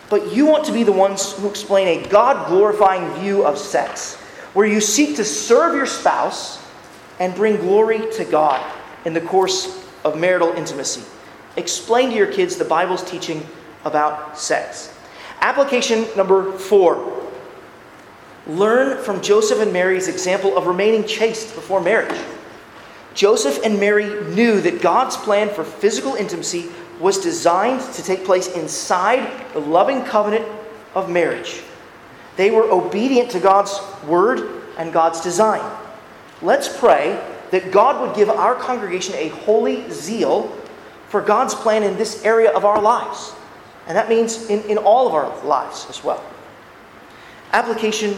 But 0.10 0.34
you 0.34 0.46
want 0.46 0.66
to 0.66 0.72
be 0.72 0.84
the 0.84 0.92
ones 0.92 1.34
who 1.34 1.48
explain 1.50 1.88
a 1.88 2.08
God 2.08 2.48
glorifying 2.48 3.14
view 3.22 3.46
of 3.46 3.58
sex, 3.58 4.16
where 4.54 4.66
you 4.66 4.82
seek 4.82 5.16
to 5.18 5.26
serve 5.26 5.76
your 5.76 5.86
spouse 5.86 6.66
and 7.20 7.36
bring 7.36 7.58
glory 7.58 8.12
to 8.14 8.26
God 8.26 8.66
in 9.06 9.14
the 9.14 9.22
course 9.22 9.86
of 10.04 10.18
marital 10.18 10.50
intimacy. 10.54 11.04
Explain 11.58 12.10
to 12.10 12.16
your 12.16 12.32
kids 12.32 12.56
the 12.56 12.66
Bible's 12.66 13.04
teaching 13.04 13.46
about 13.86 14.38
sex. 14.38 14.96
Application 15.42 16.06
number 16.18 16.52
four 16.54 17.18
learn 18.48 19.04
from 19.04 19.22
Joseph 19.22 19.60
and 19.60 19.72
Mary's 19.72 20.08
example 20.08 20.58
of 20.58 20.66
remaining 20.66 21.06
chaste 21.06 21.54
before 21.54 21.80
marriage. 21.82 22.20
Joseph 23.14 23.64
and 23.64 23.80
Mary 23.80 24.24
knew 24.34 24.60
that 24.62 24.82
God's 24.82 25.18
plan 25.18 25.50
for 25.50 25.64
physical 25.64 26.16
intimacy 26.16 26.70
was 27.00 27.18
designed 27.18 27.82
to 27.94 28.04
take 28.04 28.26
place 28.26 28.48
inside 28.50 29.54
the 29.54 29.60
loving 29.60 30.04
covenant 30.04 30.46
of 30.94 31.10
marriage. 31.10 31.62
They 32.36 32.52
were 32.52 32.70
obedient 32.70 33.32
to 33.32 33.40
God's 33.40 33.80
word 34.06 34.64
and 34.78 34.94
God's 34.94 35.22
design. 35.22 35.62
Let's 36.42 36.68
pray 36.78 37.22
that 37.52 37.72
God 37.72 38.02
would 38.02 38.16
give 38.16 38.30
our 38.30 38.56
congregation 38.56 39.16
a 39.16 39.30
holy 39.30 39.90
zeal 39.90 40.56
for 41.10 41.22
God's 41.22 41.56
plan 41.56 41.84
in 41.84 41.98
this 41.98 42.24
area 42.24 42.52
of 42.52 42.66
our 42.66 42.82
lives. 42.82 43.34
And 43.88 43.98
that 43.98 44.08
means 44.08 44.50
in, 44.50 44.62
in 44.70 44.78
all 44.78 45.08
of 45.08 45.14
our 45.14 45.44
lives 45.44 45.88
as 45.90 46.04
well. 46.04 46.24
Application 47.52 48.16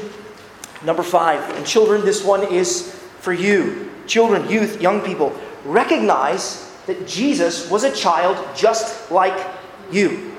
number 0.84 1.04
five. 1.04 1.40
And 1.56 1.66
children, 1.66 2.04
this 2.04 2.24
one 2.24 2.44
is 2.52 2.94
for 3.20 3.32
you. 3.32 3.90
Children, 4.08 4.50
youth, 4.50 4.82
young 4.82 5.02
people. 5.02 5.36
Recognize 5.64 6.71
that 6.88 7.08
Jesus 7.08 7.70
was 7.70 7.84
a 7.84 7.92
child 7.96 8.38
just 8.56 9.12
like 9.12 9.48
you. 9.92 10.32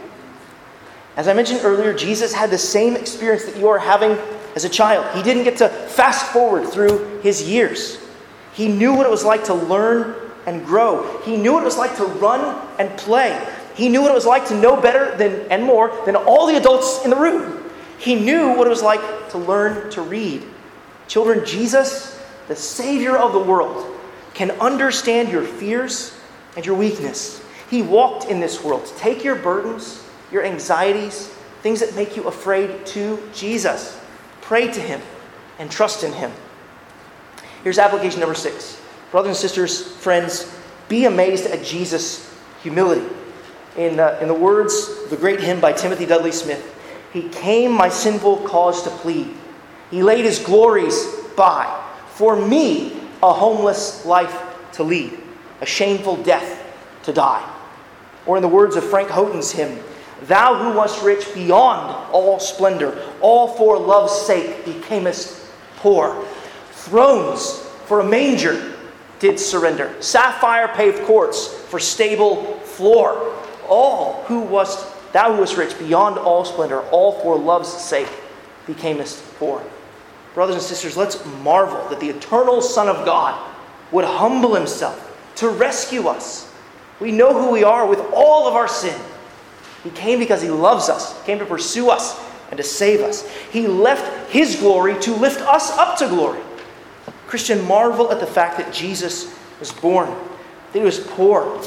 As 1.17 1.29
I 1.29 1.35
mentioned 1.35 1.61
earlier, 1.63 1.93
Jesus 1.93 2.33
had 2.33 2.51
the 2.51 2.59
same 2.59 2.97
experience 2.97 3.45
that 3.45 3.57
you 3.57 3.69
are 3.69 3.79
having 3.79 4.13
as 4.57 4.65
a 4.65 4.69
child. 4.69 5.15
He 5.17 5.23
didn't 5.23 5.45
get 5.45 5.59
to 5.59 5.69
fast 5.69 6.33
forward 6.33 6.69
through 6.69 7.21
his 7.21 7.49
years. 7.49 7.99
He 8.55 8.69
knew 8.69 8.95
what 8.95 9.07
it 9.07 9.11
was 9.11 9.25
like 9.25 9.45
to 9.45 9.55
learn 9.55 10.15
and 10.47 10.65
grow. 10.65 11.21
He 11.23 11.37
knew 11.37 11.53
what 11.53 11.63
it 11.63 11.67
was 11.67 11.77
like 11.77 11.97
to 11.97 12.05
run 12.05 12.69
and 12.79 12.91
play. 12.99 13.47
He 13.75 13.89
knew 13.89 14.03
what 14.03 14.11
it 14.11 14.15
was 14.15 14.27
like 14.27 14.47
to 14.49 14.55
know 14.55 14.81
better 14.81 15.17
than 15.17 15.47
and 15.51 15.63
more 15.63 15.95
than 16.05 16.17
all 16.17 16.47
the 16.47 16.57
adults 16.57 17.05
in 17.05 17.11
the 17.11 17.17
room. 17.17 17.71
He 17.99 18.15
knew 18.15 18.57
what 18.57 18.67
it 18.67 18.71
was 18.71 18.83
like 18.83 19.31
to 19.31 19.39
learn 19.39 19.91
to 19.93 20.03
read. 20.03 20.45
Children, 21.09 21.47
Jesus, 21.47 22.21
the 22.49 22.57
Savior 22.57 23.17
of 23.17 23.33
the 23.33 23.39
world, 23.39 23.87
can 24.35 24.51
understand 24.53 25.31
your 25.31 25.45
fears 25.45 26.19
and 26.57 26.67
your 26.67 26.75
weakness. 26.75 27.43
He 27.71 27.83
walked 27.83 28.27
in 28.27 28.41
this 28.41 28.63
world. 28.63 28.91
Take 28.99 29.25
your 29.25 29.37
burdens, 29.37 30.05
your 30.31 30.45
anxieties, 30.45 31.29
things 31.63 31.81
that 31.81 31.95
make 31.97 32.17
you 32.17 32.25
afraid 32.25 32.85
to 32.87 33.23
Jesus. 33.33 33.99
Pray 34.41 34.71
to 34.71 34.81
Him 34.81 35.01
and 35.59 35.71
trust 35.71 36.05
in 36.05 36.13
Him. 36.13 36.33
Here's 37.65 37.79
application 37.79 38.21
number 38.21 38.35
six. 38.35 38.81
Brothers 39.11 39.31
and 39.31 39.37
sisters, 39.37 39.93
friends, 39.97 40.55
be 40.89 41.07
amazed 41.07 41.47
at 41.47 41.65
Jesus' 41.65 42.31
humility. 42.63 43.07
In, 43.77 43.99
uh, 44.01 44.19
in 44.21 44.29
the 44.29 44.35
words 44.35 44.91
of 45.05 45.11
the 45.11 45.17
great 45.17 45.41
hymn 45.41 45.61
by 45.61 45.73
Timothy 45.73 46.05
Dudley 46.05 46.33
Smith, 46.33 46.79
He 47.13 47.29
came 47.31 47.73
my 47.73 47.89
sinful 47.89 48.39
cause 48.39 48.83
to 48.83 48.91
plead. 48.91 49.35
He 49.91 50.03
laid 50.03 50.25
His 50.27 50.39
glories 50.39 51.07
by 51.37 51.83
for 52.09 52.37
me 52.37 53.01
a 53.23 53.33
homeless 53.33 54.05
life 54.05 54.39
to 54.73 54.83
lead 54.83 55.22
a 55.63 55.67
shameful 55.67 56.17
death 56.17 56.61
to 57.05 57.13
die. 57.13 57.49
Or 58.27 58.37
in 58.37 58.43
the 58.43 58.49
words 58.49 58.75
of 58.77 58.85
Frank 58.85 59.09
Houghton's 59.09 59.53
hymn, 59.53 59.79
Thou 60.23 60.55
who 60.57 60.77
wast 60.77 61.03
rich 61.03 61.33
beyond 61.35 62.13
all 62.13 62.39
splendor, 62.39 63.01
all 63.21 63.49
for 63.49 63.79
love's 63.79 64.13
sake 64.13 64.65
becamest 64.65 65.49
poor. 65.77 66.25
Thrones 66.71 67.61
for 67.87 68.01
a 68.01 68.05
manger 68.05 68.75
did 69.19 69.39
surrender, 69.39 69.95
sapphire 70.01 70.69
paved 70.69 71.03
courts 71.05 71.47
for 71.47 71.79
stable 71.79 72.55
floor. 72.61 73.37
All 73.69 74.25
who 74.25 74.41
wast, 74.43 74.87
thou 75.13 75.33
who 75.33 75.41
wast 75.41 75.57
rich 75.57 75.77
beyond 75.79 76.19
all 76.19 76.45
splendor, 76.45 76.83
all 76.91 77.13
for 77.21 77.37
love's 77.37 77.73
sake 77.73 78.09
becamest 78.67 79.21
poor. 79.39 79.63
Brothers 80.35 80.57
and 80.57 80.65
sisters, 80.65 80.97
let's 80.97 81.25
marvel 81.43 81.89
that 81.89 82.01
the 82.01 82.09
eternal 82.09 82.63
Son 82.63 82.89
of 82.89 83.05
God 83.05 83.51
would 83.91 84.05
humble 84.05 84.55
himself 84.55 85.12
to 85.37 85.49
rescue 85.49 86.09
us. 86.09 86.51
We 87.01 87.13
know 87.13 87.33
who 87.33 87.51
we 87.51 87.65
are 87.65 87.87
with 87.87 88.01
all 88.13 88.47
of 88.47 88.55
our 88.55 88.69
sin. 88.69 88.99
He 89.83 89.91
came 89.91 90.19
because 90.19 90.43
He 90.43 90.51
loves 90.51 90.89
us, 90.89 91.19
he 91.21 91.27
came 91.27 91.39
to 91.39 91.47
pursue 91.47 91.91
us 91.91 92.21
and 92.51 92.59
to 92.59 92.63
save 92.63 93.01
us. 93.01 93.29
He 93.51 93.67
left 93.67 94.31
His 94.31 94.57
glory 94.57 94.99
to 95.01 95.15
lift 95.15 95.41
us 95.41 95.71
up 95.73 95.99
to 95.99 96.09
glory. 96.09 96.41
Christian, 97.27 97.65
marvel 97.67 98.13
at 98.13 98.21
the 98.21 98.27
fact 98.27 98.59
that 98.59 98.73
Jesus 98.73 99.35
was 99.59 99.73
born, 99.73 100.09
that 100.09 100.79
He 100.79 100.85
was 100.85 101.01
poor. 101.01 101.61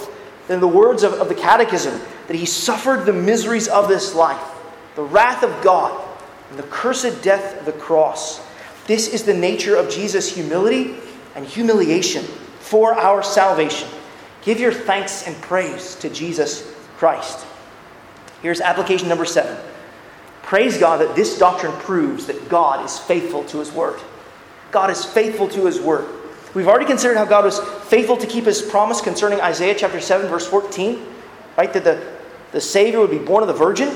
In 0.47 0.59
the 0.59 0.67
words 0.67 1.01
of, 1.01 1.13
of 1.13 1.27
the 1.27 1.35
Catechism, 1.35 1.99
that 2.27 2.35
He 2.35 2.45
suffered 2.45 3.05
the 3.05 3.13
miseries 3.13 3.67
of 3.67 3.87
this 3.87 4.13
life, 4.13 4.43
the 4.95 5.03
wrath 5.03 5.43
of 5.43 5.63
God, 5.63 6.01
and 6.49 6.59
the 6.59 6.63
cursed 6.63 7.23
death 7.23 7.59
of 7.59 7.65
the 7.65 7.73
cross. 7.73 8.39
This 8.85 9.07
is 9.07 9.23
the 9.23 9.33
nature 9.33 9.75
of 9.75 9.89
Jesus' 9.89 10.33
humility 10.33 10.95
and 11.35 11.45
humiliation 11.45 12.25
for 12.65 12.95
our 12.95 13.21
salvation. 13.21 13.87
Give 14.41 14.59
your 14.59 14.73
thanks 14.73 15.27
and 15.27 15.39
praise 15.43 15.93
to 15.97 16.09
Jesus 16.09 16.73
Christ. 16.97 17.45
Here's 18.41 18.59
application 18.59 19.07
number 19.07 19.25
seven. 19.25 19.55
Praise 20.41 20.77
God 20.79 20.99
that 21.01 21.15
this 21.15 21.37
doctrine 21.37 21.73
proves 21.73 22.25
that 22.25 22.49
God 22.49 22.83
is 22.83 22.97
faithful 22.97 23.43
to 23.45 23.59
His 23.59 23.71
word. 23.71 23.99
God 24.71 24.89
is 24.89 25.05
faithful 25.05 25.47
to 25.49 25.67
His 25.67 25.79
word. 25.79 26.07
We've 26.55 26.67
already 26.67 26.87
considered 26.87 27.17
how 27.17 27.25
God 27.25 27.45
was 27.45 27.59
faithful 27.87 28.17
to 28.17 28.25
keep 28.25 28.45
His 28.45 28.63
promise 28.63 28.99
concerning 28.99 29.41
Isaiah 29.41 29.75
chapter 29.75 29.99
7, 29.99 30.27
verse 30.27 30.47
14, 30.47 31.05
right? 31.57 31.71
That 31.71 31.83
the, 31.83 32.03
the 32.51 32.61
Savior 32.61 32.99
would 32.99 33.11
be 33.11 33.19
born 33.19 33.43
of 33.43 33.47
the 33.47 33.53
Virgin. 33.53 33.95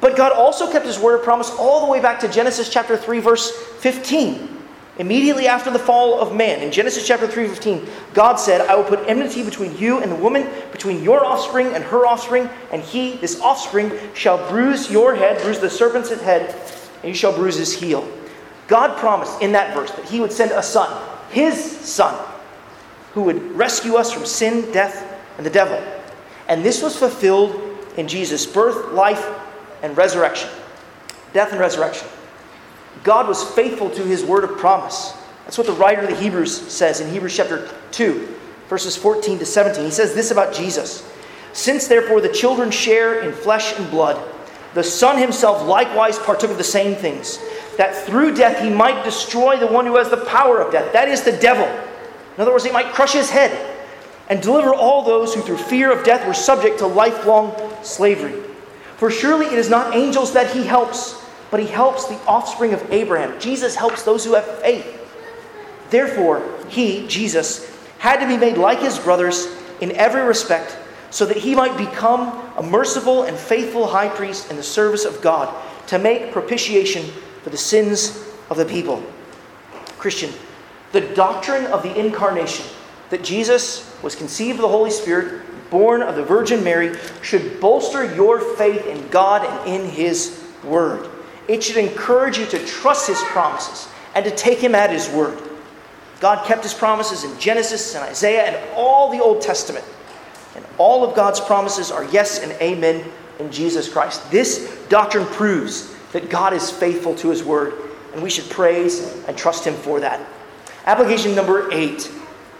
But 0.00 0.16
God 0.16 0.32
also 0.32 0.70
kept 0.70 0.84
His 0.84 0.98
word 0.98 1.18
of 1.18 1.22
promise 1.22 1.50
all 1.50 1.86
the 1.86 1.92
way 1.92 2.00
back 2.00 2.18
to 2.20 2.28
Genesis 2.28 2.68
chapter 2.68 2.96
3, 2.96 3.20
verse 3.20 3.52
15 3.78 4.59
Immediately 5.00 5.48
after 5.48 5.70
the 5.70 5.78
fall 5.78 6.20
of 6.20 6.34
man, 6.34 6.60
in 6.60 6.70
Genesis 6.70 7.06
chapter 7.06 7.26
3:15, 7.26 7.88
God 8.12 8.36
said, 8.36 8.68
"I 8.68 8.74
will 8.74 8.84
put 8.84 9.00
enmity 9.06 9.42
between 9.42 9.78
you 9.78 9.96
and 9.96 10.12
the 10.12 10.16
woman, 10.16 10.46
between 10.72 11.02
your 11.02 11.24
offspring 11.24 11.72
and 11.72 11.82
her 11.84 12.04
offspring, 12.04 12.50
and 12.70 12.82
he, 12.82 13.16
this 13.16 13.40
offspring, 13.40 13.90
shall 14.12 14.36
bruise 14.50 14.90
your 14.90 15.14
head, 15.14 15.40
bruise 15.40 15.58
the 15.58 15.70
serpent's 15.70 16.10
head, 16.10 16.54
and 17.02 17.08
you 17.08 17.14
shall 17.14 17.32
bruise 17.32 17.56
his 17.56 17.72
heel." 17.72 18.04
God 18.68 18.98
promised 18.98 19.40
in 19.40 19.52
that 19.52 19.72
verse 19.72 19.90
that 19.92 20.04
he 20.04 20.20
would 20.20 20.34
send 20.34 20.50
a 20.50 20.62
son, 20.62 20.90
his 21.30 21.58
son, 21.80 22.14
who 23.14 23.22
would 23.22 23.56
rescue 23.56 23.96
us 23.96 24.12
from 24.12 24.26
sin, 24.26 24.70
death, 24.70 25.02
and 25.38 25.46
the 25.46 25.50
devil. 25.50 25.78
And 26.46 26.62
this 26.62 26.82
was 26.82 26.94
fulfilled 26.94 27.58
in 27.96 28.06
Jesus' 28.06 28.44
birth, 28.44 28.92
life, 28.92 29.24
and 29.82 29.96
resurrection. 29.96 30.50
Death 31.32 31.52
and 31.52 31.58
resurrection. 31.58 32.06
God 33.02 33.28
was 33.28 33.42
faithful 33.42 33.90
to 33.90 34.02
his 34.02 34.24
word 34.24 34.44
of 34.44 34.58
promise. 34.58 35.14
That's 35.44 35.58
what 35.58 35.66
the 35.66 35.72
writer 35.72 36.02
of 36.02 36.10
the 36.10 36.16
Hebrews 36.16 36.70
says 36.70 37.00
in 37.00 37.10
Hebrews 37.10 37.36
chapter 37.36 37.68
2, 37.92 38.36
verses 38.68 38.96
14 38.96 39.38
to 39.38 39.46
17. 39.46 39.84
He 39.84 39.90
says 39.90 40.14
this 40.14 40.30
about 40.30 40.54
Jesus 40.54 41.08
Since 41.52 41.88
therefore 41.88 42.20
the 42.20 42.28
children 42.28 42.70
share 42.70 43.20
in 43.20 43.32
flesh 43.32 43.78
and 43.78 43.90
blood, 43.90 44.22
the 44.74 44.84
Son 44.84 45.18
himself 45.18 45.66
likewise 45.66 46.18
partook 46.18 46.50
of 46.50 46.58
the 46.58 46.64
same 46.64 46.94
things, 46.94 47.38
that 47.76 48.06
through 48.06 48.34
death 48.34 48.62
he 48.62 48.70
might 48.70 49.02
destroy 49.02 49.56
the 49.56 49.66
one 49.66 49.86
who 49.86 49.96
has 49.96 50.10
the 50.10 50.24
power 50.26 50.60
of 50.60 50.72
death, 50.72 50.92
that 50.92 51.08
is, 51.08 51.22
the 51.22 51.36
devil. 51.38 51.66
In 52.36 52.40
other 52.40 52.52
words, 52.52 52.64
he 52.64 52.70
might 52.70 52.92
crush 52.92 53.12
his 53.12 53.30
head 53.30 53.76
and 54.28 54.40
deliver 54.40 54.72
all 54.72 55.02
those 55.02 55.34
who 55.34 55.42
through 55.42 55.56
fear 55.56 55.90
of 55.90 56.04
death 56.04 56.24
were 56.26 56.34
subject 56.34 56.78
to 56.78 56.86
lifelong 56.86 57.52
slavery. 57.82 58.40
For 58.96 59.10
surely 59.10 59.46
it 59.46 59.58
is 59.58 59.68
not 59.68 59.96
angels 59.96 60.32
that 60.34 60.54
he 60.54 60.62
helps, 60.62 61.19
but 61.50 61.60
he 61.60 61.66
helps 61.66 62.06
the 62.06 62.18
offspring 62.26 62.72
of 62.72 62.92
Abraham. 62.92 63.38
Jesus 63.40 63.74
helps 63.74 64.02
those 64.02 64.24
who 64.24 64.34
have 64.34 64.60
faith. 64.60 64.96
Therefore, 65.90 66.42
he, 66.68 67.06
Jesus, 67.08 67.68
had 67.98 68.20
to 68.20 68.26
be 68.26 68.36
made 68.36 68.56
like 68.56 68.80
his 68.80 68.98
brothers 68.98 69.48
in 69.80 69.92
every 69.92 70.22
respect 70.22 70.76
so 71.10 71.26
that 71.26 71.36
he 71.36 71.54
might 71.54 71.76
become 71.76 72.28
a 72.56 72.62
merciful 72.62 73.24
and 73.24 73.36
faithful 73.36 73.86
high 73.86 74.08
priest 74.08 74.50
in 74.50 74.56
the 74.56 74.62
service 74.62 75.04
of 75.04 75.20
God 75.20 75.52
to 75.88 75.98
make 75.98 76.32
propitiation 76.32 77.04
for 77.42 77.50
the 77.50 77.56
sins 77.56 78.24
of 78.48 78.56
the 78.56 78.64
people. 78.64 79.02
Christian, 79.98 80.32
the 80.92 81.00
doctrine 81.00 81.66
of 81.66 81.82
the 81.82 81.98
incarnation, 81.98 82.64
that 83.10 83.24
Jesus 83.24 83.92
was 84.02 84.14
conceived 84.14 84.58
of 84.58 84.62
the 84.62 84.68
Holy 84.68 84.90
Spirit, 84.90 85.42
born 85.68 86.00
of 86.00 86.14
the 86.14 86.24
Virgin 86.24 86.62
Mary, 86.62 86.96
should 87.22 87.60
bolster 87.60 88.14
your 88.14 88.40
faith 88.40 88.86
in 88.86 89.08
God 89.08 89.44
and 89.44 89.82
in 89.82 89.90
His 89.90 90.42
Word. 90.64 91.08
It 91.48 91.62
should 91.62 91.76
encourage 91.76 92.38
you 92.38 92.46
to 92.46 92.64
trust 92.66 93.08
His 93.08 93.20
promises 93.24 93.88
and 94.14 94.24
to 94.24 94.30
take 94.30 94.58
Him 94.58 94.74
at 94.74 94.90
His 94.90 95.08
word. 95.08 95.40
God 96.20 96.46
kept 96.46 96.62
His 96.62 96.74
promises 96.74 97.24
in 97.24 97.38
Genesis 97.38 97.94
and 97.94 98.04
Isaiah 98.04 98.44
and 98.44 98.74
all 98.74 99.10
the 99.10 99.20
Old 99.20 99.40
Testament. 99.40 99.84
And 100.56 100.64
all 100.78 101.04
of 101.04 101.16
God's 101.16 101.40
promises 101.40 101.90
are 101.90 102.04
yes 102.04 102.40
and 102.40 102.52
amen 102.60 103.04
in 103.38 103.50
Jesus 103.50 103.88
Christ. 103.88 104.30
This 104.30 104.78
doctrine 104.88 105.26
proves 105.26 105.94
that 106.12 106.28
God 106.28 106.52
is 106.52 106.70
faithful 106.70 107.14
to 107.16 107.30
his 107.30 107.42
word, 107.42 107.74
and 108.12 108.22
we 108.22 108.30
should 108.30 108.48
praise 108.50 109.24
and 109.26 109.36
trust 109.36 109.64
him 109.64 109.74
for 109.74 110.00
that. 110.00 110.20
Application 110.86 111.34
number 111.34 111.70
eight 111.72 112.10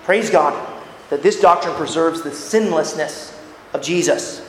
praise 0.05 0.31
God 0.31 0.69
that 1.11 1.23
this 1.23 1.41
doctrine 1.41 1.75
preserves 1.75 2.23
the 2.23 2.33
sinlessness 2.33 3.39
of 3.75 3.83
Jesus. 3.83 4.47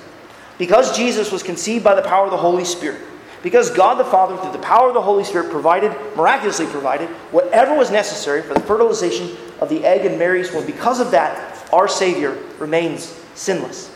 Because 0.58 0.96
Jesus 0.96 1.32
was 1.32 1.42
conceived 1.42 1.84
by 1.84 1.96
the 1.96 2.04
power 2.04 2.26
of 2.26 2.32
the 2.32 2.38
Holy 2.38 2.66
Spirit, 2.66 3.02
because 3.44 3.72
God 3.72 3.96
the 3.96 4.06
Father, 4.06 4.38
through 4.38 4.52
the 4.52 4.60
power 4.60 4.90
of 4.90 4.94
the 4.94 5.02
Holy 5.02 5.24
Spirit, 5.24 5.52
provided, 5.52 5.92
miraculously 6.16 6.68
provided, 6.68 7.10
whatever 7.32 7.76
was 7.76 7.90
necessary 7.90 8.42
for 8.42 8.54
the 8.54 8.60
fertilization 8.62 9.36
of 9.60 9.70
the 9.70 9.84
egg 9.84 10.06
in 10.06 10.20
Mary's 10.20 10.52
womb, 10.52 10.66
because 10.66 11.00
of 11.00 11.12
that, 11.12 11.68
our 11.74 11.88
Savior 11.88 12.38
remains 12.60 13.06
sinless. 13.34 13.96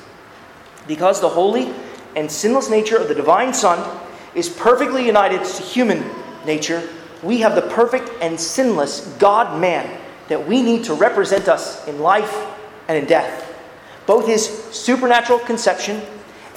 Because 0.87 1.21
the 1.21 1.29
holy 1.29 1.73
and 2.15 2.31
sinless 2.31 2.69
nature 2.69 2.97
of 2.97 3.07
the 3.07 3.15
divine 3.15 3.53
Son 3.53 3.99
is 4.33 4.49
perfectly 4.49 5.05
united 5.05 5.43
to 5.43 5.63
human 5.63 6.03
nature, 6.45 6.87
we 7.21 7.39
have 7.39 7.55
the 7.55 7.61
perfect 7.61 8.09
and 8.21 8.39
sinless 8.39 9.07
God 9.17 9.59
man 9.59 10.01
that 10.27 10.47
we 10.47 10.61
need 10.61 10.83
to 10.85 10.93
represent 10.93 11.47
us 11.47 11.87
in 11.87 11.99
life 11.99 12.33
and 12.87 12.97
in 12.97 13.05
death. 13.05 13.53
Both 14.05 14.27
his 14.27 14.45
supernatural 14.45 15.39
conception 15.39 16.01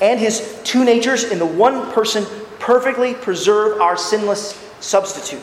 and 0.01 0.20
his 0.20 0.61
two 0.64 0.84
natures 0.84 1.24
in 1.24 1.39
the 1.39 1.47
one 1.47 1.91
person 1.93 2.24
perfectly 2.69 3.14
preserve 3.14 3.81
our 3.81 3.97
sinless 3.97 4.53
substitute, 4.81 5.43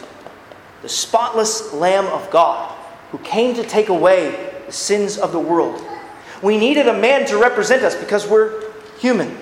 the 0.83 0.89
spotless 0.89 1.73
Lamb 1.73 2.05
of 2.05 2.29
God, 2.29 2.71
who 3.09 3.17
came 3.17 3.55
to 3.55 3.63
take 3.63 3.89
away 3.89 4.53
the 4.67 4.71
sins 4.71 5.17
of 5.17 5.31
the 5.31 5.39
world 5.39 5.81
we 6.41 6.57
needed 6.57 6.87
a 6.87 6.93
man 6.93 7.25
to 7.27 7.37
represent 7.37 7.83
us 7.83 7.95
because 7.95 8.27
we're 8.27 8.71
human. 8.99 9.35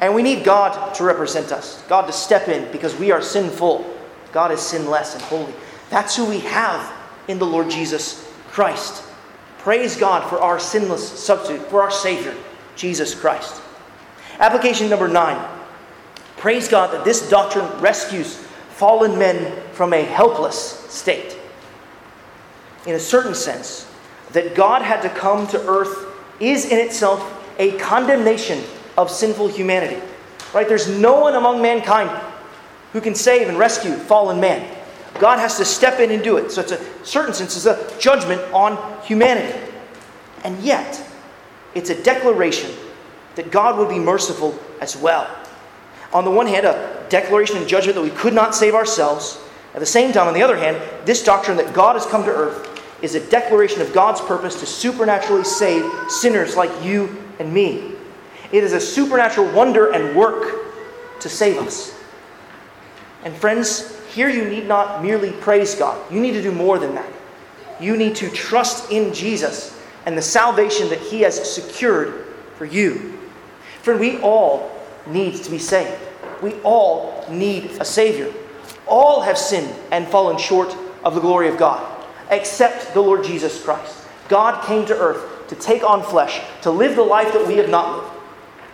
And 0.00 0.14
we 0.14 0.22
need 0.22 0.44
God 0.44 0.94
to 0.94 1.04
represent 1.04 1.50
us, 1.50 1.82
God 1.88 2.06
to 2.06 2.12
step 2.12 2.48
in 2.48 2.70
because 2.70 2.96
we 2.96 3.10
are 3.10 3.20
sinful. 3.20 3.84
God 4.32 4.52
is 4.52 4.60
sinless 4.60 5.14
and 5.14 5.22
holy. 5.24 5.52
That's 5.90 6.14
who 6.14 6.24
we 6.24 6.40
have 6.40 6.92
in 7.26 7.38
the 7.38 7.46
Lord 7.46 7.68
Jesus 7.68 8.26
Christ. 8.48 9.02
Praise 9.58 9.96
God 9.96 10.28
for 10.30 10.38
our 10.38 10.60
sinless 10.60 11.06
substitute, 11.06 11.66
for 11.66 11.82
our 11.82 11.90
Savior, 11.90 12.34
Jesus 12.76 13.14
Christ. 13.14 13.60
Application 14.38 14.88
number 14.88 15.08
nine. 15.08 15.57
Praise 16.38 16.68
God 16.68 16.92
that 16.92 17.04
this 17.04 17.28
doctrine 17.28 17.66
rescues 17.80 18.36
fallen 18.70 19.18
men 19.18 19.60
from 19.72 19.92
a 19.92 20.02
helpless 20.02 20.56
state. 20.88 21.36
In 22.86 22.94
a 22.94 23.00
certain 23.00 23.34
sense, 23.34 23.88
that 24.32 24.54
God 24.54 24.82
had 24.82 25.02
to 25.02 25.08
come 25.08 25.46
to 25.48 25.66
earth 25.66 26.06
is 26.40 26.70
in 26.70 26.78
itself 26.78 27.34
a 27.58 27.76
condemnation 27.78 28.62
of 28.96 29.10
sinful 29.10 29.48
humanity. 29.48 30.00
Right? 30.54 30.68
There's 30.68 30.88
no 30.88 31.20
one 31.20 31.34
among 31.34 31.60
mankind 31.60 32.10
who 32.92 33.00
can 33.00 33.14
save 33.14 33.48
and 33.48 33.58
rescue 33.58 33.92
fallen 33.92 34.40
man. 34.40 34.76
God 35.18 35.38
has 35.38 35.56
to 35.56 35.64
step 35.64 35.98
in 36.00 36.10
and 36.10 36.22
do 36.22 36.36
it. 36.36 36.50
So 36.50 36.60
it's 36.60 36.72
a 36.72 37.04
certain 37.04 37.34
sense 37.34 37.56
it's 37.56 37.66
a 37.66 37.98
judgment 38.00 38.40
on 38.52 39.02
humanity. 39.02 39.58
And 40.44 40.58
yet, 40.60 41.04
it's 41.74 41.90
a 41.90 42.02
declaration 42.02 42.70
that 43.34 43.50
God 43.50 43.78
would 43.78 43.88
be 43.88 43.98
merciful 43.98 44.58
as 44.80 44.96
well. 44.96 45.28
On 46.12 46.24
the 46.24 46.30
one 46.30 46.46
hand, 46.46 46.66
a 46.66 47.06
declaration 47.08 47.56
and 47.56 47.68
judgment 47.68 47.96
that 47.96 48.02
we 48.02 48.10
could 48.10 48.34
not 48.34 48.54
save 48.54 48.74
ourselves. 48.74 49.40
At 49.74 49.80
the 49.80 49.86
same 49.86 50.12
time, 50.12 50.26
on 50.26 50.34
the 50.34 50.42
other 50.42 50.56
hand, 50.56 50.80
this 51.04 51.22
doctrine 51.22 51.56
that 51.58 51.74
God 51.74 51.94
has 51.94 52.06
come 52.06 52.24
to 52.24 52.30
earth 52.30 52.82
is 53.02 53.14
a 53.14 53.30
declaration 53.30 53.80
of 53.80 53.92
God's 53.92 54.20
purpose 54.20 54.58
to 54.60 54.66
supernaturally 54.66 55.44
save 55.44 55.90
sinners 56.10 56.56
like 56.56 56.70
you 56.82 57.22
and 57.38 57.52
me. 57.52 57.92
It 58.50 58.64
is 58.64 58.72
a 58.72 58.80
supernatural 58.80 59.52
wonder 59.52 59.92
and 59.92 60.16
work 60.16 61.20
to 61.20 61.28
save 61.28 61.58
us. 61.58 61.94
And 63.24 63.34
friends, 63.36 63.98
here 64.14 64.28
you 64.28 64.48
need 64.48 64.66
not 64.66 65.02
merely 65.02 65.32
praise 65.32 65.74
God, 65.74 66.00
you 66.10 66.20
need 66.20 66.32
to 66.32 66.42
do 66.42 66.52
more 66.52 66.78
than 66.78 66.94
that. 66.94 67.12
You 67.80 67.96
need 67.96 68.16
to 68.16 68.30
trust 68.30 68.90
in 68.90 69.12
Jesus 69.14 69.80
and 70.06 70.16
the 70.16 70.22
salvation 70.22 70.88
that 70.88 70.98
He 70.98 71.20
has 71.20 71.54
secured 71.54 72.26
for 72.56 72.64
you. 72.64 73.18
Friend, 73.82 74.00
we 74.00 74.18
all 74.18 74.77
need 75.08 75.34
to 75.42 75.50
be 75.50 75.58
saved. 75.58 76.00
We 76.42 76.54
all 76.62 77.24
need 77.30 77.70
a 77.80 77.84
Savior. 77.84 78.32
All 78.86 79.20
have 79.20 79.36
sinned 79.36 79.74
and 79.90 80.06
fallen 80.08 80.38
short 80.38 80.74
of 81.04 81.14
the 81.14 81.20
glory 81.20 81.48
of 81.48 81.56
God 81.56 81.94
except 82.30 82.94
the 82.94 83.00
Lord 83.00 83.24
Jesus 83.24 83.62
Christ. 83.62 84.06
God 84.28 84.64
came 84.66 84.86
to 84.86 84.96
earth 84.96 85.48
to 85.48 85.54
take 85.54 85.82
on 85.82 86.02
flesh, 86.02 86.40
to 86.62 86.70
live 86.70 86.96
the 86.96 87.02
life 87.02 87.32
that 87.32 87.46
we 87.46 87.56
have 87.56 87.70
not 87.70 87.96
lived. 87.96 88.14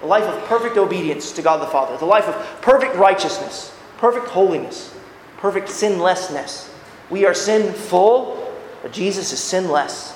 A 0.03 0.07
life 0.07 0.25
of 0.25 0.45
perfect 0.45 0.77
obedience 0.77 1.33
to 1.33 1.43
God 1.43 1.63
the 1.63 1.71
Father, 1.71 1.97
the 1.97 2.05
life 2.05 2.27
of 2.27 2.61
perfect 2.61 2.97
righteousness, 2.97 3.75
perfect 3.97 4.27
holiness, 4.27 4.95
perfect 5.39 5.69
sinlessness. 5.69 6.71
We 7.11 7.25
are 7.25 7.33
sinful, 7.33 8.53
but 8.83 8.93
Jesus 8.93 9.33
is 9.33 9.39
sinless, 9.39 10.15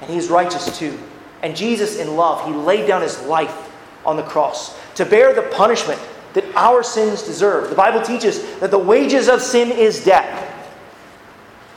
and 0.00 0.10
He's 0.10 0.28
righteous 0.30 0.76
too. 0.76 0.98
And 1.42 1.54
Jesus, 1.54 1.98
in 1.98 2.16
love, 2.16 2.44
He 2.46 2.52
laid 2.52 2.88
down 2.88 3.02
His 3.02 3.20
life 3.22 3.69
on 4.04 4.16
the 4.16 4.22
cross 4.22 4.78
to 4.94 5.04
bear 5.04 5.34
the 5.34 5.42
punishment 5.42 6.00
that 6.34 6.44
our 6.54 6.82
sins 6.82 7.22
deserve. 7.22 7.70
The 7.70 7.76
Bible 7.76 8.02
teaches 8.02 8.58
that 8.60 8.70
the 8.70 8.78
wages 8.78 9.28
of 9.28 9.42
sin 9.42 9.70
is 9.70 10.04
death. 10.04 10.46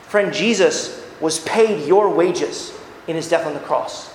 Friend, 0.08 0.32
Jesus 0.32 1.04
was 1.20 1.40
paid 1.40 1.86
your 1.86 2.08
wages 2.08 2.76
in 3.08 3.16
his 3.16 3.28
death 3.28 3.46
on 3.46 3.54
the 3.54 3.60
cross. 3.60 4.14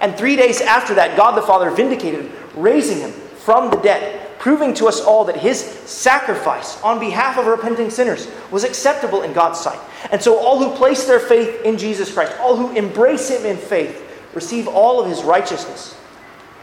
And 0.00 0.16
three 0.16 0.36
days 0.36 0.60
after 0.60 0.94
that, 0.94 1.16
God 1.16 1.36
the 1.36 1.42
Father 1.42 1.70
vindicated 1.70 2.26
him, 2.26 2.32
raising 2.54 2.98
him 2.98 3.12
from 3.12 3.70
the 3.70 3.76
dead, 3.76 4.38
proving 4.38 4.74
to 4.74 4.86
us 4.86 5.00
all 5.00 5.24
that 5.24 5.36
his 5.36 5.60
sacrifice 5.60 6.80
on 6.82 6.98
behalf 6.98 7.38
of 7.38 7.46
repenting 7.46 7.90
sinners 7.90 8.28
was 8.50 8.64
acceptable 8.64 9.22
in 9.22 9.32
God's 9.32 9.60
sight. 9.60 9.80
And 10.10 10.22
so, 10.22 10.38
all 10.38 10.58
who 10.58 10.76
place 10.76 11.04
their 11.06 11.20
faith 11.20 11.62
in 11.62 11.78
Jesus 11.78 12.12
Christ, 12.12 12.34
all 12.40 12.56
who 12.56 12.74
embrace 12.76 13.30
him 13.30 13.46
in 13.46 13.56
faith, 13.56 14.02
receive 14.34 14.68
all 14.68 15.00
of 15.00 15.08
his 15.08 15.22
righteousness 15.22 15.96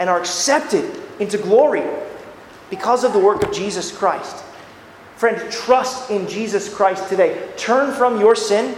and 0.04 0.10
are 0.10 0.20
accepted 0.20 0.84
into 1.22 1.38
glory 1.38 1.82
because 2.70 3.06
of 3.06 3.14
the 3.14 3.20
work 3.20 3.42
of 3.42 3.54
Jesus 3.54 3.90
Christ. 3.90 4.44
Friend, 5.16 5.50
trust 5.50 6.12
in 6.12 6.28
Jesus 6.28 6.68
Christ 6.68 7.08
today. 7.08 7.48
Turn 7.56 7.94
from 7.94 8.20
your 8.20 8.36
sin. 8.36 8.76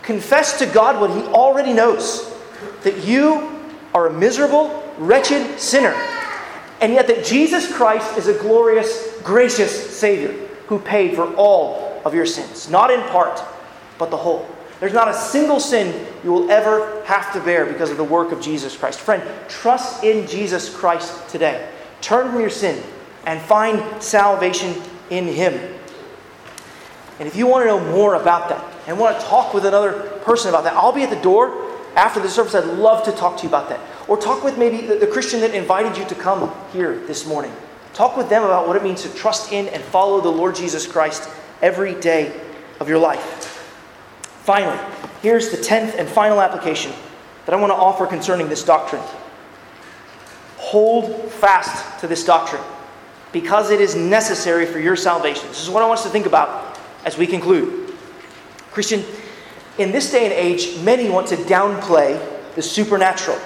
Confess 0.00 0.58
to 0.60 0.64
God 0.64 0.98
what 0.98 1.10
He 1.10 1.20
already 1.34 1.74
knows 1.74 2.34
that 2.84 3.04
you 3.04 3.60
are 3.92 4.06
a 4.06 4.12
miserable, 4.14 4.82
wretched 4.96 5.60
sinner, 5.60 5.92
and 6.80 6.94
yet 6.94 7.06
that 7.08 7.22
Jesus 7.22 7.70
Christ 7.70 8.16
is 8.16 8.26
a 8.26 8.32
glorious, 8.32 9.20
gracious 9.22 9.94
Savior 9.94 10.32
who 10.68 10.78
paid 10.78 11.16
for 11.16 11.34
all 11.34 12.00
of 12.06 12.14
your 12.14 12.24
sins, 12.24 12.70
not 12.70 12.90
in 12.90 13.02
part, 13.10 13.42
but 13.98 14.10
the 14.10 14.16
whole. 14.16 14.48
There's 14.80 14.94
not 14.94 15.08
a 15.08 15.14
single 15.14 15.60
sin 15.60 16.06
you 16.24 16.32
will 16.32 16.50
ever 16.50 17.02
have 17.04 17.32
to 17.34 17.40
bear 17.40 17.66
because 17.66 17.90
of 17.90 17.98
the 17.98 18.04
work 18.04 18.32
of 18.32 18.40
Jesus 18.40 18.76
Christ. 18.76 18.98
Friend, 18.98 19.22
trust 19.48 20.02
in 20.02 20.26
Jesus 20.26 20.74
Christ 20.74 21.28
today. 21.28 21.68
Turn 22.00 22.30
from 22.30 22.40
your 22.40 22.50
sin 22.50 22.82
and 23.26 23.40
find 23.42 24.02
salvation 24.02 24.74
in 25.10 25.26
Him. 25.26 25.52
And 27.18 27.28
if 27.28 27.36
you 27.36 27.46
want 27.46 27.64
to 27.64 27.66
know 27.66 27.92
more 27.92 28.14
about 28.14 28.48
that 28.48 28.64
and 28.88 28.98
want 28.98 29.20
to 29.20 29.26
talk 29.26 29.52
with 29.52 29.66
another 29.66 29.92
person 30.22 30.48
about 30.48 30.64
that, 30.64 30.72
I'll 30.72 30.92
be 30.92 31.02
at 31.02 31.10
the 31.10 31.20
door 31.20 31.76
after 31.94 32.18
the 32.18 32.30
service. 32.30 32.54
I'd 32.54 32.64
love 32.64 33.04
to 33.04 33.12
talk 33.12 33.36
to 33.38 33.42
you 33.42 33.50
about 33.50 33.68
that. 33.68 33.80
or 34.08 34.16
talk 34.16 34.42
with 34.42 34.56
maybe 34.56 34.86
the, 34.86 35.06
Christian 35.06 35.40
that 35.40 35.54
invited 35.54 35.96
you 35.98 36.04
to 36.06 36.14
come 36.14 36.50
here 36.72 36.96
this 37.06 37.26
morning. 37.26 37.52
Talk 37.92 38.16
with 38.16 38.30
them 38.30 38.42
about 38.42 38.66
what 38.66 38.76
it 38.76 38.82
means 38.82 39.02
to 39.02 39.14
trust 39.14 39.52
in 39.52 39.68
and 39.68 39.82
follow 39.82 40.20
the 40.22 40.30
Lord 40.30 40.54
Jesus 40.54 40.86
Christ 40.86 41.28
every 41.60 41.94
day 42.00 42.32
of 42.80 42.88
your 42.88 42.98
life. 42.98 43.49
Finally, 44.42 44.78
here's 45.22 45.50
the 45.50 45.56
tenth 45.56 45.94
and 45.98 46.08
final 46.08 46.40
application 46.40 46.92
that 47.46 47.54
I 47.54 47.56
want 47.56 47.70
to 47.70 47.76
offer 47.76 48.06
concerning 48.06 48.48
this 48.48 48.64
doctrine. 48.64 49.02
Hold 50.56 51.30
fast 51.32 52.00
to 52.00 52.06
this 52.06 52.24
doctrine 52.24 52.62
because 53.32 53.70
it 53.70 53.80
is 53.80 53.94
necessary 53.94 54.66
for 54.66 54.78
your 54.78 54.96
salvation. 54.96 55.46
This 55.48 55.62
is 55.62 55.70
what 55.70 55.82
I 55.82 55.86
want 55.86 55.98
us 55.98 56.04
to 56.04 56.10
think 56.10 56.26
about 56.26 56.78
as 57.04 57.16
we 57.16 57.26
conclude. 57.26 57.94
Christian, 58.70 59.04
in 59.78 59.92
this 59.92 60.10
day 60.10 60.24
and 60.24 60.32
age, 60.32 60.78
many 60.82 61.08
want 61.08 61.26
to 61.28 61.36
downplay 61.36 62.20
the 62.54 62.62
supernatural. 62.62 63.38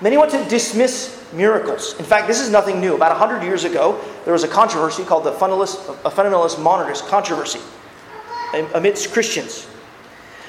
Many 0.00 0.16
want 0.16 0.30
to 0.32 0.44
dismiss 0.48 1.24
miracles. 1.32 1.98
In 1.98 2.04
fact, 2.04 2.26
this 2.26 2.40
is 2.40 2.50
nothing 2.50 2.80
new. 2.80 2.94
About 2.94 3.18
100 3.18 3.42
years 3.42 3.64
ago, 3.64 4.00
there 4.24 4.32
was 4.32 4.44
a 4.44 4.48
controversy 4.48 5.04
called 5.04 5.24
the 5.24 5.32
fundamentalist, 5.32 6.62
modernist 6.62 7.06
controversy 7.06 7.60
um, 8.54 8.68
amidst 8.74 9.12
Christians. 9.12 9.66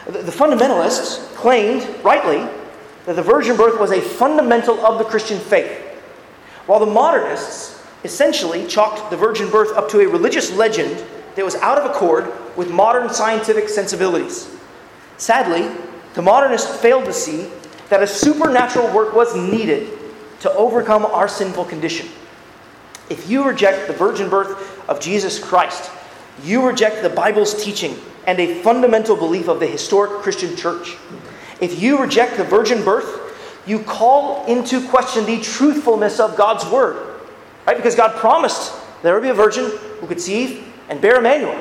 The 0.06 0.32
fundamentalists 0.32 1.34
claimed, 1.36 1.84
rightly, 2.04 2.48
that 3.06 3.16
the 3.16 3.24
virgin 3.24 3.58
birth 3.58 3.80
was 3.80 3.92
a 3.92 4.02
fundamental 4.02 4.86
of 4.86 5.00
the 5.00 5.04
Christian 5.04 5.40
faith, 5.40 5.82
while 6.68 6.80
the 6.80 6.86
modernists 6.86 7.84
essentially 8.04 8.68
chalked 8.68 9.10
the 9.10 9.18
virgin 9.18 9.50
birth 9.50 9.76
up 9.76 9.90
to 9.90 10.02
a 10.02 10.08
religious 10.08 10.52
legend 10.52 11.04
that 11.36 11.44
was 11.44 11.56
out 11.56 11.78
of 11.78 11.90
accord 11.90 12.32
with 12.56 12.70
modern 12.70 13.10
scientific 13.10 13.68
sensibilities. 13.68 14.56
Sadly, 15.18 15.76
the 16.14 16.22
modernists 16.22 16.80
failed 16.82 17.06
to 17.06 17.14
see 17.14 17.50
that 17.90 18.04
a 18.04 18.08
supernatural 18.08 18.94
work 18.94 19.14
was 19.16 19.36
needed 19.36 19.92
to 20.42 20.52
overcome 20.52 21.06
our 21.06 21.28
sinful 21.28 21.66
condition. 21.66 22.08
If 23.10 23.30
you 23.30 23.44
reject 23.44 23.88
the 23.88 23.94
virgin 23.94 24.30
birth 24.30 24.88
of 24.88 25.00
Jesus 25.00 25.40
Christ, 25.40 25.92
you 26.44 26.66
reject 26.66 27.02
the 27.02 27.10
Bible's 27.10 27.64
teaching 27.64 27.98
and 28.28 28.40
a 28.40 28.62
fundamental 28.62 29.16
belief 29.16 29.48
of 29.48 29.60
the 29.60 29.68
historic 29.68 30.22
Christian 30.22 30.56
church. 30.56 30.98
If 31.62 31.82
you 31.82 32.00
reject 32.00 32.38
the 32.38 32.44
virgin 32.44 32.84
birth, 32.84 33.22
you 33.66 33.80
call 33.80 34.46
into 34.46 34.88
question 34.90 35.26
the 35.26 35.40
truthfulness 35.40 36.20
of 36.20 36.36
God's 36.36 36.66
word. 36.68 37.20
Right? 37.66 37.78
Because 37.78 37.96
God 37.96 38.16
promised 38.18 38.74
there 39.02 39.14
would 39.14 39.24
be 39.24 39.30
a 39.30 39.34
virgin 39.34 39.66
who 39.66 40.02
could 40.02 40.10
conceive 40.10 40.72
and 40.90 41.02
bear 41.02 41.18
Emmanuel. 41.18 41.56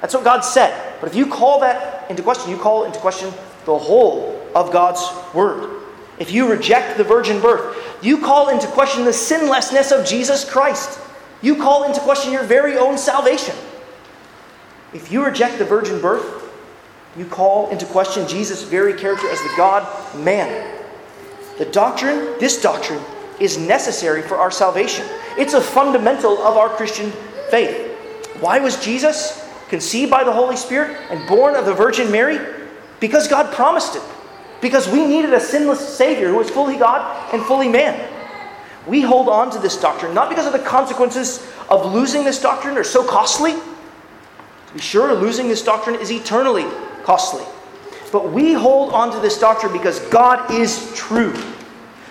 That's 0.00 0.14
what 0.14 0.24
God 0.24 0.40
said. 0.40 1.00
But 1.00 1.08
if 1.08 1.16
you 1.16 1.26
call 1.26 1.60
that 1.60 2.08
into 2.10 2.22
question, 2.22 2.50
you 2.50 2.56
call 2.56 2.84
into 2.84 2.98
question 2.98 3.32
the 3.64 3.76
whole 3.76 4.40
of 4.54 4.72
God's 4.72 5.02
word. 5.34 5.82
If 6.18 6.32
you 6.32 6.50
reject 6.50 6.96
the 6.96 7.04
virgin 7.04 7.40
birth, 7.40 7.76
you 8.02 8.18
call 8.18 8.48
into 8.48 8.66
question 8.68 9.04
the 9.04 9.12
sinlessness 9.12 9.92
of 9.92 10.06
Jesus 10.06 10.48
Christ. 10.48 11.00
You 11.42 11.56
call 11.56 11.84
into 11.84 12.00
question 12.00 12.32
your 12.32 12.44
very 12.44 12.76
own 12.76 12.98
salvation. 12.98 13.54
If 14.94 15.12
you 15.12 15.24
reject 15.24 15.58
the 15.58 15.64
virgin 15.64 16.00
birth, 16.00 16.50
you 17.16 17.26
call 17.26 17.70
into 17.70 17.84
question 17.86 18.26
Jesus' 18.26 18.62
very 18.62 18.94
character 18.94 19.28
as 19.28 19.40
the 19.40 19.52
God 19.56 19.86
man. 20.16 20.78
The 21.58 21.66
doctrine, 21.66 22.38
this 22.38 22.62
doctrine, 22.62 23.00
is 23.40 23.58
necessary 23.58 24.22
for 24.22 24.36
our 24.36 24.50
salvation. 24.50 25.06
It's 25.36 25.54
a 25.54 25.60
fundamental 25.60 26.38
of 26.38 26.56
our 26.56 26.68
Christian 26.68 27.10
faith. 27.50 27.96
Why 28.40 28.60
was 28.60 28.82
Jesus 28.82 29.44
conceived 29.68 30.10
by 30.10 30.24
the 30.24 30.32
Holy 30.32 30.56
Spirit 30.56 30.96
and 31.10 31.26
born 31.28 31.56
of 31.56 31.66
the 31.66 31.74
Virgin 31.74 32.10
Mary? 32.10 32.38
Because 33.00 33.28
God 33.28 33.52
promised 33.52 33.96
it. 33.96 34.02
Because 34.60 34.88
we 34.88 35.06
needed 35.06 35.32
a 35.32 35.40
sinless 35.40 35.96
Savior 35.96 36.28
who 36.28 36.36
was 36.36 36.50
fully 36.50 36.76
God 36.76 37.32
and 37.32 37.42
fully 37.42 37.68
man. 37.68 38.08
We 38.86 39.02
hold 39.02 39.28
on 39.28 39.50
to 39.50 39.58
this 39.58 39.80
doctrine 39.80 40.14
not 40.14 40.30
because 40.30 40.46
of 40.46 40.52
the 40.52 40.58
consequences 40.58 41.46
of 41.68 41.92
losing 41.92 42.24
this 42.24 42.40
doctrine 42.40 42.76
are 42.76 42.84
so 42.84 43.06
costly. 43.06 43.54
To 44.68 44.74
be 44.74 44.80
sure, 44.80 45.14
losing 45.14 45.48
this 45.48 45.62
doctrine 45.62 45.96
is 45.96 46.10
eternally 46.10 46.66
costly. 47.02 47.44
But 48.12 48.32
we 48.32 48.52
hold 48.52 48.92
on 48.92 49.10
to 49.12 49.20
this 49.20 49.38
doctrine 49.38 49.72
because 49.72 50.00
God 50.08 50.50
is 50.50 50.92
true. 50.94 51.34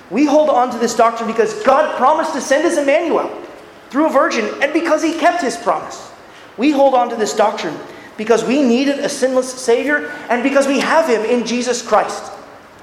We 0.09 0.25
hold 0.25 0.49
on 0.49 0.71
to 0.71 0.77
this 0.77 0.95
doctrine 0.95 1.29
because 1.29 1.61
God 1.63 1.95
promised 1.97 2.33
to 2.33 2.41
send 2.41 2.65
us 2.65 2.77
Emmanuel 2.77 3.29
through 3.89 4.07
a 4.07 4.09
virgin 4.09 4.49
and 4.61 4.73
because 4.73 5.03
he 5.03 5.17
kept 5.17 5.41
his 5.41 5.57
promise. 5.57 6.11
We 6.57 6.71
hold 6.71 6.93
on 6.93 7.09
to 7.09 7.15
this 7.15 7.35
doctrine 7.35 7.77
because 8.15 8.43
we 8.43 8.61
needed 8.61 8.99
a 8.99 9.09
sinless 9.09 9.53
Savior 9.53 10.09
and 10.29 10.41
because 10.43 10.67
we 10.67 10.79
have 10.79 11.07
him 11.07 11.23
in 11.25 11.45
Jesus 11.45 11.81
Christ. 11.85 12.31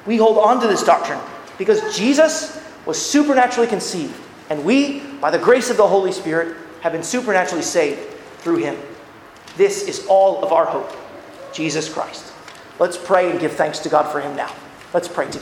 We 0.06 0.16
hold 0.16 0.38
on 0.38 0.60
to 0.60 0.68
this 0.68 0.84
doctrine 0.84 1.20
because 1.58 1.96
Jesus 1.96 2.62
was 2.86 3.00
supernaturally 3.00 3.68
conceived 3.68 4.14
and 4.50 4.64
we, 4.64 5.00
by 5.20 5.30
the 5.30 5.38
grace 5.38 5.70
of 5.70 5.76
the 5.76 5.86
Holy 5.86 6.12
Spirit, 6.12 6.56
have 6.82 6.92
been 6.92 7.02
supernaturally 7.02 7.62
saved 7.62 8.00
through 8.38 8.56
him. 8.56 8.76
This 9.56 9.86
is 9.86 10.06
all 10.08 10.44
of 10.44 10.52
our 10.52 10.66
hope, 10.66 10.90
Jesus 11.52 11.92
Christ. 11.92 12.32
Let's 12.78 12.96
pray 12.96 13.30
and 13.30 13.38
give 13.38 13.52
thanks 13.52 13.78
to 13.80 13.88
God 13.88 14.10
for 14.10 14.20
him 14.20 14.34
now. 14.34 14.52
Let's 14.92 15.08
pray 15.08 15.26
together. 15.26 15.32